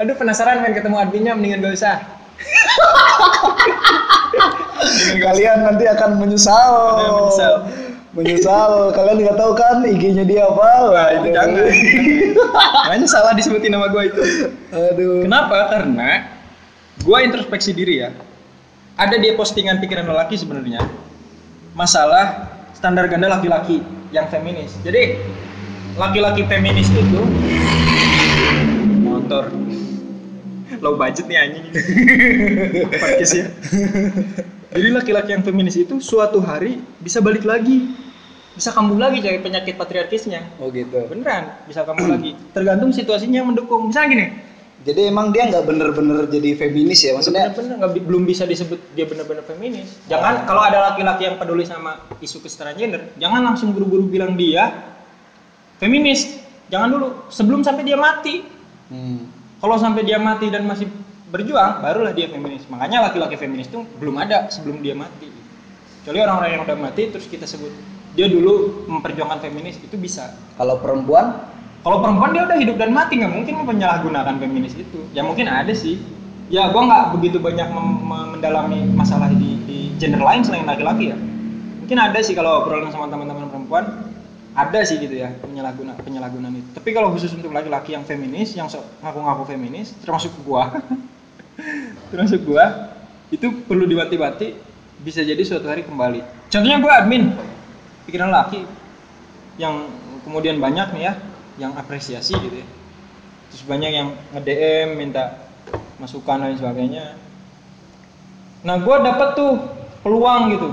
Aduh 0.01 0.17
penasaran 0.17 0.63
main 0.65 0.75
ketemu 0.75 0.97
adminnya 0.99 1.35
mendingan 1.37 1.63
gak 1.63 1.75
usah. 1.79 1.97
Kalian 5.23 5.63
nanti 5.63 5.85
akan 5.87 6.19
menyesal. 6.19 6.99
Menyesal. 6.99 7.55
Menyesal. 8.13 8.93
Kalian 8.93 9.17
nggak 9.23 9.39
tahu 9.39 9.53
kan 9.55 9.87
IG-nya 9.87 10.27
dia 10.27 10.51
apa? 10.51 10.69
Wah 10.91 11.09
itu 11.15 11.31
jangan. 11.31 11.71
Makanya 12.91 13.07
salah 13.07 13.33
disebutin 13.39 13.71
nama 13.71 13.87
gue 13.89 14.03
itu. 14.11 14.23
Aduh. 14.75 15.23
Kenapa? 15.23 15.71
Karena 15.71 16.27
gue 16.99 17.19
introspeksi 17.23 17.71
diri 17.73 18.03
ya. 18.03 18.11
Ada 18.99 19.17
di 19.17 19.33
postingan 19.39 19.81
pikiran 19.81 20.05
lelaki 20.05 20.37
sebenarnya 20.37 20.85
masalah 21.73 22.53
standar 22.77 23.09
ganda 23.09 23.33
laki-laki 23.33 23.81
yang 24.13 24.29
feminis. 24.29 24.77
Jadi 24.85 25.17
laki-laki 25.97 26.43
feminis 26.49 26.89
itu 26.89 27.23
motor. 29.05 29.53
Low 30.81 30.99
budget 30.99 31.29
nih 31.29 31.39
anjing. 31.39 31.67
Podcast 33.03 33.33
ya. 33.37 33.47
Jadi 34.73 34.89
laki-laki 34.89 35.31
yang 35.37 35.45
feminis 35.45 35.77
itu 35.77 36.01
suatu 36.01 36.41
hari 36.41 36.81
bisa 36.99 37.21
balik 37.21 37.45
lagi. 37.45 37.93
Bisa 38.53 38.69
kambuh 38.73 39.01
lagi 39.01 39.25
dari 39.25 39.41
penyakit 39.41 39.81
patriarkisnya. 39.81 40.61
Oh 40.61 40.69
gitu. 40.73 41.09
beneran 41.09 41.55
bisa 41.69 41.85
kambuh 41.85 42.09
lagi. 42.09 42.37
Tergantung 42.53 42.93
situasinya 42.93 43.45
yang 43.45 43.49
mendukung. 43.53 43.89
Misalnya 43.89 44.09
gini. 44.13 44.27
Jadi 44.83 45.01
emang 45.07 45.31
dia 45.31 45.47
nggak 45.47 45.63
bener-bener 45.63 46.27
jadi 46.27 46.59
feminis 46.59 47.07
ya? 47.07 47.15
Maksudnya? 47.15 47.55
bener-bener 47.55 47.75
nggak 47.79 47.93
belum 48.03 48.23
bisa 48.27 48.43
disebut 48.43 48.83
dia 48.99 49.07
bener-bener 49.07 49.47
feminis. 49.47 50.03
Jangan 50.11 50.43
kalau 50.43 50.59
ada 50.59 50.91
laki-laki 50.91 51.31
yang 51.31 51.39
peduli 51.39 51.63
sama 51.63 52.03
isu 52.19 52.43
kesetaraan 52.43 52.75
gender 52.75 53.07
jangan 53.23 53.47
langsung 53.47 53.71
buru-buru 53.71 54.11
bilang 54.11 54.35
dia 54.35 54.92
feminis 55.83 56.39
jangan 56.71 56.95
dulu. 56.95 57.27
Sebelum 57.27 57.67
sampai 57.67 57.83
dia 57.83 57.99
mati. 57.99 58.47
Hmm. 58.93 59.25
kalau 59.57 59.81
sampai 59.81 60.05
dia 60.05 60.21
mati 60.21 60.53
dan 60.53 60.69
masih 60.69 60.85
berjuang 61.33 61.81
barulah 61.81 62.13
dia 62.13 62.29
feminis. 62.29 62.69
Makanya 62.69 63.09
laki-laki 63.09 63.41
feminis 63.41 63.73
itu 63.73 63.83
belum 63.97 64.21
ada 64.21 64.53
sebelum 64.53 64.85
dia 64.85 64.93
mati. 64.93 65.33
Kecuali 66.03 66.19
orang-orang 66.21 66.51
yang 66.53 66.63
udah 66.69 66.77
mati 66.77 67.09
terus 67.09 67.25
kita 67.25 67.49
sebut 67.49 67.73
dia 68.13 68.29
dulu 68.29 68.85
memperjuangkan 68.91 69.41
feminis 69.41 69.81
itu 69.81 69.97
bisa. 69.97 70.37
Kalau 70.61 70.77
perempuan? 70.83 71.49
Kalau 71.81 72.05
perempuan 72.05 72.37
dia 72.37 72.45
udah 72.45 72.59
hidup 72.61 72.77
dan 72.77 72.93
mati 72.93 73.17
nggak 73.17 73.33
mungkin 73.33 73.55
menyalahgunakan 73.65 74.35
feminis 74.37 74.77
itu. 74.77 75.01
Ya 75.17 75.25
mungkin 75.25 75.49
ada 75.49 75.73
sih. 75.73 75.97
Ya 76.53 76.69
gua 76.69 76.85
nggak 76.85 77.05
begitu 77.17 77.41
banyak 77.41 77.73
mendalami 78.05 78.85
masalah 78.93 79.33
di, 79.33 79.57
di 79.65 79.79
gender 79.97 80.21
lain 80.21 80.45
selain 80.45 80.69
laki-laki 80.69 81.17
ya. 81.17 81.17
Mungkin 81.81 81.97
ada 81.97 82.21
sih 82.21 82.37
kalau 82.37 82.67
obrolan 82.67 82.93
sama 82.93 83.09
teman-teman 83.09 83.49
perempuan 83.49 84.12
ada 84.53 84.85
sih 84.85 85.01
gitu 85.01 85.17
ya 85.17 85.33
penyalahguna 85.41 85.97
penyalahgunaan 86.05 86.55
itu. 86.61 86.71
Tapi 86.77 86.93
kalau 86.93 87.09
khusus 87.17 87.33
untuk 87.33 87.53
laki-laki 87.57 87.97
yang 87.97 88.05
feminis 88.05 88.53
yang 88.53 88.69
ngaku-ngaku 89.01 89.49
feminis 89.49 89.97
termasuk 90.05 90.33
gua. 90.45 90.69
Termasuk 92.13 92.45
gua 92.45 92.93
itu 93.33 93.49
perlu 93.65 93.89
dibanti-banti 93.89 94.53
bisa 95.01 95.25
jadi 95.25 95.41
suatu 95.41 95.69
hari 95.69 95.85
kembali. 95.89 96.53
Contohnya 96.53 96.79
gua 96.85 97.01
admin 97.01 97.33
pikiran 98.05 98.29
laki 98.29 98.65
yang 99.57 99.89
kemudian 100.25 100.61
banyak 100.61 100.93
nih 100.97 101.03
ya 101.09 101.13
yang 101.57 101.73
apresiasi 101.77 102.37
gitu 102.37 102.61
ya. 102.61 102.67
Terus 103.53 103.63
banyak 103.69 103.91
yang 103.93 104.09
nge-DM 104.37 104.97
minta 104.97 105.49
masukan 106.01 106.41
dan 106.45 106.57
sebagainya. 106.57 107.17
Nah 108.65 108.81
gue 108.81 108.97
dapet 109.01 109.29
tuh 109.37 109.53
peluang 110.01 110.57
gitu. 110.57 110.69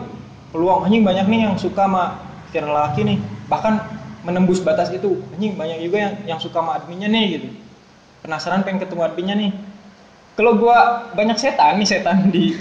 Peluang 0.55 0.87
anjing 0.87 1.03
banyak 1.03 1.25
nih 1.27 1.39
yang 1.45 1.55
suka 1.59 1.85
sama 1.85 2.28
pikiran 2.49 2.73
laki 2.73 3.01
nih 3.05 3.17
bahkan 3.47 3.79
menembus 4.25 4.59
batas 4.59 4.91
itu 4.91 5.21
anjing 5.31 5.55
banyak 5.55 5.79
juga 5.85 5.97
yang 6.09 6.13
yang 6.35 6.39
suka 6.41 6.59
sama 6.59 6.75
adminnya 6.75 7.07
nih 7.07 7.25
gitu 7.39 7.47
penasaran 8.25 8.65
pengen 8.67 8.83
ketemu 8.83 9.01
adminnya 9.05 9.35
nih 9.39 9.51
kalau 10.35 10.55
gua 10.55 11.11
banyak 11.15 11.35
setan 11.35 11.79
nih 11.79 11.87
setan 11.87 12.31
di 12.31 12.55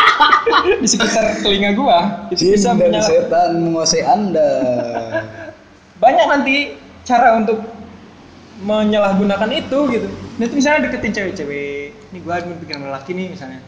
di 0.82 0.88
sekitar 0.88 1.42
telinga 1.42 1.74
gua 1.74 2.26
itu 2.30 2.54
bisa 2.54 2.74
menyalah- 2.74 3.04
setan 3.04 3.50
menguasai 3.58 4.02
anda. 4.06 4.50
banyak 5.98 6.26
nanti 6.30 6.56
cara 7.02 7.34
untuk 7.34 7.58
menyalahgunakan 8.62 9.50
itu 9.54 9.78
gitu. 9.90 10.08
Itu 10.38 10.54
misalnya 10.54 10.90
deketin 10.90 11.14
cewek-cewek, 11.14 11.90
ini 12.14 12.18
gua 12.22 12.38
admin 12.38 12.58
pikiran 12.62 12.86
lelaki 12.86 13.14
nih 13.14 13.34
misalnya. 13.34 13.62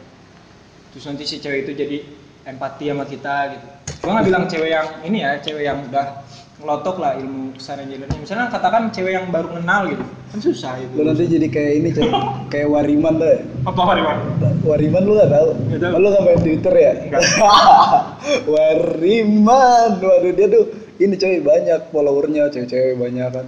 Terus 0.95 1.05
nanti 1.11 1.27
si 1.27 1.43
cewek 1.43 1.67
itu 1.67 1.73
jadi 1.75 1.97
empati 2.43 2.85
sama 2.89 3.05
kita 3.05 3.35
gitu. 3.53 3.67
Gua 4.01 4.11
nggak 4.15 4.27
bilang 4.27 4.45
cewek 4.47 4.71
yang 4.71 4.87
ini 5.03 5.19
ya, 5.21 5.37
cewek 5.39 5.63
yang 5.63 5.79
udah 5.85 6.25
ngelotok 6.57 6.97
lah 6.97 7.13
ilmu 7.17 7.57
kesaran 7.57 7.89
gendernya. 7.89 8.17
Misalnya 8.17 8.49
katakan 8.49 8.89
cewek 8.91 9.13
yang 9.13 9.29
baru 9.29 9.49
kenal 9.51 9.89
gitu, 9.89 10.05
kan 10.05 10.39
susah 10.39 10.73
itu. 10.77 10.93
Lu 10.93 11.05
nanti 11.05 11.25
jadi 11.25 11.49
kayak 11.49 11.73
ini 11.75 11.89
coy, 11.91 12.09
kayak 12.53 12.69
Wariman 12.69 13.15
tuh. 13.17 13.29
ya. 13.29 13.39
apa 13.65 13.81
hari 13.83 14.01
Bang? 14.01 14.19
Wariman 14.61 15.03
lu 15.03 15.13
gak 15.17 15.31
tahu? 15.31 15.49
Nggak 15.69 15.81
tahu. 15.81 15.93
Lu 15.97 16.07
gak 16.09 16.23
main 16.23 16.41
Twitter 16.41 16.75
ya? 16.75 16.93
Nggak. 17.09 17.23
Wariman, 18.53 19.91
waduh 19.99 20.33
dia 20.33 20.47
tuh 20.49 20.65
ini 20.97 21.15
coy 21.17 21.41
banyak 21.41 21.81
followernya, 21.89 22.53
cewek-cewek 22.53 22.97
banyak 22.97 23.29
kan. 23.31 23.47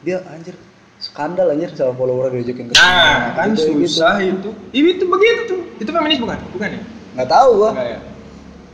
Dia 0.00 0.20
anjir 0.28 0.52
skandal 0.96 1.48
anjir 1.48 1.72
sama 1.72 1.96
followernya 1.96 2.40
diajakin 2.40 2.68
ke 2.68 2.74
Nah, 2.76 3.32
kan 3.32 3.52
Gitu, 3.52 3.72
gitu. 3.72 3.88
susah 3.88 4.20
itu. 4.20 4.50
Ini 4.70 5.00
tuh 5.00 5.08
begitu 5.08 5.40
tuh. 5.48 5.60
Itu 5.76 5.90
feminis 5.90 6.20
bukan? 6.20 6.38
Bukan 6.52 6.68
ya? 6.76 6.80
Nggak 7.16 7.28
tahu 7.28 7.48
gua. 7.56 7.70
Enggak 7.72 7.88
ya. 7.88 7.98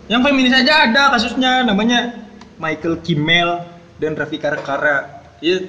Yang 0.07 0.21
feminis 0.23 0.55
aja 0.55 0.87
ada 0.87 1.03
kasusnya 1.19 1.67
namanya 1.67 2.15
Michael 2.63 3.03
Kimmel 3.03 3.67
dan 3.99 4.15
Rafika 4.15 4.55
Rekara. 4.55 5.27
Iya 5.43 5.67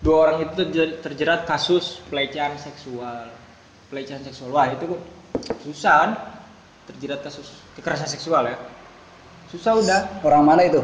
dua 0.00 0.16
orang 0.28 0.48
itu 0.48 0.52
terje- 0.64 0.96
terjerat 1.04 1.44
kasus 1.44 2.00
pelecehan 2.08 2.56
seksual. 2.56 3.28
Pelecehan 3.92 4.24
seksual. 4.24 4.48
Wah, 4.48 4.72
itu 4.72 4.96
susah 5.68 5.94
kan? 6.02 6.10
Terjerat 6.88 7.20
kasus 7.20 7.52
kekerasan 7.76 8.08
seksual 8.08 8.48
ya. 8.48 8.56
Susah 9.52 9.76
udah. 9.76 10.00
Orang 10.24 10.48
mana 10.48 10.64
itu? 10.64 10.80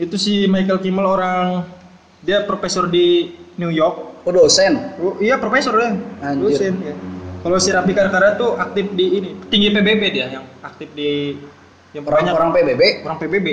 Itu 0.00 0.16
si 0.16 0.48
Michael 0.48 0.80
Kimmel 0.80 1.04
orang 1.04 1.68
dia 2.24 2.40
profesor 2.48 2.88
di 2.88 3.36
New 3.60 3.68
York. 3.68 4.24
Oh 4.24 4.32
dosen. 4.32 4.96
Oh, 4.96 5.20
iya 5.20 5.36
profesor 5.36 5.76
ya. 5.76 5.92
Anjir. 6.24 6.56
Dosen 6.56 6.74
ya. 6.80 6.94
Kalau 7.42 7.58
si 7.58 7.68
Rafika 7.74 8.06
Rekara 8.06 8.38
tuh 8.38 8.54
aktif 8.54 8.94
di 8.94 9.06
ini, 9.18 9.28
tinggi 9.50 9.68
PBB 9.74 10.02
dia 10.14 10.30
yang 10.30 10.46
aktif 10.62 10.94
di 10.94 11.34
yang 11.92 12.08
Orang 12.08 12.24
banyak 12.24 12.32
orang 12.32 12.56
PBB. 12.56 13.04
orang 13.04 13.20
PBB 13.20 13.46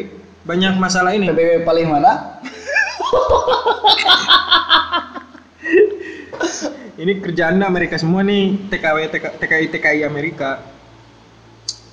banyak 0.47 0.79
masalah 0.79 1.11
ini. 1.13 1.27
PBB 1.27 1.67
paling 1.67 1.91
mana? 1.91 2.39
ini 7.01 7.19
kerjaan 7.19 7.63
Amerika 7.63 7.97
semua 7.99 8.23
nih. 8.23 8.55
TKW 8.71 8.97
TK, 9.11 9.25
TKI 9.43 9.67
TKI 9.75 9.99
Amerika. 10.07 10.63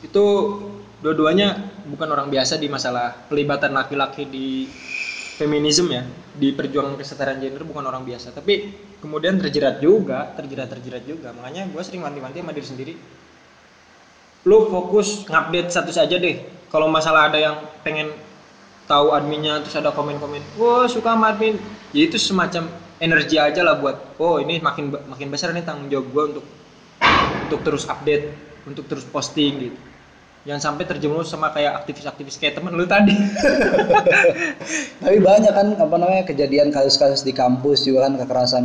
Itu 0.01 0.24
dua-duanya 1.03 1.59
bukan 1.90 2.09
orang 2.14 2.30
biasa 2.30 2.62
di 2.62 2.70
masalah 2.70 3.26
pelibatan 3.26 3.74
laki-laki 3.74 4.30
di 4.30 4.70
feminisme 5.36 5.90
ya. 5.90 6.07
Di 6.36 6.53
perjuangan 6.55 6.94
kesetaraan 6.94 7.42
gender 7.42 7.66
bukan 7.66 7.82
orang 7.82 8.07
biasa. 8.07 8.30
Tapi 8.30 8.70
kemudian 9.03 9.42
terjerat 9.42 9.82
juga 9.82 10.30
terjerat 10.38 10.70
terjerat 10.70 11.03
juga. 11.03 11.34
Makanya 11.34 11.66
gue 11.66 11.82
sering 11.82 12.07
wanti-wanti 12.07 12.38
sama 12.38 12.55
diri 12.55 12.66
sendiri 12.66 12.94
lu 14.47 14.70
fokus 14.70 15.26
ngupdate 15.26 15.68
status 15.74 15.99
aja 15.99 16.16
deh. 16.16 16.38
Kalau 16.70 16.86
masalah 16.86 17.28
ada 17.30 17.38
yang 17.38 17.57
pengen 17.82 18.14
tahu 18.86 19.11
adminnya 19.11 19.59
terus 19.66 19.74
ada 19.74 19.90
komen-komen 19.90 20.42
wah 20.57 20.86
suka 20.86 21.18
sama 21.18 21.34
admin. 21.34 21.59
Ya 21.90 22.07
itu 22.07 22.16
semacam 22.16 22.70
energi 23.03 23.36
aja 23.36 23.61
lah 23.66 23.76
buat 23.82 24.16
oh 24.22 24.38
ini 24.38 24.62
makin 24.62 24.94
makin 25.11 25.28
besar 25.28 25.51
nih 25.51 25.66
tanggung 25.66 25.90
jawab 25.90 26.07
gue 26.14 26.24
untuk 26.32 26.47
untuk 27.47 27.61
terus 27.66 27.84
update 27.90 28.30
untuk 28.64 28.86
terus 28.86 29.03
posting 29.07 29.53
gitu. 29.59 29.78
Jangan 30.47 30.62
sampai 30.62 30.86
terjerumus 30.86 31.26
sama 31.26 31.51
kayak 31.51 31.82
aktivis-aktivis 31.82 32.38
kayak 32.38 32.55
temen 32.62 32.70
lu 32.78 32.86
tadi. 32.86 33.18
Tapi 35.03 35.18
banyak 35.18 35.51
kan 35.51 35.74
apa 35.74 35.94
namanya 35.99 36.22
kejadian 36.22 36.70
kasus-kasus 36.70 37.26
di 37.26 37.34
kampus 37.34 37.82
juga 37.82 38.07
kan 38.07 38.14
kekerasan 38.14 38.64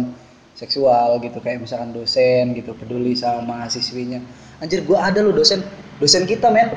seksual 0.56 1.18
gitu 1.24 1.40
kayak 1.42 1.64
misalkan 1.64 1.96
dosen 1.96 2.54
gitu 2.54 2.76
peduli 2.78 3.18
sama 3.18 3.44
mahasiswinya. 3.46 4.22
Anjir 4.62 4.86
gua 4.86 5.10
ada 5.10 5.24
loh 5.26 5.34
dosen 5.34 5.64
dosen 5.98 6.28
kita 6.30 6.52
men. 6.54 6.72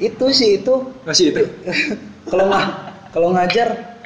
Itu 0.00 0.32
sih 0.32 0.60
itu 0.60 0.90
masih 1.04 1.36
itu 1.36 1.44
kalau 2.32 2.48
nggak 2.48 2.66
kalau 3.12 3.28
ngajar 3.36 3.98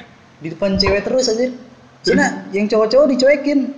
di 0.43 0.51
depan 0.51 0.75
cewek 0.75 1.07
terus 1.07 1.31
anjir. 1.31 1.51
Cina 2.05 2.45
yang 2.53 2.69
cowok-cowok 2.69 3.09
dicuekin. 3.17 3.73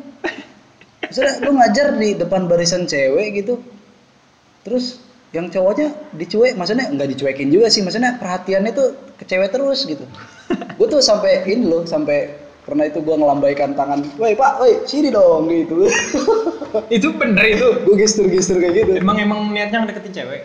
Maksudnya 1.00 1.34
lu 1.40 1.56
ngajar 1.56 1.96
di 1.96 2.20
depan 2.20 2.52
barisan 2.52 2.84
cewek 2.84 3.40
gitu. 3.40 3.64
Terus 4.68 5.00
yang 5.36 5.48
cowoknya 5.52 5.92
dicuek, 6.16 6.56
maksudnya 6.56 6.88
nggak 6.92 7.08
dicuekin 7.16 7.52
juga 7.52 7.68
sih, 7.68 7.84
maksudnya 7.84 8.16
perhatiannya 8.16 8.72
tuh 8.72 8.96
ke 9.20 9.24
cewek 9.28 9.52
terus 9.52 9.84
gitu. 9.84 10.04
gue 10.80 10.88
tuh 10.88 11.04
sampai 11.04 11.44
ini 11.48 11.68
loh, 11.68 11.84
sampai 11.84 12.47
pernah 12.68 12.84
itu 12.84 13.00
gue 13.00 13.16
ngelambaikan 13.16 13.80
tangan, 13.80 14.04
woi 14.20 14.36
pak, 14.36 14.60
woi 14.60 14.84
sini 14.84 15.08
dong 15.08 15.48
gitu. 15.48 15.88
itu 17.00 17.08
bener 17.16 17.48
itu. 17.48 17.68
Gue 17.88 17.96
gestur-gestur 17.96 18.60
kayak 18.60 18.84
gitu. 18.84 18.92
emang 19.00 19.16
emang 19.24 19.40
niatnya 19.56 19.88
ngedeketin 19.88 20.12
cewek? 20.12 20.42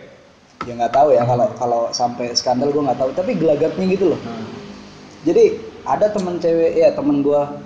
Ya 0.63 0.79
nggak 0.79 0.95
tahu 0.95 1.11
ya 1.11 1.27
kalau 1.27 1.51
kalau 1.59 1.81
sampai 1.91 2.31
skandal 2.31 2.71
gue 2.71 2.79
nggak 2.79 2.95
tahu, 2.95 3.11
tapi 3.11 3.35
gelagatnya 3.35 3.85
gitu 3.91 4.15
loh. 4.15 4.19
Jadi 5.27 5.59
ada 5.83 6.07
temen 6.07 6.39
cewek 6.39 6.79
ya 6.79 6.95
temen 6.95 7.19
gua 7.19 7.59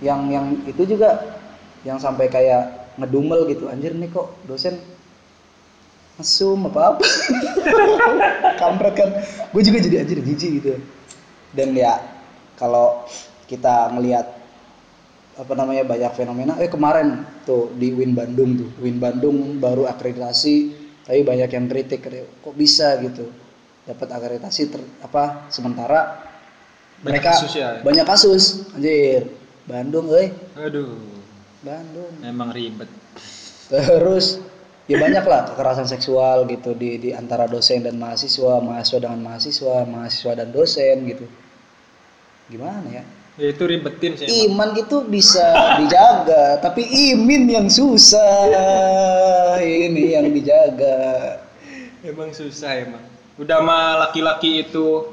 yang 0.00 0.32
yang 0.32 0.56
itu 0.64 0.96
juga 0.96 1.36
yang 1.84 2.00
sampai 2.00 2.32
kayak 2.32 2.96
ngedumel 2.96 3.44
gitu. 3.52 3.68
Anjir 3.68 3.92
nih 3.92 4.08
kok 4.08 4.32
dosen 4.48 4.80
mesum 6.16 6.68
apa 6.72 6.96
apa? 6.96 7.04
Kampret 8.64 8.94
kan. 8.96 9.10
Gue 9.52 9.60
juga 9.60 9.80
jadi 9.84 10.04
anjir 10.04 10.20
jijik 10.24 10.50
gitu. 10.60 10.72
Dan 11.52 11.76
ya 11.76 12.00
kalau 12.56 13.04
kita 13.50 13.90
ngelihat 13.90 14.26
apa 15.40 15.52
namanya 15.58 15.82
banyak 15.82 16.12
fenomena. 16.14 16.54
Eh 16.62 16.70
kemarin 16.70 17.26
tuh 17.42 17.74
di 17.74 17.90
Win 17.90 18.14
Bandung 18.14 18.54
tuh. 18.60 18.70
Win 18.78 19.02
Bandung 19.02 19.58
baru 19.58 19.90
akreditasi 19.90 20.78
tapi 21.02 21.26
banyak 21.26 21.50
yang 21.50 21.66
kritik 21.66 22.06
kok 22.06 22.54
bisa 22.54 22.94
gitu? 23.02 23.26
Dapat 23.88 24.08
akreditasi 24.14 24.62
ter- 24.70 24.90
apa 25.02 25.50
sementara 25.50 26.22
Banyak 27.00 27.18
mereka 27.18 27.30
kasus 27.34 27.52
ya? 27.56 27.80
banyak 27.82 28.06
kasus. 28.06 28.44
Anjir. 28.76 29.26
Bandung 29.64 30.06
euy. 30.12 30.30
Aduh. 30.54 31.00
Bandung. 31.64 32.12
Emang 32.22 32.54
ribet. 32.54 32.86
Terus 33.72 34.38
ya 34.86 35.00
banyak 35.00 35.24
lah 35.24 35.50
kekerasan 35.50 35.88
seksual 35.88 36.44
gitu 36.46 36.76
di 36.76 37.00
di 37.00 37.10
antara 37.16 37.48
dosen 37.48 37.80
dan 37.82 37.96
mahasiswa 37.96 38.60
mahasiswa 38.60 38.98
dengan 39.02 39.20
mahasiswa 39.24 39.76
mahasiswa 39.88 40.32
dan 40.36 40.48
dosen 40.52 40.96
gitu. 41.08 41.26
Gimana 42.52 42.86
ya 42.92 43.04
ya 43.40 43.56
itu 43.56 43.64
ribetin 43.64 44.12
sih 44.20 44.28
emang. 44.28 44.44
iman 44.52 44.68
gitu 44.76 44.96
bisa 45.08 45.44
dijaga 45.80 46.60
tapi 46.60 46.84
imin 46.84 47.48
yang 47.48 47.66
susah. 47.72 48.28
Ini 49.60 50.20
yang 50.20 50.28
dijaga. 50.28 51.00
Emang 52.04 52.36
susah 52.36 52.84
emang. 52.84 53.04
Udah 53.40 53.64
mah 53.64 54.08
laki-laki 54.08 54.68
itu 54.68 55.08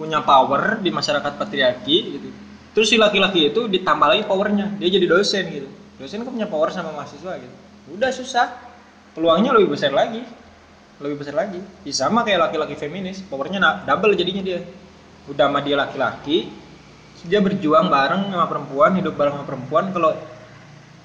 punya 0.00 0.24
power 0.24 0.80
di 0.80 0.88
masyarakat 0.88 1.32
patriarki 1.36 1.96
gitu. 2.16 2.28
Terus 2.72 2.88
si 2.88 2.96
laki-laki 2.96 3.52
itu 3.52 3.68
ditambah 3.68 4.08
lagi 4.08 4.24
powernya. 4.24 4.80
Dia 4.80 4.88
jadi 4.88 5.04
dosen 5.04 5.44
gitu. 5.52 5.68
Dosen 6.00 6.24
kan 6.24 6.32
punya 6.32 6.48
power 6.48 6.72
sama 6.72 6.94
mahasiswa 6.96 7.36
gitu. 7.36 7.56
Udah 7.92 8.08
susah. 8.14 8.46
Peluangnya 9.12 9.52
lebih 9.52 9.74
besar 9.74 9.90
lagi. 9.90 10.22
Lebih 11.02 11.16
besar 11.20 11.34
lagi. 11.34 11.58
Ya, 11.82 11.92
sama 11.92 12.22
kayak 12.22 12.48
laki-laki 12.48 12.78
feminis. 12.78 13.20
Powernya 13.26 13.84
double 13.84 14.14
jadinya 14.14 14.40
dia. 14.40 14.60
Udah 15.26 15.50
sama 15.50 15.60
dia 15.60 15.76
laki-laki 15.76 16.67
dia 17.26 17.42
berjuang 17.42 17.90
bareng 17.90 18.30
sama 18.30 18.46
perempuan 18.46 18.94
hidup 18.94 19.14
bareng 19.18 19.34
sama 19.40 19.46
perempuan. 19.48 19.84
Kalau 19.90 20.10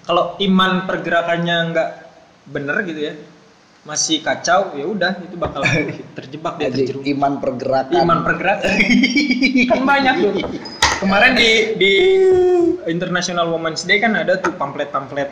kalau 0.04 0.24
iman 0.44 0.84
pergerakannya 0.86 1.58
nggak 1.74 1.90
bener 2.52 2.76
gitu 2.84 3.02
ya 3.02 3.14
masih 3.84 4.24
kacau 4.24 4.72
ya 4.80 4.88
udah 4.88 5.20
itu 5.28 5.36
bakal 5.36 5.60
terjebak 6.18 6.56
dia 6.60 6.72
terjerumus 6.72 7.08
iman 7.18 7.34
pergerakan. 7.40 8.00
Iman 8.00 8.20
pergerakan. 8.24 8.72
Kan 9.72 9.82
banyak 9.84 10.14
tuh. 10.24 10.32
Kemarin 11.04 11.36
di 11.36 11.52
di 11.76 11.94
International 12.88 13.52
Women's 13.52 13.84
Day 13.84 14.00
kan 14.00 14.16
ada 14.16 14.40
tuh 14.40 14.56
pamflet-pamflet 14.56 15.28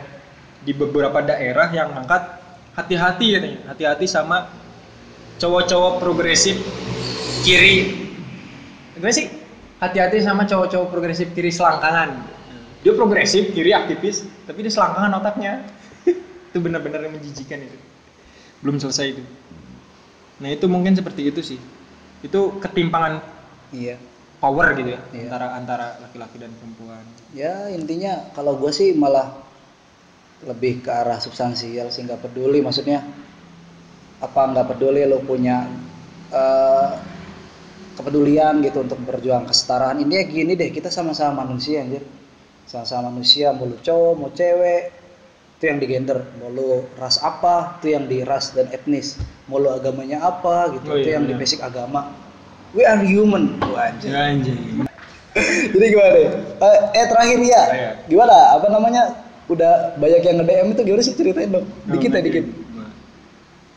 di 0.68 0.72
beberapa 0.76 1.24
daerah 1.24 1.72
yang 1.72 1.96
ngangkat 1.96 2.22
hati-hati 2.76 3.26
katanya 3.32 3.58
hati-hati 3.72 4.04
sama 4.04 4.52
cowok-cowok 5.40 5.92
progresif 5.96 6.60
kiri. 7.40 8.04
Gimana 8.92 9.16
sih 9.16 9.41
hati-hati 9.82 10.22
sama 10.22 10.46
cowok-cowok 10.46 10.88
progresif 10.94 11.34
kiri 11.34 11.50
selangkangan. 11.50 12.14
Dia 12.86 12.94
progresif 12.94 13.50
kiri 13.50 13.74
aktivis. 13.74 14.22
Tapi 14.46 14.62
dia 14.62 14.70
selangkangan 14.70 15.12
otaknya. 15.18 15.66
Itu 16.54 16.62
benar-benar 16.62 17.02
yang 17.02 17.18
menjijikan 17.18 17.58
itu. 17.66 17.78
Belum 18.62 18.78
selesai 18.78 19.18
itu. 19.18 19.22
Nah 20.38 20.52
itu 20.54 20.70
mungkin 20.70 20.94
seperti 20.94 21.26
itu 21.26 21.42
sih. 21.42 21.58
Itu 22.22 22.62
ketimpangan 22.62 23.18
iya. 23.74 23.98
power 24.38 24.74
gitu 24.78 24.94
ya 24.94 25.00
Iya. 25.10 25.26
antara 25.32 25.46
antara 25.58 25.86
laki-laki 25.98 26.38
dan 26.38 26.54
perempuan. 26.54 27.02
Ya 27.34 27.72
intinya 27.74 28.30
kalau 28.38 28.54
gue 28.60 28.70
sih 28.70 28.94
malah 28.94 29.34
lebih 30.46 30.82
ke 30.86 30.90
arah 30.94 31.18
substansial 31.18 31.90
sih 31.90 32.06
nggak 32.06 32.22
peduli. 32.22 32.62
Maksudnya 32.62 33.02
apa 34.22 34.42
nggak 34.54 34.76
peduli 34.76 35.02
lo 35.10 35.18
punya 35.26 35.66
eh, 36.30 36.90
kepedulian 38.02 38.58
gitu 38.60 38.82
untuk 38.82 38.98
berjuang 39.06 39.46
kesetaraan 39.46 40.02
ini 40.02 40.26
gini 40.26 40.58
deh 40.58 40.74
kita 40.74 40.90
sama-sama 40.90 41.46
manusia 41.46 41.86
anjir 41.86 42.02
sama-sama 42.66 43.14
manusia 43.14 43.54
mau 43.54 43.70
lu 43.70 43.78
cowok 43.78 44.12
mau 44.18 44.30
cewek 44.34 44.90
itu 45.56 45.70
yang 45.70 45.78
di 45.78 45.86
gender 45.86 46.18
mau 46.42 46.50
lu 46.50 46.82
ras 46.98 47.22
apa 47.22 47.78
itu 47.78 47.94
yang 47.94 48.10
di 48.10 48.26
ras 48.26 48.50
dan 48.50 48.66
etnis 48.74 49.14
mau 49.46 49.62
lu 49.62 49.70
agamanya 49.70 50.18
apa 50.18 50.74
gitu 50.74 50.90
Oh 50.90 50.98
itu 50.98 51.14
iya, 51.14 51.22
yang 51.22 51.30
di 51.30 51.38
benar. 51.38 51.46
basic 51.46 51.60
agama 51.62 52.10
we 52.74 52.82
are 52.82 52.98
human 52.98 53.62
Tuh, 53.62 53.78
anjir 53.78 54.10
anjing 54.10 54.82
jadi 55.72 55.86
gimana 55.96 56.10
deh? 56.12 56.28
Eh, 56.60 56.78
eh 56.92 57.06
terakhir 57.08 57.40
ya, 57.40 57.62
Iya. 57.72 57.90
gimana? 58.04 58.52
Apa 58.52 58.68
namanya? 58.68 59.16
Udah 59.48 59.96
banyak 59.96 60.20
yang 60.28 60.36
nge-DM 60.44 60.68
itu 60.76 60.82
gimana 60.84 61.00
sih 61.00 61.16
ceritain 61.16 61.48
dong? 61.48 61.64
Dikit 61.88 62.12
ya 62.12 62.20
dikit. 62.20 62.44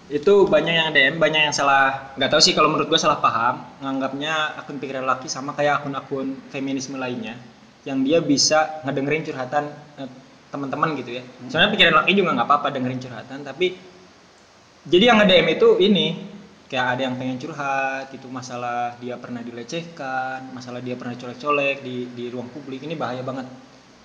Itu 0.06 0.46
banyak 0.46 0.74
yang 0.74 0.90
DM 0.94 1.16
banyak 1.18 1.50
yang 1.50 1.56
salah 1.56 2.14
nggak 2.14 2.30
tahu 2.30 2.42
sih 2.42 2.54
kalau 2.54 2.70
menurut 2.70 2.94
gue 2.94 3.00
salah 3.02 3.18
paham. 3.18 3.66
Nganggapnya 3.82 4.62
akun 4.62 4.78
pikiran 4.78 5.02
laki 5.02 5.26
sama 5.26 5.58
kayak 5.58 5.82
akun-akun 5.82 6.38
feminisme 6.54 6.94
lainnya 7.02 7.34
yang 7.90 8.06
dia 8.06 8.22
bisa 8.22 8.82
ngedengerin 8.86 9.26
curhatan 9.26 9.66
eh, 9.98 10.10
teman-teman 10.54 10.94
gitu 11.02 11.18
ya. 11.18 11.24
Sebenarnya 11.50 11.72
pikiran 11.74 11.96
laki 12.06 12.12
juga 12.14 12.30
nggak 12.38 12.48
apa-apa 12.50 12.68
dengerin 12.78 13.02
curhatan 13.02 13.40
tapi 13.42 13.68
jadi 14.86 15.04
yang 15.10 15.18
nge-DM 15.26 15.48
itu 15.58 15.68
ini 15.82 16.06
kayak 16.70 16.86
ada 16.98 17.02
yang 17.10 17.16
pengen 17.18 17.38
curhat 17.42 18.06
gitu 18.14 18.30
masalah 18.30 18.94
dia 19.02 19.18
pernah 19.18 19.42
dilecehkan 19.42 20.54
masalah 20.54 20.82
dia 20.82 20.94
pernah 20.98 21.18
colek-colek 21.18 21.82
di 21.82 22.10
di 22.14 22.30
ruang 22.30 22.54
publik 22.54 22.86
ini 22.86 22.94
bahaya 22.94 23.26
banget. 23.26 23.50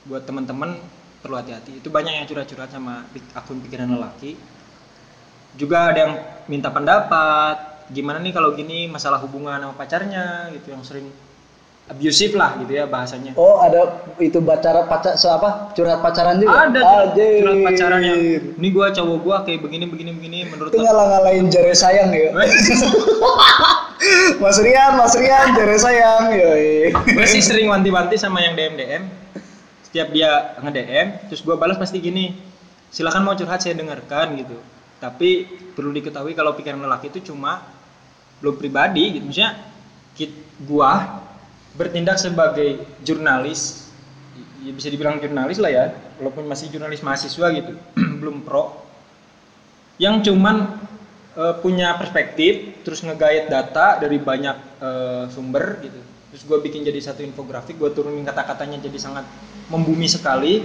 Buat 0.08 0.24
teman-teman 0.24 0.80
perlu 1.20 1.36
hati-hati. 1.36 1.84
Itu 1.84 1.92
banyak 1.92 2.16
yang 2.16 2.24
curhat-curhat 2.24 2.72
sama 2.72 3.04
akun 3.36 3.60
pikiran 3.60 3.92
lelaki 3.92 4.32
juga 5.54 5.90
ada 5.90 5.98
yang 5.98 6.14
minta 6.46 6.68
pendapat 6.68 7.88
gimana 7.90 8.22
nih 8.22 8.30
kalau 8.30 8.54
gini 8.54 8.86
masalah 8.86 9.18
hubungan 9.18 9.58
sama 9.58 9.74
pacarnya 9.74 10.46
gitu 10.54 10.70
yang 10.70 10.82
sering 10.86 11.10
abusive 11.90 12.38
lah 12.38 12.54
gitu 12.62 12.70
ya 12.70 12.86
bahasanya 12.86 13.34
Oh, 13.34 13.58
ada 13.58 14.06
itu 14.22 14.38
pacaran 14.38 14.86
pacar 14.86 15.18
so 15.18 15.26
apa? 15.26 15.74
Curhat 15.74 15.98
pacaran 15.98 16.38
juga? 16.38 16.70
ada 16.70 17.10
Anjir. 17.10 17.42
curhat 17.42 17.58
pacaran 17.66 18.00
yang 18.06 18.20
ini 18.54 18.68
gua 18.70 18.94
cowok 18.94 19.18
gua 19.26 19.36
kayak 19.42 19.58
begini 19.58 19.90
begini 19.90 20.10
begini 20.14 20.38
menurut 20.46 20.70
itu 20.70 20.78
ngalah-ngalahin 20.78 21.50
jare 21.50 21.74
sayang 21.74 22.14
ya. 22.14 22.30
Mas 24.40 24.56
Rian, 24.56 24.96
Mas 24.96 25.12
Rian, 25.12 25.52
jare 25.52 25.76
sayang. 25.76 26.32
Yoi. 26.32 26.94
gue 26.94 27.26
sih 27.26 27.42
sering 27.42 27.68
wanti-wanti 27.68 28.16
sama 28.16 28.40
yang 28.40 28.54
DM 28.54 28.74
DM 28.78 29.02
setiap 29.84 30.08
dia 30.14 30.54
nge-DM 30.62 31.26
terus 31.26 31.42
gue 31.42 31.58
balas 31.58 31.74
pasti 31.74 31.98
gini 31.98 32.38
silakan 32.88 33.26
mau 33.26 33.34
curhat 33.34 33.58
saya 33.58 33.74
dengarkan 33.74 34.38
gitu 34.38 34.54
tapi 35.00 35.48
perlu 35.74 35.90
diketahui 35.96 36.36
kalau 36.36 36.52
pikiran 36.52 36.78
lelaki 36.84 37.08
itu 37.08 37.32
cuma 37.32 37.64
lo 38.44 38.54
pribadi 38.54 39.18
gitu. 39.18 39.24
Maksudnya 39.26 39.52
kit 40.14 40.32
gua 40.62 41.24
bertindak 41.74 42.20
sebagai 42.20 42.82
jurnalis 43.00 43.88
ya 44.60 44.72
bisa 44.76 44.92
dibilang 44.92 45.16
jurnalis 45.16 45.56
lah 45.56 45.72
ya 45.72 45.84
walaupun 46.20 46.44
masih 46.44 46.68
jurnalis 46.68 47.00
mahasiswa 47.00 47.46
gitu 47.56 47.72
belum 48.20 48.44
pro 48.44 48.90
yang 50.00 50.24
cuman 50.24 50.80
eh, 51.36 51.54
punya 51.60 51.96
perspektif 52.00 52.80
terus 52.84 53.04
ngegait 53.04 53.52
data 53.52 54.00
dari 54.00 54.16
banyak 54.16 54.56
eh, 54.80 55.24
sumber 55.28 55.76
gitu. 55.84 56.00
Terus 56.30 56.42
gue 56.46 56.58
bikin 56.62 56.86
jadi 56.86 57.00
satu 57.02 57.20
infografik 57.26 57.76
gue 57.76 57.90
turunin 57.92 58.24
kata-katanya 58.24 58.80
jadi 58.80 58.96
sangat 58.96 59.28
membumi 59.68 60.08
sekali. 60.08 60.64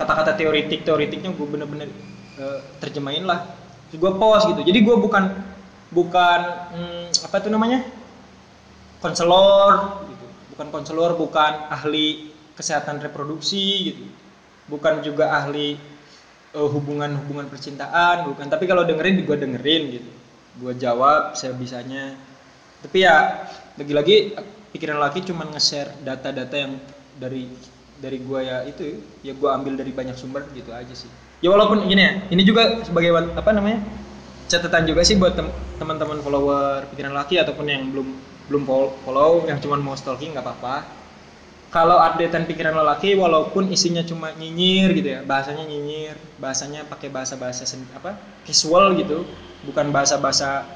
Kata-kata 0.00 0.34
teoritik 0.34 0.82
teoritiknya 0.82 1.30
gue 1.30 1.46
bener-bener 1.46 1.92
eh, 2.38 2.60
terjemahin 2.78 3.24
lah. 3.26 3.46
Terus 3.90 3.98
gue 3.98 4.12
post 4.14 4.44
gitu. 4.54 4.62
Jadi 4.62 4.78
gue 4.84 4.96
bukan 4.98 5.24
bukan 5.90 6.40
hmm, 6.74 7.06
apa 7.26 7.36
itu 7.42 7.48
namanya? 7.50 7.80
Konselor 9.02 10.04
gitu. 10.06 10.26
Bukan 10.54 10.66
konselor 10.70 11.16
bukan 11.16 11.66
ahli 11.72 12.30
kesehatan 12.54 13.02
reproduksi 13.02 13.94
gitu. 13.94 14.04
Bukan 14.70 15.02
juga 15.02 15.34
ahli 15.34 15.74
eh, 16.54 16.68
hubungan-hubungan 16.70 17.50
percintaan 17.50 18.30
bukan. 18.30 18.46
Tapi 18.46 18.64
kalau 18.70 18.86
dengerin 18.86 19.26
gue 19.26 19.36
dengerin 19.36 19.82
gitu. 19.98 20.10
Gue 20.60 20.76
jawab 20.78 21.34
sebisanya. 21.34 22.14
Tapi 22.80 23.04
ya 23.04 23.46
lagi-lagi 23.76 24.36
pikiran 24.70 25.02
laki 25.02 25.26
cuma 25.26 25.46
nge-share 25.50 25.90
data-data 26.06 26.56
yang 26.56 26.78
dari 27.18 27.50
dari 28.00 28.18
gue 28.22 28.40
ya 28.40 28.64
itu 28.64 29.02
ya 29.20 29.36
gue 29.36 29.50
ambil 29.50 29.76
dari 29.76 29.92
banyak 29.92 30.16
sumber 30.16 30.48
gitu 30.56 30.72
aja 30.72 30.94
sih 30.96 31.10
ya 31.40 31.48
walaupun 31.48 31.88
gini 31.88 32.02
ya 32.04 32.12
ini 32.28 32.42
juga 32.44 32.84
sebagai 32.84 33.16
apa 33.16 33.50
namanya 33.56 33.80
catatan 34.50 34.84
juga 34.84 35.00
sih 35.06 35.16
buat 35.16 35.32
tem- 35.32 35.52
teman-teman 35.80 36.20
follower 36.20 36.84
pikiran 36.92 37.16
laki 37.16 37.40
ataupun 37.40 37.64
yang 37.64 37.88
belum 37.88 38.08
belum 38.50 38.62
fol- 38.66 38.92
follow 39.06 39.46
yang 39.48 39.62
cuma 39.62 39.78
mau 39.78 39.94
stalking 39.94 40.34
nggak 40.34 40.42
apa-apa. 40.42 40.76
Kalau 41.70 42.02
updatean 42.02 42.50
pikiran 42.50 42.74
lelaki 42.74 43.14
walaupun 43.14 43.70
isinya 43.70 44.02
cuma 44.02 44.34
nyinyir 44.34 44.90
gitu 44.90 45.08
ya 45.14 45.20
bahasanya 45.22 45.62
nyinyir 45.70 46.18
bahasanya 46.42 46.82
pakai 46.90 47.14
bahasa-bahasa 47.14 47.62
sen- 47.62 47.86
apa 47.94 48.18
casual 48.42 48.98
gitu 48.98 49.22
bukan 49.62 49.94
bahasa-bahasa 49.94 50.66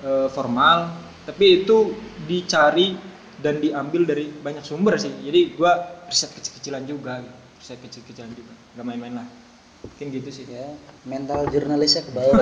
eh, 0.00 0.28
formal 0.32 0.96
tapi 1.28 1.62
itu 1.62 1.92
dicari 2.24 2.96
dan 3.36 3.60
diambil 3.60 4.08
dari 4.08 4.32
banyak 4.32 4.64
sumber 4.64 4.96
sih. 4.96 5.12
Jadi 5.12 5.60
gua 5.60 5.76
riset 6.08 6.32
kecil-kecilan 6.32 6.88
juga 6.88 7.20
riset 7.60 7.76
kecil-kecilan 7.84 8.32
juga 8.32 8.56
nggak 8.80 8.86
main-main 8.88 9.14
lah 9.20 9.43
mungkin 9.84 10.06
gitu 10.16 10.30
sih. 10.32 10.48
Ya 10.48 10.72
mental 11.04 11.44
jurnalisnya 11.52 12.08
ke 12.08 12.10
bawah 12.16 12.40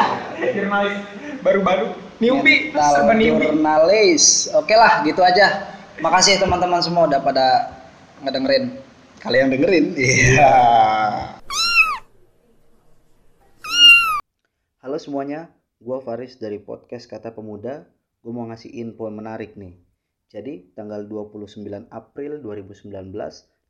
jurnalis 0.54 1.02
baru-baru. 1.42 1.86
Newbie 2.22 2.70
mental 2.70 3.10
jurnalis. 3.18 4.46
Oke 4.54 4.78
lah 4.78 5.02
gitu 5.02 5.20
aja. 5.26 5.74
Makasih 5.98 6.38
teman-teman 6.38 6.78
semua 6.78 7.10
udah 7.10 7.18
pada 7.18 7.74
ngedengerin. 8.22 8.78
Kalian 9.18 9.50
dengerin? 9.50 9.94
Iya. 9.98 10.54
Halo 14.84 14.96
semuanya 15.00 15.50
gua 15.82 15.98
Faris 15.98 16.38
dari 16.38 16.62
podcast 16.62 17.10
kata 17.10 17.34
pemuda. 17.34 17.90
Gue 18.24 18.32
mau 18.32 18.48
ngasih 18.48 18.72
info 18.72 19.04
menarik 19.12 19.52
nih. 19.52 19.76
Jadi 20.32 20.72
tanggal 20.72 21.04
29 21.04 21.60
April 21.92 22.40
2019 22.40 22.88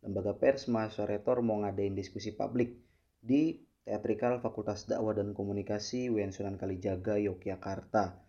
lembaga 0.05 0.33
pers 0.37 0.69
mahasiswa 0.71 1.09
retor 1.09 1.43
mau 1.43 1.65
ngadain 1.65 1.97
diskusi 1.97 2.37
publik 2.37 2.84
di 3.25 3.57
Teatrikal 3.85 4.45
Fakultas 4.45 4.85
Dakwah 4.85 5.17
dan 5.17 5.33
Komunikasi 5.33 6.13
UIN 6.13 6.29
Sunan 6.29 6.61
Kalijaga 6.61 7.17
Yogyakarta. 7.17 8.21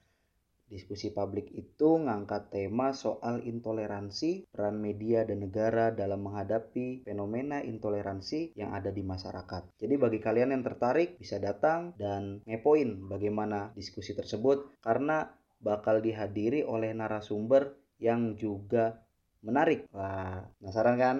Diskusi 0.65 1.13
publik 1.13 1.53
itu 1.53 2.01
ngangkat 2.01 2.49
tema 2.49 2.89
soal 2.89 3.45
intoleransi, 3.45 4.49
peran 4.49 4.81
media 4.81 5.21
dan 5.21 5.45
negara 5.45 5.93
dalam 5.93 6.25
menghadapi 6.25 7.05
fenomena 7.05 7.61
intoleransi 7.61 8.57
yang 8.57 8.73
ada 8.73 8.89
di 8.89 9.05
masyarakat. 9.05 9.77
Jadi 9.77 9.95
bagi 9.99 10.17
kalian 10.17 10.57
yang 10.57 10.63
tertarik 10.65 11.21
bisa 11.21 11.37
datang 11.37 11.93
dan 12.01 12.41
ngepoin 12.49 13.05
bagaimana 13.05 13.77
diskusi 13.77 14.17
tersebut 14.17 14.81
karena 14.81 15.29
bakal 15.61 16.01
dihadiri 16.01 16.65
oleh 16.65 16.91
narasumber 16.97 17.77
yang 18.01 18.33
juga 18.33 19.05
menarik. 19.45 19.85
Wah, 19.93 20.49
penasaran 20.57 20.97
kan? 20.97 21.17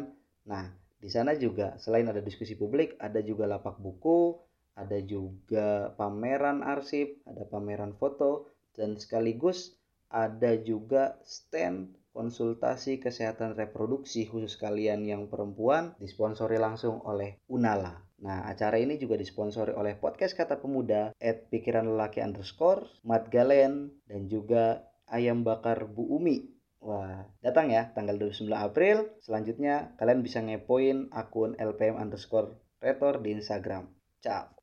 Nah, 0.50 0.85
di 1.06 1.14
sana 1.14 1.38
juga 1.38 1.78
selain 1.78 2.10
ada 2.10 2.18
diskusi 2.18 2.58
publik, 2.58 2.98
ada 2.98 3.22
juga 3.22 3.46
lapak 3.46 3.78
buku, 3.78 4.42
ada 4.74 4.98
juga 5.06 5.94
pameran 5.94 6.66
arsip, 6.66 7.22
ada 7.30 7.46
pameran 7.46 7.94
foto, 7.94 8.50
dan 8.74 8.98
sekaligus 8.98 9.78
ada 10.10 10.58
juga 10.58 11.22
stand 11.22 11.94
konsultasi 12.10 12.98
kesehatan 12.98 13.54
reproduksi 13.54 14.26
khusus 14.26 14.58
kalian 14.58 15.06
yang 15.06 15.30
perempuan 15.30 15.94
disponsori 16.02 16.58
langsung 16.58 17.06
oleh 17.06 17.38
Unala. 17.52 18.02
Nah, 18.24 18.48
acara 18.48 18.80
ini 18.80 18.96
juga 18.96 19.20
disponsori 19.20 19.76
oleh 19.76 20.00
podcast 20.00 20.34
Kata 20.34 20.58
Pemuda, 20.58 21.12
at 21.20 21.52
pikiran 21.52 21.86
lelaki 21.86 22.24
underscore, 22.24 22.88
Mat 23.04 23.28
Galen, 23.28 23.92
dan 24.08 24.32
juga 24.32 24.88
Ayam 25.12 25.44
Bakar 25.44 25.86
Bu 25.86 26.08
Umi. 26.16 26.55
Wah, 26.86 27.26
datang 27.42 27.74
ya 27.74 27.90
tanggal 27.98 28.14
29 28.22 28.46
April. 28.54 29.10
Selanjutnya 29.26 29.98
kalian 29.98 30.22
bisa 30.22 30.38
ngepoin 30.46 31.10
akun 31.10 31.58
LPM 31.58 31.98
underscore 31.98 32.62
Retor 32.78 33.26
di 33.26 33.34
Instagram. 33.34 33.90
Ciao. 34.22 34.55